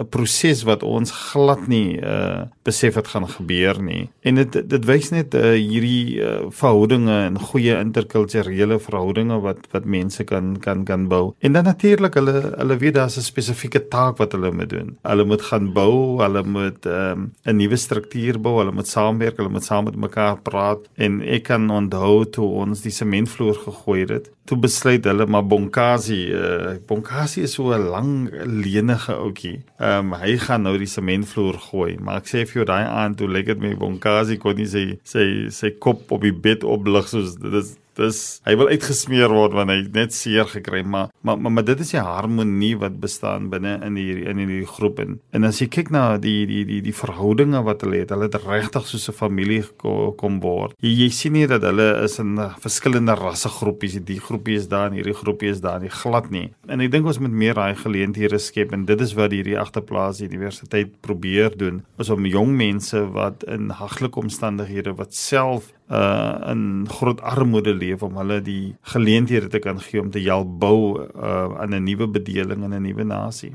'n 0.00 0.08
proses 0.10 0.62
wat 0.62 0.82
ons 0.82 1.10
glad 1.10 1.68
nie 1.68 2.00
uh, 2.00 2.42
besef 2.62 2.94
het 2.94 3.08
gaan 3.08 3.28
gebeur 3.28 3.82
nie. 3.82 4.10
En 4.22 4.34
dit 4.34 4.52
dit 4.68 4.84
wys 4.84 5.10
net 5.10 5.34
uh, 5.34 5.52
hierdie 5.52 6.20
uh, 6.20 6.50
verhoudinge 6.50 7.24
en 7.26 7.38
goeie 7.38 7.78
interkulturele 7.78 8.78
verhoudinge 8.78 9.40
wat 9.40 9.58
wat 9.70 9.84
mense 9.84 10.24
kan 10.24 10.58
kan 10.58 10.84
kan 10.84 11.08
bou. 11.08 11.34
En 11.38 11.52
dan 11.52 11.64
natuurlik 11.64 12.14
hulle 12.14 12.54
hulle 12.56 12.76
weet 12.76 12.94
daar's 12.94 13.21
'n 13.22 13.30
spesifieke 13.30 13.82
taak 13.88 14.18
wat 14.18 14.34
hulle 14.34 14.50
moet 14.52 14.70
doen. 14.70 14.96
Hulle 15.06 15.24
moet 15.24 15.42
gaan 15.48 15.72
bou, 15.72 16.20
hulle 16.22 16.42
moet 16.42 16.86
ehm, 16.86 17.30
'n 17.46 17.50
um, 17.50 17.56
nuwe 17.56 17.76
struktuur 17.76 18.40
bou, 18.40 18.58
hulle 18.58 18.74
moet 18.74 18.88
saamwerk, 18.88 19.36
hulle 19.38 19.54
moet 19.56 19.64
saam 19.64 19.84
met 19.84 19.96
mekaar 19.96 20.38
praat 20.42 20.88
en 20.96 21.20
ek 21.22 21.44
kan 21.50 21.70
onthou 21.70 22.24
toe 22.36 22.48
ons 22.64 22.82
die 22.82 22.94
sementvloer 22.94 23.58
gegooi 23.66 24.04
het, 24.10 24.30
toe 24.44 24.58
besluit 24.58 25.04
hulle 25.04 25.26
maar 25.26 25.46
Bonkasi, 25.46 26.20
uh, 26.34 26.74
Bonkasi 26.86 27.42
is 27.46 27.54
so 27.54 27.72
'n 27.72 27.88
lang 27.94 28.12
lenige 28.44 29.14
ouetjie. 29.14 29.62
Ehm 29.78 30.12
um, 30.12 30.18
hy 30.20 30.36
gaan 30.36 30.62
nou 30.62 30.76
die 30.78 30.90
sementvloer 30.90 31.58
gooi, 31.70 31.98
maar 32.00 32.16
ek 32.16 32.26
sê 32.26 32.46
vir 32.46 32.54
jou 32.62 32.64
daai 32.64 32.84
aand 32.84 33.16
toe 33.18 33.28
lyk 33.28 33.46
dit 33.46 33.60
my 33.60 33.74
Bonkasi 33.74 34.38
kon 34.38 34.56
nie 34.56 34.66
sy 34.66 34.98
sy 35.04 35.48
sy 35.50 35.70
kop 35.78 36.10
op 36.12 36.22
die 36.22 36.34
bed 36.34 36.64
oplig 36.64 37.08
soos 37.08 37.36
dit 37.38 37.54
is 37.54 37.76
Dis 37.98 38.40
hy 38.46 38.56
wil 38.56 38.70
uitgesmeer 38.72 39.32
word 39.32 39.56
want 39.56 39.70
hy 39.70 39.82
net 39.92 40.14
seer 40.16 40.48
gekry 40.48 40.82
maar 40.82 41.10
maar 41.22 41.38
maar, 41.38 41.52
maar 41.52 41.64
dit 41.64 41.80
is 41.80 41.92
die 41.94 42.00
harmonie 42.00 42.74
wat 42.80 42.98
bestaan 43.00 43.50
binne 43.52 43.78
in 43.84 43.96
hierdie 44.00 44.28
in 44.30 44.40
hierdie 44.40 44.68
groep 44.68 45.02
en 45.04 45.18
en 45.32 45.44
as 45.48 45.60
jy 45.60 45.68
kyk 45.72 45.92
na 45.94 46.16
die 46.22 46.46
die 46.48 46.64
die 46.68 46.80
die 46.84 46.94
verhoudinge 46.96 47.62
wat 47.66 47.84
hulle 47.84 48.02
het, 48.02 48.14
hulle 48.14 48.28
het 48.28 48.38
regtig 48.46 48.86
soos 48.88 49.08
'n 49.08 49.16
familie 49.16 49.62
kom, 49.76 50.14
kom 50.16 50.40
word. 50.40 50.74
Jy, 50.80 50.92
jy 51.04 51.10
sien 51.10 51.32
nie 51.32 51.46
dat 51.46 51.62
hulle 51.62 51.88
is 52.04 52.18
in 52.18 52.36
verskillende 52.60 53.14
rassegroepies, 53.18 53.98
die 54.04 54.20
groepie 54.20 54.56
is 54.56 54.68
daar 54.68 54.90
en 54.90 54.96
hierdie 54.98 55.16
groepie 55.16 55.50
is 55.50 55.60
daar, 55.60 55.80
nie 55.80 55.90
glad 55.90 56.30
nie. 56.30 56.50
En 56.68 56.80
ek 56.80 56.90
dink 56.90 57.06
ons 57.06 57.18
moet 57.18 57.30
meer 57.30 57.54
daai 57.54 57.74
geleenthede 57.74 58.38
skep 58.38 58.72
en 58.72 58.84
dit 58.84 59.00
is 59.00 59.14
wat 59.18 59.32
hierdie 59.32 59.58
agterplaas 59.58 60.20
universiteit 60.20 61.00
probeer 61.00 61.56
doen, 61.56 61.82
is 61.98 62.10
om 62.10 62.26
jong 62.26 62.56
mense 62.56 62.98
wat 63.12 63.44
in 63.44 63.70
haglike 63.70 64.20
omstandighede 64.20 64.96
wat 64.96 65.14
self 65.14 65.72
uh 65.92 66.50
in 66.52 66.86
groot 66.88 67.20
armoede 67.20 67.74
leef 67.74 68.02
om 68.02 68.16
hulle 68.16 68.40
die 68.40 68.76
geleenthede 68.94 69.48
te 69.48 69.58
kan 69.58 69.80
gee 69.80 70.00
om 70.00 70.10
te 70.10 70.22
help 70.24 70.58
bou 70.58 70.78
uh 71.00 71.60
aan 71.60 71.74
'n 71.74 71.84
nuwe 71.84 72.08
bedeling 72.08 72.64
en 72.64 72.74
'n 72.74 72.82
nuwe 72.82 73.04
nasie. 73.04 73.54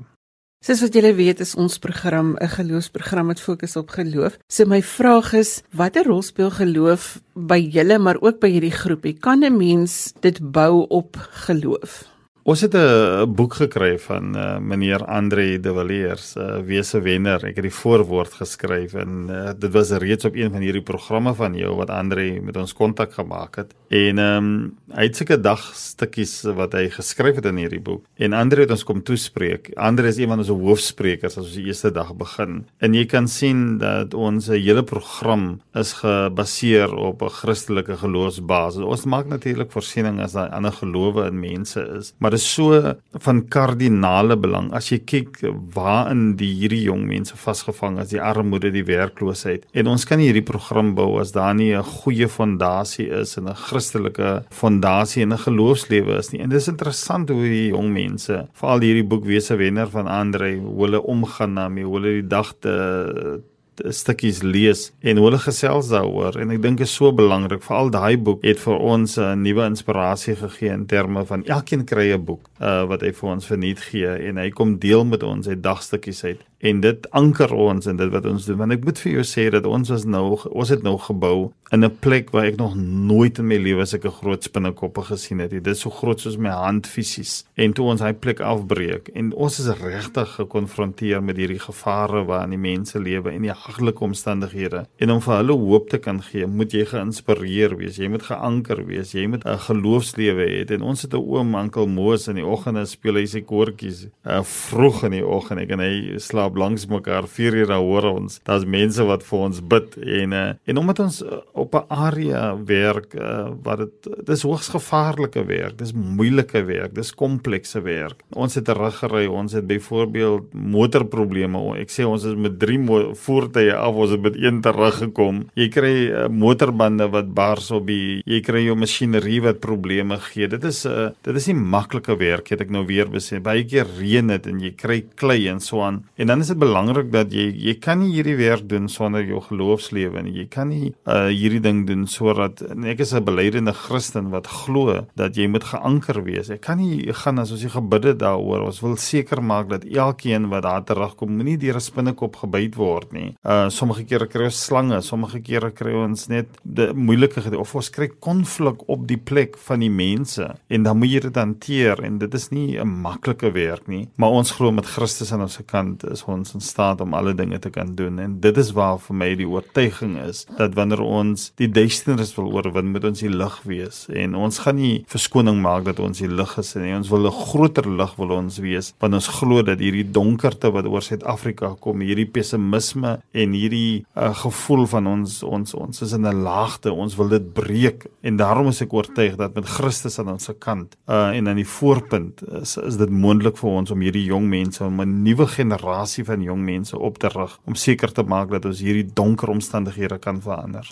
Soos 0.66 0.82
wat 0.82 0.96
julle 0.98 1.14
weet 1.14 1.40
is 1.40 1.56
ons 1.56 1.78
program 1.78 2.36
'n 2.36 2.50
geloofsprogram 2.50 3.26
met 3.26 3.42
fokus 3.42 3.76
op 3.76 3.90
geloof. 3.90 4.38
So 4.48 4.66
my 4.66 4.82
vraag 4.82 5.34
is, 5.34 5.64
watter 5.72 6.04
rol 6.04 6.22
speel 6.22 6.50
geloof 6.50 7.22
by 7.34 7.60
julle 7.72 8.00
maar 8.00 8.18
ook 8.22 8.40
by 8.40 8.50
hierdie 8.50 8.78
groepie? 8.82 9.14
Kan 9.14 9.44
'n 9.44 9.58
mens 9.58 10.14
dit 10.20 10.52
bou 10.52 10.86
op 10.90 11.16
geloof? 11.46 12.17
Ons 12.48 12.62
het 12.64 12.76
'n 12.76 13.34
boek 13.36 13.54
gekry 13.60 14.00
van 14.00 14.36
uh, 14.36 14.58
meneer 14.58 15.06
Andre 15.06 15.60
de 15.60 15.74
Villiers, 15.74 16.36
uh, 16.36 16.62
wese 16.64 17.02
wenner. 17.02 17.44
Ek 17.44 17.56
het 17.60 17.66
die 17.68 17.80
voorwoord 17.84 18.34
geskryf 18.40 18.94
en 18.94 19.28
uh, 19.30 19.50
dit 19.52 19.72
was 19.72 19.92
reeds 19.92 20.26
op 20.26 20.36
een 20.36 20.52
van 20.52 20.62
hierdie 20.64 20.82
programme 20.82 21.34
van 21.36 21.56
jou 21.56 21.76
wat 21.76 21.90
Andre 21.90 22.40
met 22.42 22.56
ons 22.56 22.74
kontak 22.74 23.14
gemaak 23.14 23.56
het. 23.56 23.76
En 23.90 24.20
ehm 24.20 24.38
um, 24.38 24.78
hy 24.96 25.04
het 25.04 25.16
seker 25.16 25.42
dagstukkies 25.42 26.42
wat 26.56 26.74
hy 26.74 26.88
geskryf 26.90 27.36
het 27.36 27.46
in 27.46 27.60
hierdie 27.60 27.82
boek. 27.84 28.06
En 28.16 28.34
Andre 28.34 28.62
het 28.62 28.72
ons 28.72 28.84
kom 28.84 29.04
toespreek. 29.04 29.74
Andre 29.76 30.08
is 30.08 30.18
een 30.18 30.32
van 30.32 30.40
ons 30.40 30.48
hoofsprekers 30.48 31.38
as 31.38 31.44
ons 31.44 31.56
die 31.56 31.68
eerste 31.68 31.92
dag 31.92 32.16
begin. 32.16 32.66
En 32.80 32.94
jy 32.94 33.06
kan 33.06 33.28
sien 33.28 33.78
dat 33.78 34.14
ons 34.14 34.48
hele 34.48 34.84
program 34.84 35.60
is 35.76 35.94
gebaseer 36.00 36.96
op 36.96 37.22
'n 37.22 37.30
Christelike 37.30 37.98
geloofsbasis. 37.98 38.84
Ons 38.84 39.06
maak 39.06 39.28
natuurlik 39.28 39.72
voorsiening 39.72 40.22
as 40.22 40.32
daar 40.32 40.50
ander 40.50 40.72
gelowe 40.72 41.28
in 41.28 41.40
mense 41.40 41.84
is, 42.00 42.14
maar 42.18 42.37
is 42.38 42.46
so 42.46 42.96
van 43.26 43.42
kardinale 43.54 44.38
belang 44.40 44.70
as 44.78 44.92
jy 44.92 45.00
kyk 45.12 45.42
waarin 45.76 46.36
die 46.40 46.52
hierdie 46.62 46.84
jong 46.86 47.06
mense 47.10 47.38
vasgevang 47.40 48.00
is, 48.04 48.12
die 48.14 48.22
armoede, 48.22 48.72
die 48.74 48.86
werkloosheid. 48.88 49.68
En 49.78 49.92
ons 49.92 50.06
kan 50.08 50.22
hierdie 50.22 50.46
program 50.46 50.94
bou 50.98 51.10
as 51.22 51.34
daar 51.36 51.56
nie 51.58 51.74
'n 51.74 51.84
goeie 51.84 52.28
fondasie 52.28 53.10
is 53.22 53.38
en 53.38 53.50
'n 53.50 53.62
Christelike 53.68 54.46
fondasie 54.52 55.24
en 55.24 55.34
'n 55.34 55.46
geloofslewe 55.48 56.18
is 56.18 56.32
nie. 56.32 56.42
En 56.42 56.50
dis 56.50 56.68
interessant 56.68 57.30
hoe 57.30 57.44
die 57.44 57.70
jong 57.70 57.92
mense, 57.94 58.48
veral 58.54 58.82
hierdie 58.82 59.08
boekwese 59.08 59.58
wenner 59.58 59.90
van 59.90 60.08
Andre, 60.08 60.56
hoe 60.58 60.86
hulle 60.86 61.02
omgaan 61.02 61.56
daarmee, 61.56 61.84
hoe 61.84 61.96
hulle 61.96 62.22
die 62.22 62.28
dag 62.28 62.54
te 62.60 63.42
stukkies 63.84 64.42
lees 64.44 64.92
en 65.02 65.20
hulle 65.22 65.40
gesels 65.42 65.90
daaroor. 65.92 66.38
En 66.42 66.52
ek 66.52 66.62
dink 66.62 66.82
is 66.84 66.94
so 66.94 67.12
belangrik 67.16 67.64
veral 67.66 67.92
daai 67.94 68.18
boek 68.18 68.44
het 68.46 68.60
vir 68.60 68.78
ons 68.78 69.18
'n 69.18 69.42
nuwe 69.42 69.66
inspirasie 69.66 70.36
gegee 70.36 70.70
in 70.70 70.86
terme 70.86 71.26
van 71.26 71.46
elkeen 71.46 71.86
kry 71.86 72.14
'n 72.14 72.26
boek 72.26 72.50
uh, 72.60 72.86
wat 72.86 73.02
hy 73.02 73.12
vir 73.12 73.30
ons 73.30 73.46
verniet 73.46 73.80
gee 73.80 74.08
en 74.08 74.38
hy 74.38 74.50
kom 74.50 74.78
deel 74.80 75.06
met 75.06 75.24
ons 75.24 75.48
uit 75.48 75.64
dagstukkies 75.64 76.24
uit. 76.24 76.42
En 76.60 76.82
dit 76.82 77.12
anker 77.12 77.54
ons 77.54 77.86
in 77.86 77.98
dit 77.98 78.10
wat 78.10 78.26
ons 78.26 78.46
doen. 78.46 78.58
Want 78.58 78.72
ek 78.72 78.84
moet 78.84 79.00
vir 79.00 79.12
jou 79.12 79.24
sê 79.24 79.50
dat 79.50 79.66
ons 79.66 79.90
was 79.90 80.06
nou 80.06 80.38
ons 80.50 80.70
het 80.70 80.84
nou 80.84 80.98
gebou 80.98 81.52
in 81.72 81.84
'n 81.84 81.98
plek 82.00 82.30
waar 82.32 82.46
ek 82.46 82.56
nog 82.58 82.76
nooit 82.76 83.38
in 83.38 83.48
my 83.48 83.58
lewe 83.58 83.86
sulke 83.86 84.10
groot 84.10 84.44
spinnekoppe 84.44 85.02
gesien 85.02 85.40
het. 85.40 85.52
Dit 85.52 85.68
is 85.68 85.80
so 85.80 85.90
groot 85.90 86.20
soos 86.20 86.38
my 86.38 86.50
hand 86.50 86.88
fisies. 86.88 87.46
En 87.56 87.74
toe 87.74 87.86
ons 87.86 88.02
hy 88.02 88.14
plek 88.14 88.40
afbreek 88.40 89.08
en 89.14 89.34
ons 89.34 89.60
is 89.60 89.68
regtig 89.80 90.30
gekonfronteer 90.36 91.24
met 91.24 91.38
hierdie 91.38 91.60
gevare 91.60 92.24
waarin 92.26 92.50
die 92.50 92.58
mense 92.58 93.00
lewe 93.00 93.32
en 93.32 93.42
die 93.42 93.52
haglike 93.52 94.04
omstandighede. 94.04 94.86
En 94.98 95.12
om 95.12 95.22
vir 95.22 95.36
hulle 95.36 95.54
hoop 95.54 95.90
te 95.90 95.98
kan 95.98 96.22
gee, 96.22 96.48
moet 96.48 96.72
jy 96.72 96.86
geïnspireer 96.86 97.76
wees. 97.78 97.98
Jy 97.98 98.08
moet 98.08 98.24
geanker 98.24 98.86
wees. 98.86 99.12
Jy 99.12 99.28
moet 99.28 99.46
'n 99.46 99.58
geloofslewe 99.58 100.46
hê. 100.48 100.72
En 100.72 100.82
ons 100.82 101.02
het 101.02 101.14
'n 101.14 101.18
oom, 101.18 101.56
Ankel 101.56 101.88
Moos 101.88 102.28
in 102.28 102.36
die 102.36 102.46
oggende 102.46 102.86
speel 102.86 103.16
hy 103.16 103.26
sy 103.26 103.42
koortjies 103.42 104.08
uh, 104.26 104.44
vroeg 104.44 105.04
in 105.04 105.12
die 105.12 105.26
oggend. 105.26 105.70
En 105.72 105.80
hy 105.80 106.18
slaap 106.18 106.56
langs 106.56 106.86
mekaar 106.88 107.28
4 107.28 107.54
ure 107.54 107.74
hoor 107.74 108.04
ons. 108.04 108.40
Daar's 108.44 108.66
mense 108.66 109.04
wat 109.04 109.24
vir 109.24 109.40
ons 109.40 109.62
bid 109.62 109.98
en 109.98 110.32
uh, 110.32 110.54
en 110.66 110.78
omdat 110.78 111.00
ons 111.00 111.24
uh, 111.24 111.40
op 111.58 111.76
'n 111.76 111.86
area 111.88 112.56
werk 112.66 113.14
uh, 113.14 113.50
wat 113.64 113.78
dit 113.78 114.26
dis 114.26 114.42
hoogs 114.42 114.68
gevaarlike 114.68 115.44
werk, 115.46 115.78
dis 115.78 115.94
moeilike 115.94 116.64
werk, 116.64 116.94
dis 116.96 117.14
komplekse 117.14 117.82
werk. 117.82 118.22
Ons 118.30 118.56
het 118.56 118.66
teruggery, 118.66 119.26
ons 119.26 119.54
het 119.54 119.68
byvoorbeeld 119.68 120.54
motorprobleme. 120.54 121.58
Ek 121.82 121.90
sê 121.90 122.06
ons 122.06 122.24
is 122.24 122.36
met 122.36 122.60
3 122.60 123.14
voertuie 123.16 123.74
af, 123.74 123.96
ons 123.96 124.12
het 124.12 124.22
met 124.22 124.36
een 124.36 124.62
teruggekom. 124.62 125.46
Jy 125.56 125.68
kry 125.70 125.96
uh, 126.08 126.28
motorbande 126.30 127.10
wat 127.10 127.34
bars 127.34 127.72
op 127.72 127.88
die 127.88 128.22
jy 128.26 128.42
kry 128.42 128.66
jou 128.66 128.76
masjinerie 128.76 129.42
wat 129.42 129.60
probleme 129.60 130.18
gee. 130.32 130.48
Dit 130.48 130.64
is 130.64 130.86
'n 130.86 130.90
uh, 130.90 131.10
dit 131.24 131.36
is 131.36 131.48
nie 131.48 131.56
maklike 131.56 132.18
werk 132.18 132.50
het 132.50 132.62
ek 132.62 132.70
nou 132.70 132.86
weer 132.86 133.08
besê. 133.08 133.42
Baie 133.42 133.64
keer 133.64 133.88
reën 134.00 134.28
dit 134.28 134.48
en 134.48 134.60
jy 134.60 134.72
kry 134.76 135.06
klei 135.16 135.48
en 135.48 135.60
so 135.60 135.82
aan. 135.82 136.04
En 136.18 136.28
dan 136.28 136.40
is 136.40 136.48
dit 136.48 136.60
belangrik 136.60 137.12
dat 137.12 137.32
jy 137.34 137.52
jy 137.52 137.76
kan 137.80 138.00
nie 138.00 138.14
hierdie 138.14 138.38
werk 138.38 138.68
doen 138.70 138.88
sonder 138.90 139.24
jou 139.26 139.42
geloofslewe 139.42 140.24
nie. 140.24 140.34
Jy 140.42 140.48
kan 140.50 140.70
nie 140.70 140.94
uh, 141.08 141.30
hierdie 141.48 141.64
ding 141.64 141.86
doen 141.88 142.06
sodat 142.08 142.62
ek 142.62 143.00
is 143.00 143.14
'n 143.14 143.24
belydende 143.24 143.74
Christen 143.74 144.30
wat 144.30 144.48
glo 144.48 145.08
dat 145.16 145.36
jy 145.36 145.48
moet 145.48 145.64
geanker 145.64 146.24
wees. 146.24 146.50
Ek 146.50 146.62
kan 146.62 146.78
nie 146.78 147.12
gaan 147.14 147.40
as 147.40 147.52
ons 147.52 147.62
die 147.62 147.70
gebidde 147.70 148.16
daaroor. 148.16 148.68
Ons 148.68 148.82
wil 148.82 148.96
seker 148.98 149.42
maak 149.42 149.70
dat 149.70 149.86
elkeen 149.86 150.50
wat 150.50 150.64
daar 150.64 150.84
terugkom, 150.84 151.38
moenie 151.38 151.58
deur 151.58 151.76
'n 151.76 151.82
spinnekop 151.82 152.36
gebyt 152.36 152.76
word 152.76 153.14
nie. 153.14 153.36
Uh 153.44 153.70
sommige 153.70 154.06
kere 154.06 154.28
kry 154.28 154.46
ons 154.46 154.66
slange, 154.66 155.02
sommige 155.02 155.40
kere 155.42 155.72
kry 155.72 155.94
ons 155.94 156.28
net 156.28 156.48
die 156.64 156.94
moeilike 156.94 157.58
of 157.58 157.76
ons 157.76 157.90
kry 157.90 158.10
konflik 158.20 158.84
op 158.90 159.08
die 159.08 159.18
plek 159.18 159.58
van 159.68 159.84
die 159.84 159.92
mense 159.92 160.48
en 160.68 160.84
dan 160.84 160.98
moet 161.00 161.12
jy 161.12 161.22
dit 161.28 161.40
hanteer 161.40 162.04
en 162.04 162.18
dit 162.22 162.34
is 162.34 162.50
nie 162.52 162.80
'n 162.80 163.02
maklike 163.02 163.52
werk 163.54 163.88
nie, 163.88 164.08
maar 164.18 164.30
ons 164.30 164.52
glo 164.52 164.72
met 164.72 164.86
Christus 164.86 165.32
aan 165.34 165.42
ons 165.42 165.60
kant 165.66 166.04
is 166.12 166.24
ons 166.24 166.54
in 166.54 166.62
staat 166.62 167.02
om 167.02 167.14
alle 167.14 167.34
dinge 167.34 167.60
te 167.60 167.70
kan 167.70 167.96
doen 167.96 168.20
en 168.20 168.40
dit 168.40 168.58
is 168.58 168.72
waar 168.72 168.98
vir 169.00 169.16
my 169.16 169.30
die 169.36 169.48
oortuiging 169.48 170.18
is 170.30 170.46
dat 170.58 170.76
wanneer 170.78 171.02
ons 171.02 171.37
die 171.62 171.70
duisternis 171.72 172.34
wil 172.38 172.52
oorwin, 172.56 172.92
moet 172.94 173.08
ons 173.10 173.24
die 173.24 173.32
lig 173.32 173.58
wees 173.70 174.06
en 174.24 174.36
ons 174.36 174.60
gaan 174.64 174.78
nie 174.80 175.04
verskoning 175.12 175.60
maak 175.64 175.86
dat 175.88 176.00
ons 176.04 176.22
die 176.24 176.30
lig 176.30 176.54
is 176.62 176.74
nie. 176.76 176.94
Ons 176.98 177.12
wil 177.14 177.28
'n 177.28 177.32
groter 177.32 177.88
lig 178.00 178.14
wil 178.18 178.32
ons 178.38 178.60
wees 178.64 178.94
want 179.00 179.14
ons 179.14 179.28
glo 179.40 179.62
dat 179.62 179.80
hierdie 179.80 180.08
donkerte 180.20 180.72
wat 180.72 180.86
oor 180.86 181.02
Suid-Afrika 181.02 181.76
kom, 181.80 182.02
hierdie 182.02 182.30
pessimisme 182.30 183.22
en 183.34 183.54
hierdie 183.54 184.06
uh, 184.16 184.34
gevoel 184.34 184.86
van 184.88 185.08
ons 185.08 185.44
ons 185.44 185.74
ons 185.74 186.02
is 186.02 186.14
in 186.14 186.26
'n 186.26 186.44
laagte, 186.44 186.92
ons 186.92 187.16
wil 187.16 187.30
dit 187.30 187.54
breek 187.54 188.08
en 188.22 188.38
daarom 188.38 188.68
is 188.68 188.82
ek 188.82 188.94
oortuig 188.94 189.36
dat 189.38 189.56
met 189.56 189.66
Christus 189.66 190.20
aan 190.20 190.30
ons 190.30 190.50
kant 190.60 190.96
uh, 191.08 191.36
en 191.36 191.48
aan 191.48 191.62
die 191.62 191.72
voorpunt 191.78 192.44
is 192.62 192.78
is 192.78 192.98
dit 192.98 193.10
moontlik 193.10 193.58
vir 193.58 193.70
ons 193.70 193.92
om 193.92 194.02
hierdie 194.02 194.26
jong 194.26 194.48
mense 194.50 194.84
om 194.84 195.02
'n 195.02 195.24
nuwe 195.24 195.48
generasie 195.48 196.24
van 196.24 196.42
jong 196.42 196.64
mense 196.64 196.98
op 196.98 197.18
te 197.18 197.28
rig 197.28 197.60
om 197.66 197.76
seker 197.76 198.12
te 198.12 198.24
maak 198.24 198.50
dat 198.50 198.66
ons 198.66 198.80
hierdie 198.80 199.08
donker 199.14 199.50
omstandighede 199.50 200.18
kan 200.20 200.42
verander. 200.42 200.88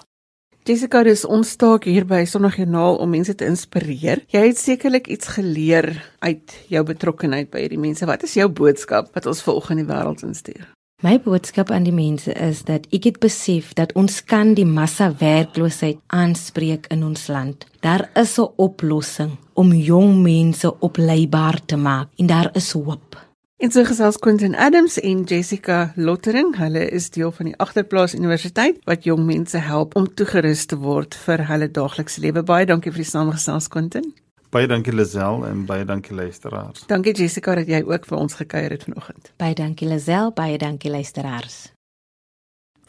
Jessica, 0.66 1.03
dis 1.05 1.22
ons 1.30 1.49
taak 1.61 1.84
hier 1.86 2.07
by 2.09 2.24
Sondagjoernaal 2.26 2.95
om 3.03 3.11
mense 3.13 3.36
te 3.38 3.45
inspireer. 3.45 4.24
Jy 4.34 4.39
het 4.47 4.57
sekerlik 4.57 5.05
iets 5.13 5.30
geleer 5.36 5.91
uit 6.26 6.55
jou 6.74 6.82
betrokkeheid 6.88 7.51
by 7.53 7.61
hierdie 7.61 7.78
mense. 7.78 8.07
Wat 8.09 8.26
is 8.26 8.34
jou 8.34 8.47
boodskap 8.49 9.11
wat 9.13 9.30
ons 9.30 9.43
volg 9.45 9.70
in 9.76 9.84
die 9.84 9.86
wêreld 9.86 10.24
instuur? 10.26 10.63
My 11.05 11.20
boodskap 11.22 11.70
aan 11.70 11.86
die 11.86 11.93
mense 11.93 12.34
is 12.34 12.63
dat 12.66 12.88
ek 12.89 13.05
het 13.11 13.22
besef 13.22 13.76
dat 13.78 13.93
ons 13.93 14.24
kan 14.26 14.55
die 14.57 14.66
massa 14.66 15.11
werkloosheid 15.20 16.01
aanspreek 16.09 16.89
in 16.89 17.05
ons 17.05 17.28
land. 17.30 17.70
Daar 17.86 18.09
is 18.18 18.39
'n 18.39 18.49
oplossing 18.57 19.38
om 19.53 19.70
jong 19.70 20.24
mense 20.24 20.80
opleibaar 20.80 21.61
te 21.66 21.78
maak 21.78 22.09
en 22.18 22.26
daar 22.26 22.49
is 22.55 22.72
hoop. 22.72 23.22
En 23.58 23.72
so 23.72 23.86
gesels 23.88 24.18
Quentin 24.20 24.56
Adams 24.56 24.99
en 24.99 25.24
Jessica 25.24 25.93
Lottering. 25.95 26.58
Hulle 26.58 26.89
is 26.89 27.10
deel 27.10 27.32
van 27.32 27.45
die 27.47 27.53
Agterplaas 27.56 28.14
Universiteit 28.14 28.82
wat 28.84 29.03
jong 29.08 29.24
mense 29.24 29.58
help 29.58 29.95
om 29.95 30.10
toegerus 30.14 30.66
te 30.68 30.76
word 30.76 31.16
vir 31.16 31.47
hulle 31.47 31.72
daaglikse 31.72 32.20
lewe. 32.20 32.43
Baie 32.43 32.66
dankie 32.68 32.91
vir 32.91 33.06
die 33.06 33.08
samegesels 33.08 33.70
Quentin. 33.72 34.12
Baie 34.51 34.68
dankie 34.68 34.91
Lisel 34.91 35.45
en 35.47 35.64
baie 35.70 35.86
dankie 35.88 36.12
luisteraars. 36.16 36.84
Dankie 36.91 37.14
Jessica 37.16 37.56
dat 37.56 37.72
jy 37.72 37.80
ook 37.88 38.03
vir 38.10 38.18
ons 38.18 38.36
gekuier 38.41 38.76
het 38.76 38.84
vanoggend. 38.89 39.32
Baie 39.39 39.56
dankie 39.56 39.88
Lisel, 39.88 40.36
baie 40.36 40.58
dankie 40.60 40.91
luisteraars. 40.91 41.72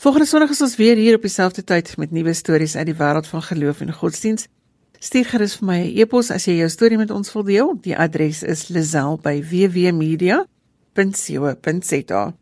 Volgende 0.02 0.26
Sondag 0.26 0.50
is 0.50 0.62
ons 0.66 0.76
weer 0.82 0.98
hier 0.98 1.14
op 1.14 1.22
dieselfde 1.22 1.62
tyd 1.62 1.94
met 1.96 2.10
nuwe 2.10 2.34
stories 2.34 2.74
uit 2.74 2.90
die 2.90 2.98
wêreld 2.98 3.30
van 3.30 3.42
geloof 3.52 3.80
en 3.86 3.94
godsdiens. 3.94 4.50
Stuur 4.98 5.30
gerus 5.30 5.56
vir 5.60 5.66
my 5.70 5.78
'n 5.78 5.94
e 5.94 6.00
e-pos 6.02 6.30
as 6.34 6.44
jy 6.44 6.58
jou 6.58 6.68
storie 6.68 6.98
met 6.98 7.10
ons 7.10 7.32
wil 7.32 7.44
deel. 7.44 7.78
Die 7.80 7.96
adres 7.96 8.42
is 8.42 8.68
lisel@wwmedia.com 8.68 10.55
www.rsg.co.za. 10.96 12.34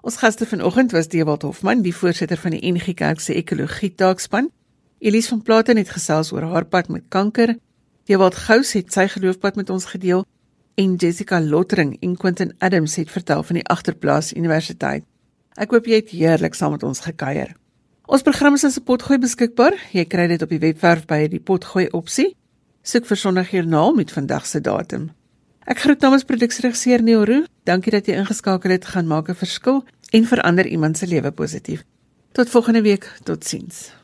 Ons 0.00 0.16
gaste 0.16 0.46
vanoggend 0.46 0.92
was 0.92 1.08
Dewald 1.08 1.42
Hofman, 1.42 1.82
die 1.82 1.94
voorsitter 1.94 2.38
van 2.40 2.54
die 2.56 2.72
NG 2.72 2.94
Kerk 2.96 3.20
se 3.20 3.34
ekologie 3.36 3.94
taakspan. 3.94 4.48
Elise 4.98 5.28
van 5.28 5.42
Platen 5.42 5.76
het 5.76 5.92
gesels 5.92 6.32
oor 6.32 6.42
haar 6.42 6.64
pad 6.64 6.88
met 6.88 7.04
kanker. 7.08 7.56
Dewald 8.08 8.34
Gous 8.34 8.72
het 8.72 8.92
sy 8.92 9.06
geloofpad 9.12 9.56
met 9.56 9.70
ons 9.70 9.84
gedeel 9.92 10.24
en 10.80 10.94
Jessica 10.96 11.40
Lottering 11.40 11.96
en 12.00 12.16
Quentin 12.16 12.54
Adams 12.58 12.96
het 12.96 13.10
vertel 13.10 13.42
van 13.42 13.60
die 13.60 13.66
Agterplaas 13.66 14.32
Universiteit. 14.32 15.04
Ek 15.60 15.70
hoop 15.70 15.86
jy 15.86 16.00
het 16.00 16.14
heerlik 16.14 16.56
saam 16.56 16.72
met 16.72 16.82
ons 16.86 17.04
gekuier. 17.04 17.52
Ons 18.08 18.24
program 18.24 18.54
is 18.54 18.64
as 18.64 18.78
'n 18.78 18.84
potgooi 18.84 19.18
beskikbaar. 19.18 19.76
Jy 19.92 20.04
kry 20.04 20.26
dit 20.26 20.42
op 20.42 20.48
die 20.48 20.58
webwerf 20.58 21.06
by 21.06 21.28
die 21.28 21.40
potgooi 21.40 21.88
opsie. 21.92 22.36
Soek 22.82 23.06
vir 23.06 23.16
Sondagjoernaal 23.16 23.94
met 23.94 24.12
vandag 24.12 24.46
se 24.46 24.60
datum. 24.60 25.10
Ek 25.68 25.78
groet 25.84 26.00
namens 26.00 26.24
produksieregisseur 26.24 27.02
Neo 27.04 27.24
Roo. 27.24 27.44
Dankie 27.68 27.92
dat 27.92 28.06
jy 28.06 28.16
ingeskakel 28.16 28.70
het. 28.70 28.84
Gaan 28.84 29.06
maak 29.06 29.28
'n 29.28 29.34
verskil 29.34 29.84
en 30.10 30.24
verander 30.24 30.66
iemand 30.66 30.98
se 30.98 31.06
lewe 31.06 31.30
positief. 31.30 31.84
Tot 32.32 32.48
volgende 32.48 32.82
week. 32.82 33.12
Totsiens. 33.22 33.99